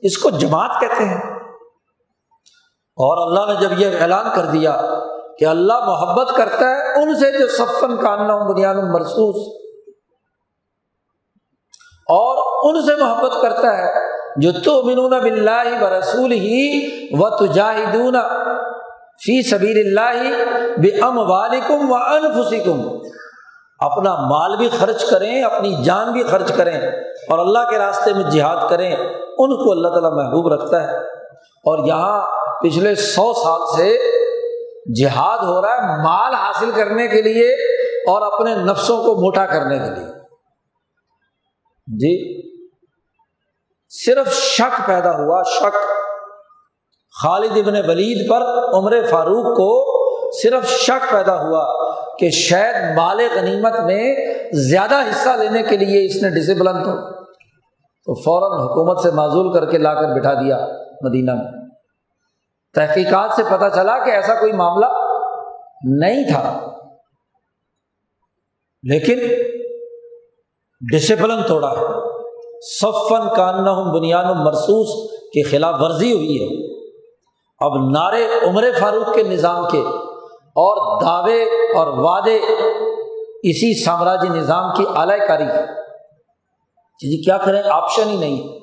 اس 0.02 0.18
کو 0.18 0.30
جماعت 0.30 0.82
کہتے 0.82 1.06
ہیں۔ 1.06 1.40
اور 2.76 3.38
اللہ 3.38 3.54
نے 3.54 3.68
جب 3.68 3.80
یہ 3.80 4.02
اعلان 4.02 4.26
کر 4.36 4.46
دیا 4.46 4.82
کہ 5.38 5.46
اللہ 5.46 5.86
محبت 5.86 6.36
کرتا 6.36 6.70
ہے، 6.70 7.02
ان 7.02 7.20
سے 7.20 7.32
جو 7.32 7.48
سفن 7.48 7.98
کاننا 7.98 8.38
بنیاد 8.38 8.76
مرسوس، 8.76 9.62
اور 12.02 12.38
ان 12.64 12.86
سے 12.86 12.96
محبت 12.96 13.42
کرتا 13.42 13.78
ہے 13.78 14.11
جو 14.38 14.52
تو 14.52 14.84
منون 14.84 15.20
بلّہ 15.24 15.84
رسول 15.84 16.32
ہی 16.32 16.88
و 17.12 17.46
تجاہدون 17.46 18.16
فی 19.24 19.42
سبیر 19.42 19.78
اللہ 19.78 20.24
بے 20.78 21.00
ام 21.02 21.18
والم 21.18 21.92
و 21.92 21.96
انفسکم 21.96 22.98
اپنا 23.80 24.16
مال 24.16 24.58
بھی 24.58 24.70
خرچ 24.70 25.06
کریں، 25.06 25.44
اپنی 25.44 25.84
جان 25.84 26.12
بھی 26.12 26.24
خرچ 26.24 26.52
کریں 26.52 26.82
اور 27.30 27.40
اللہ 27.40 27.70
کے 27.70 27.78
راستے 27.78 28.14
میں 28.14 28.24
جہاد 28.24 28.70
کریں، 28.70 28.96
ان 29.38 29.64
کو 29.64 29.72
اللہ 29.72 29.88
تعالیٰ 29.88 30.12
محبوب 30.12 30.54
رکھتا 30.54 30.84
ہے۔ 30.84 30.98
اور 31.40 31.88
یہاں 31.88 32.26
پچھلے 32.62 32.96
سو 32.96 33.34
سال 33.34 33.78
سے 33.78 33.98
جہاد 35.02 35.38
ہو 35.38 35.62
رہا 35.62 35.74
ہے 35.74 36.04
مال 36.04 36.34
حاصل 36.34 36.72
کرنے 36.72 37.08
کے 37.08 37.22
لیے 37.22 37.54
اور 38.08 38.22
اپنے 38.22 38.56
نفسوں 38.56 39.04
کو 39.04 39.22
موٹا 39.22 39.46
کرنے 39.46 39.78
کے 39.78 39.96
لیے۔ 39.96 40.08
جی 41.88 42.42
صرف 43.92 44.34
شک 44.34 44.88
پیدا 44.88 45.12
ہوا، 45.12 45.44
شک۔ 45.44 45.76
خالد 47.24 47.58
ابن 47.58 47.90
ولید 47.90 48.30
پر 48.30 48.42
عمر 48.74 49.06
فاروق 49.10 49.44
کو 49.44 50.02
صرف 50.44 50.70
شک 50.70 51.12
پیدا 51.12 51.36
ہوا 51.36 51.94
کہ 52.18 52.30
شاید 52.30 52.98
مال 52.98 53.20
غنیمت 53.36 53.80
میں 53.80 54.16
زیادہ 54.54 54.96
حصہ 55.10 55.30
لینے 55.30 55.64
کے 55.64 55.78
لیے 55.78 56.06
اس 56.06 56.24
نے 56.24 56.30
ڈسپلن 56.30 56.84
تو 56.84 58.16
فوراً 58.16 58.68
حکومت 58.68 59.00
سے 59.00 59.12
معذول 59.12 59.54
کر 59.54 59.66
کے 59.72 59.78
لا 59.78 59.94
کر 59.94 60.20
بٹھا 60.20 60.34
دیا 60.34 60.68
مدینہ 61.02 61.32
میں۔ 61.34 61.52
تحقیقات 62.74 63.30
سے 63.36 63.44
پتہ 63.44 63.66
چلا 63.76 64.06
کہ 64.06 64.10
ایسا 64.10 64.36
کوئی 64.36 64.52
معاملہ 64.52 64.86
نہیں 65.84 66.24
تھا۔ 66.24 66.60
لیکن 68.84 69.20
ڈسپلن 70.94 71.44
توڑا۔ 71.48 72.01
سفن 72.62 73.36
کاننا 73.36 73.74
بنیاد 73.94 74.24
مرسوس 74.24 75.12
کی 75.34 75.44
خلاف 75.44 75.76
ورزی 75.82 76.14
ہوئی 76.14 76.36
ہے۔ 76.42 76.50
اب 77.60 77.72
نعرے 77.92 78.28
عمر 78.48 78.64
فاروق 78.80 79.14
کے 79.16 79.24
نظام 79.24 79.68
کے 79.68 79.80
اور 80.64 81.02
دعوے 81.02 81.44
اور 81.78 81.88
وعدے 81.88 82.36
اسی 83.44 83.84
سامراجی 83.84 84.30
نظام 84.30 84.74
کی 84.76 84.86
اعلی 84.96 85.28
کاری 85.28 85.46
جی 87.00 87.24
کیا 87.24 87.38
کریں، 87.38 87.62
آپشن 87.64 88.10
ہی 88.10 88.18
نہیں 88.18 88.60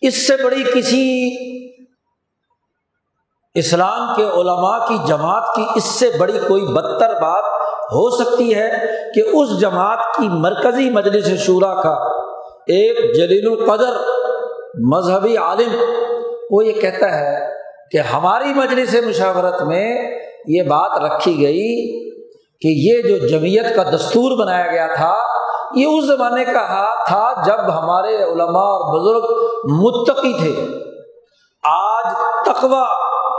اس 0.00 0.26
سے 0.26 0.36
بڑی 0.36 0.64
کسی 0.74 1.04
اسلام 3.54 4.14
کے 4.16 4.22
علماء 4.22 4.78
کی 4.88 4.96
جماعت 5.06 5.54
کی 5.56 5.64
اس 5.76 5.84
سے 5.84 6.10
بڑی 6.18 6.38
کوئی 6.48 6.62
بدتر 6.62 7.14
بات 7.20 7.44
ہو 7.82 8.08
سکتی 8.10 8.54
ہے 8.54 8.70
کہ 9.14 9.22
اس 9.32 9.60
جماعت 9.60 9.98
کی 10.16 10.28
مرکزی 10.28 10.90
مجلس 10.90 11.40
شعرا 11.46 11.74
کا 11.82 12.21
ایک 12.66 13.14
جلیل 13.16 13.46
القدر 13.50 13.92
مذہبی 14.84 15.36
عالم، 15.36 15.74
وہ 16.50 16.66
یہ 16.66 16.72
کہتا 16.72 17.20
ہے 17.20 17.48
کہ 17.90 17.98
ہماری 17.98 18.54
مجلس 18.54 18.94
مشاورت 19.06 19.62
میں 19.62 20.10
یہ 20.48 20.62
بات 20.62 20.98
رکھی 21.00 21.42
گئی 21.42 21.74
کہ 22.60 22.68
یہ 22.68 23.02
جو 23.02 23.28
جمعیت 23.28 23.76
کا 23.76 23.82
دستور 23.82 24.38
بنایا 24.38 24.72
گیا 24.72 24.86
تھا، 24.94 25.18
یہ 25.74 25.86
اس 25.86 26.04
زمانے 26.04 26.44
کا 26.44 26.86
تھا 27.08 27.42
جب 27.46 27.60
ہمارے 27.72 28.16
علماء 28.16 28.64
اور 28.64 28.82
بزرگ 28.94 29.24
متقی 29.64 30.32
تھے۔ 30.32 30.66
آج 31.62 32.14
تقوا 32.46 32.84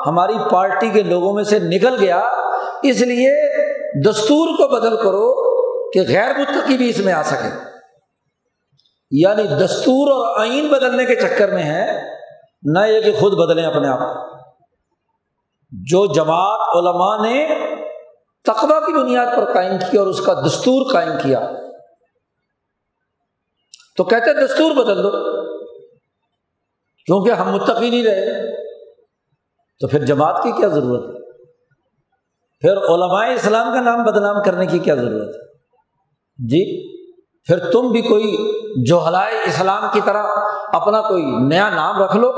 ہماری 0.07 0.34
پارٹی 0.51 0.89
کے 0.89 1.03
لوگوں 1.03 1.34
میں 1.34 1.43
سے 1.43 1.59
نکل 1.59 1.95
گیا، 1.99 2.19
اس 2.84 3.01
لیے 3.01 3.32
دستور 4.01 4.47
کو 4.47 4.67
بدل 4.67 4.95
کرو 4.97 5.34
کہ 5.91 5.99
غیر 6.07 6.38
متقی 6.38 6.78
بھی 6.78 6.89
اس 6.89 6.99
میں 6.99 7.13
آ 7.13 7.24
سکے۔ 7.24 7.72
یعنی 9.22 9.43
دستور 9.43 10.11
اور 10.11 10.39
آئین 10.39 10.68
بدلنے 10.68 11.05
کے 11.05 11.16
چکر 11.16 11.51
میں 11.51 11.64
ہے، 11.64 12.01
نہ 12.64 12.80
یہ 12.80 13.01
کہ 13.01 13.11
خود 13.20 13.34
بدلیں 13.34 13.66
اپنے 13.66 13.88
آپ 13.88 13.99
کو۔ 13.99 14.38
جو 15.72 16.14
جماعت 16.14 16.59
علماء 16.76 17.18
نے 17.18 17.47
تقبہ 18.43 18.80
کی 18.80 18.93
بنیاد 18.93 19.26
پر 19.38 19.53
قائم 19.53 19.74
کیا 19.91 20.01
اور 20.01 20.07
اس 20.07 20.22
کا 20.22 20.34
دستور 20.34 20.93
قائم 20.93 21.11
کیا، 21.24 21.51
تو 23.97 24.03
کہتے 24.03 24.45
دستور 24.45 24.72
بدل 24.72 25.03
دو۔ 25.03 25.11
کیونکہ 27.05 27.32
ہم 27.32 27.51
متقی 27.51 27.89
نہیں 27.89 28.03
رہے، 28.03 28.51
تو 29.80 29.88
پھر 29.88 30.05
جماعت 30.05 30.43
کی 30.43 30.51
کیا 30.51 30.68
ضرورت 30.68 31.03
ہے؟ 31.03 31.41
پھر 32.61 32.78
علماء 32.78 33.34
اسلام 33.34 33.74
کا 33.74 33.82
نام 33.82 34.03
بدنام 34.03 34.43
کرنے 34.45 34.66
کی 34.66 34.80
کیا 34.80 34.95
ضرورت 34.95 35.36
ہے؟ 35.36 35.53
جی؟ 36.47 36.93
پھر 37.48 37.60
تم 37.72 37.91
بھی 37.91 38.02
کوئی 38.02 38.36
جو 38.86 39.08
ہلائے 39.08 39.38
اسلام 39.48 39.84
کی 39.94 40.02
طرح 40.06 40.24
اپنا 40.74 41.02
کوئی 41.02 41.24
نیا 41.48 41.70
نام 41.70 42.02
رکھ 42.04 42.18
لو 42.18 42.32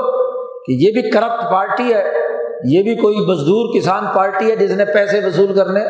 کہ 0.66 0.72
یہ 0.72 0.92
بھی 0.92 1.10
کرپٹ 1.10 1.42
پارٹی 1.50 1.94
ہے، 1.94 2.04
یہ 2.64 2.82
بھی 2.82 2.94
کوئی 2.94 3.16
مزدور 3.16 3.72
کسان 3.74 4.06
پارٹی 4.14 4.50
ہے 4.50 4.56
جس 4.56 4.70
نے 4.70 4.84
پیسے 4.84 5.20
وصول 5.26 5.54
کرنے، 5.54 5.80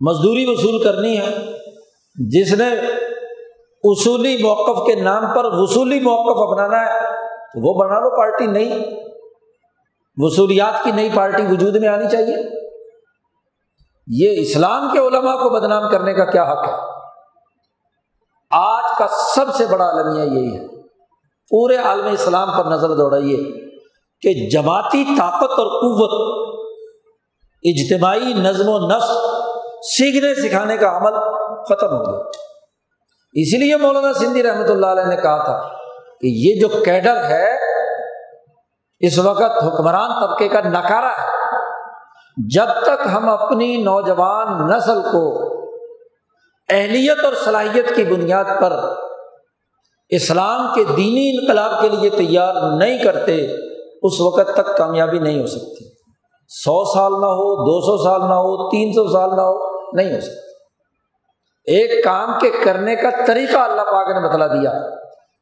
مزدوری 0.00 0.46
وصول 0.46 0.82
کرنی 0.82 1.16
ہے، 1.18 1.30
جس 2.16 2.52
نے 2.54 2.68
اصولی 3.84 4.36
موقف 4.42 4.86
کے 4.86 4.94
نام 4.94 5.26
پر 5.34 5.44
وصولی 5.44 6.00
موقف 6.00 6.42
اپنانا 6.42 6.84
ہے 6.84 7.00
تو 7.52 7.66
وہ 7.66 7.78
بنا 7.80 8.00
لو 8.00 8.16
پارٹی 8.16 8.46
نہیں 8.46 8.82
وصولیات 10.16 10.84
کی 10.84 10.90
نئی 10.90 11.08
پارٹی 11.14 11.42
وجود 11.50 11.76
میں 11.76 11.88
آنی 11.88 12.08
چاہیے۔ 12.08 12.36
یہ 14.06 14.40
اسلام 14.40 14.88
کے 14.92 14.98
علماء 14.98 15.36
کو 15.36 15.48
بدنام 15.50 15.90
کرنے 15.90 16.14
کا 16.14 16.24
کیا 16.24 16.42
حق 16.42 16.68
ہے؟ 16.68 16.89
آج 18.50 18.98
کا 18.98 19.06
سب 19.34 19.54
سے 19.54 19.66
بڑا 19.66 19.84
المیہ 19.84 20.24
یہی 20.24 20.56
ہے۔ 20.56 20.80
پورے 21.50 21.76
عالم 21.76 22.06
اسلام 22.06 22.48
پر 22.58 22.64
نظر 22.64 22.88
دوڑائیے 22.88 23.36
کہ 24.20 24.48
جماعتی 24.50 25.04
طاقت 25.04 25.50
اور 25.50 25.66
قوت، 25.66 26.40
اجتماعی 27.62 28.32
نظم 28.32 28.68
و 28.68 28.78
نسق، 28.78 29.26
سیکھنے 29.82 30.48
سکھانے 30.48 30.76
کا 30.76 30.96
عمل 30.96 31.12
ختم 31.64 31.86
ہو 31.86 32.12
گیا۔ 32.12 32.20
اسی 33.32 33.56
لیے 33.56 33.76
مولانا 33.76 34.12
سندھی 34.12 34.42
رحمۃ 34.42 34.70
اللہ 34.70 34.86
علیہ 34.86 35.04
نے 35.04 35.16
کہا 35.16 35.44
تھا 35.44 35.68
کہ 36.20 36.26
یہ 36.26 36.60
جو 36.60 36.68
کیڈر 36.84 37.24
ہے، 37.24 37.54
اس 38.98 39.18
وقت 39.18 39.64
حکمران 39.64 40.10
طبقے 40.20 40.48
کا 40.48 40.60
نکارا 40.60 41.10
ہے۔ 41.10 41.30
جب 42.54 42.66
تک 42.82 43.06
ہم 43.14 43.28
اپنی 43.28 43.76
نوجوان 43.76 44.68
نسل 44.68 45.02
کو 45.02 45.50
اہلیت 46.70 47.24
اور 47.24 47.32
صلاحیت 47.44 47.96
کی 47.96 48.04
بنیاد 48.04 48.44
پر 48.60 48.72
اسلام 50.08 50.74
کے 50.74 50.84
دینی 50.84 51.38
انقلاب 51.38 51.82
کے 51.82 51.88
لیے 51.88 52.10
تیار 52.10 52.54
نہیں 52.76 53.04
کرتے، 53.04 53.46
اس 54.02 54.20
وقت 54.20 54.54
تک 54.54 54.76
کامیابی 54.76 55.18
نہیں 55.18 55.40
ہو 55.40 55.46
سکتی۔ 55.46 55.84
سو 56.48 56.94
سال 56.94 57.12
نہ 57.12 57.26
ہو، 57.26 57.64
دو 57.64 57.80
سو 57.80 58.04
سال 58.04 58.20
نہ 58.20 58.34
ہو، 58.34 58.70
تین 58.70 58.92
سو 58.92 59.12
سال 59.12 59.30
نہ 59.30 59.40
ہو، 59.40 59.80
نہیں 59.96 60.14
ہو 60.14 60.20
سکتی۔ 60.20 60.50
ایک 61.64 62.04
کام 62.04 62.38
کے 62.40 62.50
کرنے 62.64 62.96
کا 62.96 63.08
طریقہ 63.26 63.56
اللہ 63.56 63.82
پاک 63.82 64.08
نے 64.08 64.28
بتلا 64.28 64.46
دیا۔ 64.46 64.72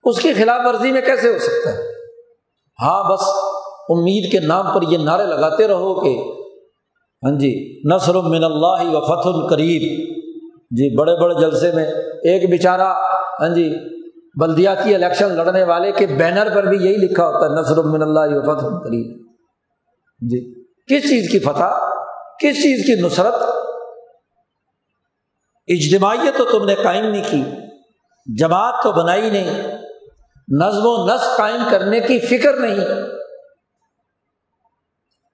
اس 0.05 0.21
کی 0.21 0.33
خلاف 0.33 0.61
ورزی 0.65 0.93
میں 0.93 1.01
کیسے 1.01 1.33
ہو 1.33 1.39
سکتا 1.39 1.73
ہے؟ 1.73 1.79
ہاں 2.83 3.05
بس 3.11 3.21
امید 3.89 4.33
کے 4.33 4.41
نام 4.41 4.75
پر 4.75 4.83
یہ 4.83 4.99
نعرے 4.99 5.27
لگاتے 5.27 5.69
رہو 5.69 6.01
کہ 6.01 6.19
ہاں 7.23 7.39
جی 7.39 7.81
نثر 7.95 8.15
من 8.15 8.45
اللہ 8.45 8.97
و 8.97 9.01
فت 9.01 9.27
القریب 9.27 10.18
جی 10.71 10.97
بڑے 10.97 11.21
بڑے 11.21 11.35
جلسے 11.41 11.73
میں 11.73 11.87
ایک 12.23 12.51
بیچارہ 12.51 12.95
ہاں 13.41 13.49
جی 13.49 13.75
بلدیاتی 14.41 14.95
الیکشن 14.95 15.33
لڑنے 15.33 15.65
والے 15.65 15.93
کے 15.93 16.07
بینر 16.07 16.55
پر 16.55 16.63
بھی 16.63 16.77
یہی 16.77 16.97
لکھا 16.97 17.27
ہوتا 17.27 17.47
ہے 17.47 17.61
نثر 17.61 17.83
من 17.83 18.03
اللہ 18.03 18.37
و 18.37 18.43
فت 18.43 18.65
القریب 18.65 19.29
جی 20.31 20.59
کس 20.89 21.09
چیز 21.09 21.29
کی 21.31 21.39
فتح؟ 21.39 21.89
کس 22.41 22.63
چیز 22.63 22.87
کی 22.87 22.95
نصرت؟ 22.95 23.35
اجتماعیت 25.69 26.39
تو 26.39 26.45
تم 26.45 26.65
نے 26.65 26.75
قائم 26.75 27.05
نہیں 27.05 27.23
کی، 27.31 27.43
جماعت 28.39 28.75
تو 28.83 28.93
بنائی 28.93 29.31
نہیں، 29.31 29.79
نظم 30.49 30.87
و 30.87 31.07
نسق 31.07 31.37
قائم 31.37 31.63
کرنے 31.71 32.01
کی 32.01 32.19
فکر 32.19 32.57
نہیں۔ 32.57 33.03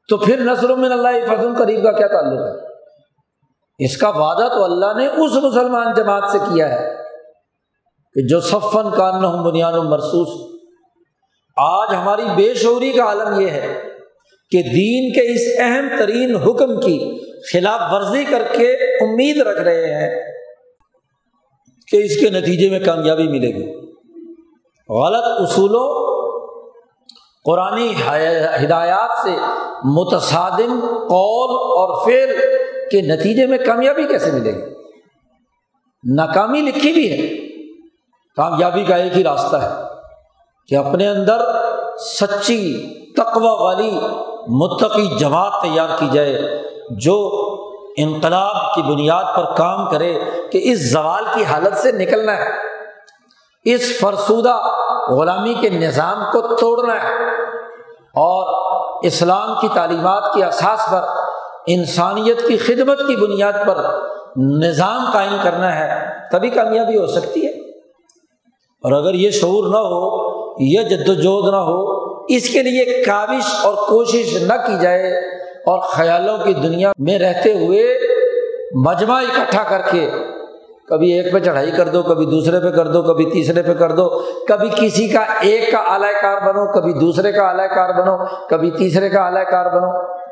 تو 0.09 0.17
پھر 0.17 0.41
نثر 0.41 0.75
من 0.75 0.93
اللہ 0.93 1.09
فضل 1.09 1.55
قریب 1.55 1.85
کا 1.85 1.93
کیا 1.93 2.07
تعلق 2.07 2.41
ہے؟ 2.41 2.74
اس 3.79 3.97
کا 3.97 4.09
وعدہ 4.09 4.49
تو 4.49 4.65
اللہ 4.65 4.97
نے 4.97 5.07
اس 5.07 5.33
مسلمان 5.33 5.87
جماعت 5.97 6.23
سے 6.33 6.39
کیا 6.39 6.69
ہے 6.73 6.97
کہ 8.15 8.27
جو 8.29 8.41
صفن 8.41 8.91
کان 8.97 9.23
نہ 9.23 9.27
بنیاد 9.27 9.73
مرسوس 9.73 10.55
آج 11.57 11.95
ہماری 11.95 12.23
بے 12.37 12.55
شعوری 12.55 12.93
کا 12.93 13.05
عالم 13.05 13.41
یہ 13.41 13.49
ہے 13.49 13.83
کہ 14.51 14.63
دین 14.63 15.13
کے 15.13 15.33
اس 15.33 15.61
اہم 15.61 15.89
ترین 15.99 16.37
حکم 16.37 16.81
کی 16.81 17.19
خلاف 17.53 17.81
ورزی 17.93 18.25
کر 18.25 18.43
کے 18.53 18.73
امید 19.05 19.41
رکھ 19.41 19.61
رہے 19.61 19.95
ہیں 19.95 20.23
کہ 21.89 21.97
اس 21.97 22.17
کے 22.21 22.31
نتیجے 22.31 22.71
میں 22.71 22.81
کامیابی 22.81 23.29
ملے 23.29 23.49
گی۔ 23.49 23.87
غلط 24.89 25.25
اصولوں 25.25 26.15
قرآن 27.45 27.79
ہدایات 28.65 29.11
سے 29.23 29.37
متصادم 29.85 30.81
قول 30.87 31.51
اور 31.79 32.05
فعل 32.05 32.33
کے 32.95 33.17
نتیجے 33.17 33.47
میں 33.47 33.59
کامیابی 33.67 34.07
کیسے 34.07 34.31
ملے 34.31 34.53
گی؟ 34.55 34.75
ناکامی 36.17 36.61
لکھی 36.61 36.93
بھی 36.93 37.13
ہے۔ 37.13 37.49
کامیابی 38.37 38.85
کا 38.85 38.97
ایک 38.97 39.17
ہی 39.17 39.25
راستہ 39.25 39.57
ہے 39.57 39.71
کہ 40.69 40.75
اپنے 40.75 41.09
اندر 41.09 41.41
سچی 41.97 42.95
تقوی 43.13 43.47
والی 43.47 44.01
متقی 44.49 45.17
جماعت 45.19 45.63
تیار 45.63 45.89
کی 45.99 46.09
جائے 46.13 46.63
جو 46.91 47.31
انقلاب 47.97 48.75
کی 48.75 48.83
بنیاد 48.83 49.25
پر 49.37 49.45
کام 49.57 49.91
کرے 49.91 50.19
کہ 50.53 50.61
اس 50.63 50.93
زوال 50.93 51.25
کی 51.35 51.45
حالت 51.45 51.77
سے 51.77 51.93
نکلنا 51.93 52.37
ہے۔ 52.37 52.51
اس 53.65 54.01
فرسودہ 54.01 54.61
غلامی 55.09 55.55
کے 55.55 55.69
نظام 55.69 56.25
کو 56.33 56.57
توڑنا 56.57 56.95
ہے 56.95 57.15
اور 58.15 58.65
اسلام 59.05 59.61
کی 59.61 59.69
تعلیمات 59.75 60.35
کے 60.35 60.45
اساس 60.45 60.91
پر 60.91 61.05
انسانیت 61.67 62.47
کی 62.49 62.57
خدمت 62.57 62.99
کی 62.99 63.17
بنیاد 63.17 63.53
پر 63.67 63.77
نظام 64.37 65.05
قائم 65.13 65.37
کرنا 65.43 65.75
ہے، 65.79 66.05
تبھی 66.33 66.51
کامیابی 66.51 66.99
ہو 66.99 67.07
سکتی 67.07 67.47
ہے۔ 67.47 67.51
اور 68.85 68.93
اگر 68.93 69.15
یہ 69.15 69.31
شعور 69.31 69.69
نہ 69.69 69.77
ہو، 69.77 70.35
یہ 70.65 70.83
جد 70.83 71.09
وجہد 71.09 71.49
نہ 71.51 71.57
ہو، 71.57 72.05
اس 72.29 72.49
کے 72.49 72.63
لیے 72.63 73.05
کاوش 73.05 73.55
اور 73.63 73.75
کوشش 73.75 74.43
نہ 74.43 74.53
کی 74.67 74.79
جائے 74.81 75.19
اور 75.67 75.79
خیالوں 75.79 76.39
کی 76.39 76.53
دنیا 76.53 76.93
میں 76.99 77.19
رہتے 77.19 77.53
ہوئے 77.53 77.99
مجمع 78.75 79.21
اکٹھا 79.21 79.63
کر 79.69 79.81
کے 79.91 80.11
کبھی 80.89 81.13
ایک 81.13 81.33
پہ 81.33 81.39
چڑھائی 81.39 81.71
کر 81.71 81.89
دو، 81.89 82.03
کبھی 82.03 82.27
دوسرے 82.27 82.61
پہ 82.61 82.77
کر 82.77 82.87
دو، 82.87 83.03
کبھی 83.03 83.25
تیسرے 83.31 83.63
پہ 83.63 83.75
کر 83.75 83.93
دو، 83.93 84.09
کبھی 84.49 84.69
کسی 84.77 85.09
کا 85.09 85.25
ایک 85.41 85.73
کا 85.73 85.79
اعلی 85.79 86.13
کار 86.23 86.41
بنو، 86.41 86.73
کبھی 86.73 86.93
دوسرے 86.93 87.33
کا 87.33 87.43
اعلی 87.43 87.69
کار 87.69 88.03
بنو، 88.03 88.47
کبھی 88.51 88.71
تیسرے 88.71 89.09
کا 89.09 89.21
اعلی 89.21 89.45
کار 89.51 89.67
بنو۔ 89.67 90.24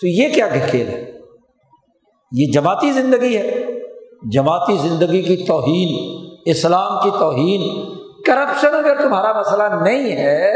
تو 0.00 0.06
یہ 0.06 0.34
کیا 0.34 0.48
کھیل 0.70 0.88
ہے؟ 0.88 1.12
یہ 2.32 2.52
جماعتی 2.52 2.90
زندگی 2.90 3.36
ہے۔ 3.36 3.66
جماعتی 4.32 4.76
زندگی 4.76 5.22
کی 5.22 5.36
توہین، 5.36 6.16
اسلام 6.44 7.00
کی 7.02 7.10
توہین 7.10 7.92
کرپشن 8.26 8.74
اگر 8.74 9.02
تمہارا 9.02 9.40
مسئلہ 9.40 9.62
نہیں 9.62 10.12
ہے 10.12 10.54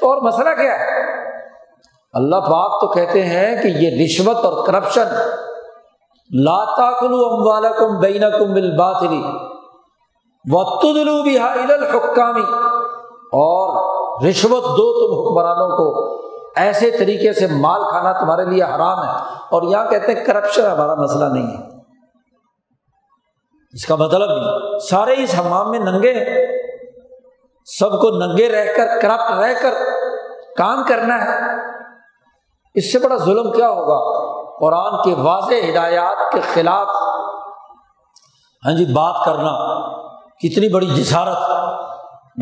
تو 0.00 0.12
اور 0.12 0.22
مسئلہ 0.22 0.48
کیا 0.48 0.80
ہے؟ 0.80 1.06
اللہ 2.12 2.36
پاک 2.36 2.80
تو 2.80 2.86
کہتے 2.92 3.24
ہیں 3.24 3.62
کہ 3.62 3.68
یہ 3.68 4.04
رشوت 4.04 4.44
اور 4.44 4.66
کرپشن 4.66 5.04
لاتا 6.30 7.00
کلو 7.00 7.16
اموالا 7.16 7.70
کم 7.70 8.00
بین 8.00 8.20
کم 8.20 8.52
بل 8.54 8.76
باتری 8.76 9.22
بھی 11.22 11.38
الحکامی 11.38 12.52
اور 13.18 13.84
رشوت 14.24 14.64
دو 14.64 14.92
تم 14.92 15.20
حکمرانوں 15.20 15.68
کو۔ 15.68 16.16
ایسے 16.56 16.90
طریقے 16.90 17.32
سے 17.32 17.46
مال 17.46 17.80
کھانا 17.90 18.12
تمہارے 18.12 18.44
لیے 18.44 18.62
حرام 18.62 19.04
ہے 19.04 19.10
اور 19.50 19.62
یہاں 19.62 19.90
کہتے 19.90 20.14
ہیں 20.14 20.24
کرپشن 20.24 20.64
ہمارا 20.66 20.94
مسئلہ 20.94 21.24
نہیں 21.24 21.46
ہے۔ 21.46 21.62
اس 23.72 23.86
کا 23.86 23.94
مطلب 23.94 24.30
نہیں 24.30 24.78
سارے 24.78 25.14
اس 25.18 25.34
حمام 25.40 25.70
میں 25.70 25.78
ننگے 25.78 26.12
ہیں۔ 26.12 26.46
سب 27.78 27.90
کو 27.92 28.10
ننگے 28.10 28.48
رہ 28.48 28.76
کر 28.76 28.86
کرپٹ 29.00 29.30
رہ 29.30 29.62
کر 29.62 29.74
کام 30.56 30.82
کرنا 30.88 31.24
ہے۔ 31.24 31.38
اس 32.74 32.92
سے 32.92 32.98
بڑا 32.98 33.16
ظلم 33.16 33.52
کیا 33.52 33.68
ہوگا؟ 33.68 34.26
قرآن 34.58 35.02
کے 35.04 35.14
واضح 35.14 35.70
ہدایات 35.70 36.32
کے 36.32 36.40
خلاف۔ 36.40 36.88
ہاں 38.66 38.72
جی 38.72 38.84
بات 38.84 39.24
کرنا۔ 39.24 39.80
کتنی 40.36 40.68
بڑی 40.68 40.86
جسارت۔ 40.86 41.50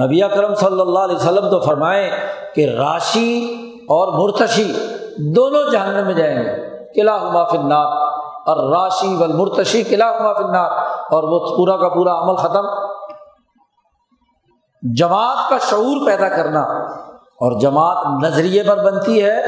نبی 0.04 0.20
کرم 0.20 0.54
صلی 0.54 0.80
اللہ 0.80 0.98
علیہ 0.98 1.16
وسلم 1.16 1.50
تو 1.50 1.60
فرمائے 1.60 2.10
کہ 2.54 2.76
راشی 2.76 3.60
اور 3.88 4.28
مرتشی 4.28 4.72
دونوں 5.16 5.70
جاننے 5.72 6.02
میں 6.02 6.14
جائیں 6.14 6.36
گے۔ 6.36 6.84
قلعہ 6.94 7.20
ہما 7.20 7.44
فنار 7.44 7.86
اور 8.46 8.70
راشی 8.70 9.16
و 9.16 9.18
مرتشی 9.18 9.82
قلعہ 9.82 10.20
ہما 10.20 10.32
فنار 10.32 10.70
اور 11.10 11.22
وہ 11.22 11.56
پورا 11.56 11.76
کا 11.76 11.88
پورا 11.88 12.12
عمل 12.12 12.36
ختم۔ 12.36 12.64
جماعت 14.96 15.50
کا 15.50 15.58
شعور 15.70 16.06
پیدا 16.06 16.28
کرنا۔ 16.28 16.60
اور 17.34 17.60
جماعت 17.60 18.24
نظریے 18.24 18.62
پر 18.62 18.84
بنتی 18.84 19.24
ہے، 19.24 19.42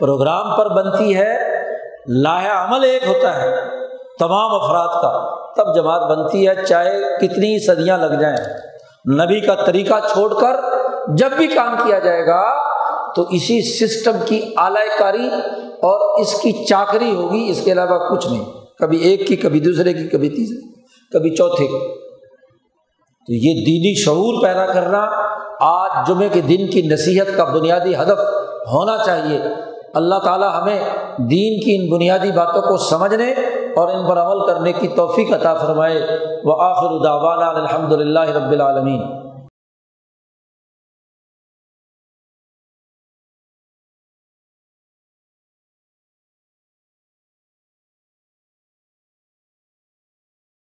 پروگرام 0.00 0.56
پر 0.56 0.68
بنتی 0.68 1.16
ہے۔ 1.16 1.62
لاہ 2.08 2.64
عمل 2.64 2.84
ایک 2.84 3.08
ہوتا 3.08 3.42
ہے، 3.42 3.56
تمام 4.18 4.54
افراد 4.54 5.02
کا۔ 5.02 5.34
تب 5.56 5.74
جماعت 5.74 6.02
بنتی 6.02 6.48
ہے، 6.48 6.66
چاہے 6.66 7.00
کتنی 7.16 7.66
صدیاں 7.66 7.98
لگ 7.98 8.14
جائیں۔ 8.14 8.68
نبی 9.24 9.40
کا 9.40 9.54
طریقہ 9.54 9.94
چھوڑ 10.12 10.34
کر 10.40 10.56
جب 11.08 11.30
بھی 11.32 11.46
کام 11.46 11.76
کیا 11.84 11.98
جائے 11.98 12.26
گا 12.26 12.67
تو 13.16 13.22
اسی 13.30 13.62
سسٹم 13.62 14.16
کی 14.26 14.40
اعلی 14.56 14.88
کاری 14.98 15.28
اور 15.64 16.20
اس 16.20 16.40
کی 16.40 16.52
چاکری 16.52 17.14
ہوگی، 17.14 17.46
اس 17.50 17.64
کے 17.64 17.72
علاوہ 17.72 18.14
کچھ 18.14 18.26
نہیں۔ 18.26 18.44
کبھی 18.78 18.98
ایک 18.98 19.26
کی، 19.26 19.36
کبھی 19.36 19.60
دوسرے 19.60 19.92
کی، 19.92 20.08
کبھی 20.08 20.28
تیسرے 20.28 20.82
کبھی 21.12 21.30
چوتھے 21.30 21.66
کی۔ 21.66 21.94
تو 23.26 23.34
یہ 23.34 23.64
دینی 23.64 23.94
شعور 23.94 24.42
پیدا 24.42 24.66
کرنا 24.66 25.06
آج 25.60 26.08
جمعے 26.08 26.28
کے 26.32 26.40
دن 26.40 26.66
کی 26.66 26.82
نصیحت 26.82 27.36
کا 27.36 27.44
بنیادی 27.44 27.94
ہدف 27.94 28.18
ہونا 28.72 29.04
چاہیے۔ 29.06 29.38
اللہ 29.94 30.14
تعالیٰ 30.14 30.62
ہمیں 30.62 30.80
دین 31.18 31.60
کی 31.60 31.76
ان 31.76 31.90
بنیادی 31.90 32.30
باتوں 32.32 32.62
کو 32.62 32.76
سمجھنے 32.76 33.30
اور 33.76 33.88
ان 33.88 34.08
پر 34.08 34.18
عمل 34.18 34.46
کرنے 34.46 34.72
کی 34.72 34.88
توفیق 34.88 35.32
عطا 35.32 35.54
فرمائے۔ 35.54 36.02
وہ 36.44 36.62
آخر 36.62 36.86
الداوانہ 36.86 37.44
الحمد 37.44 37.92
للہ 37.92 38.20
رب 38.20 38.50
العالمین۔ 38.50 39.27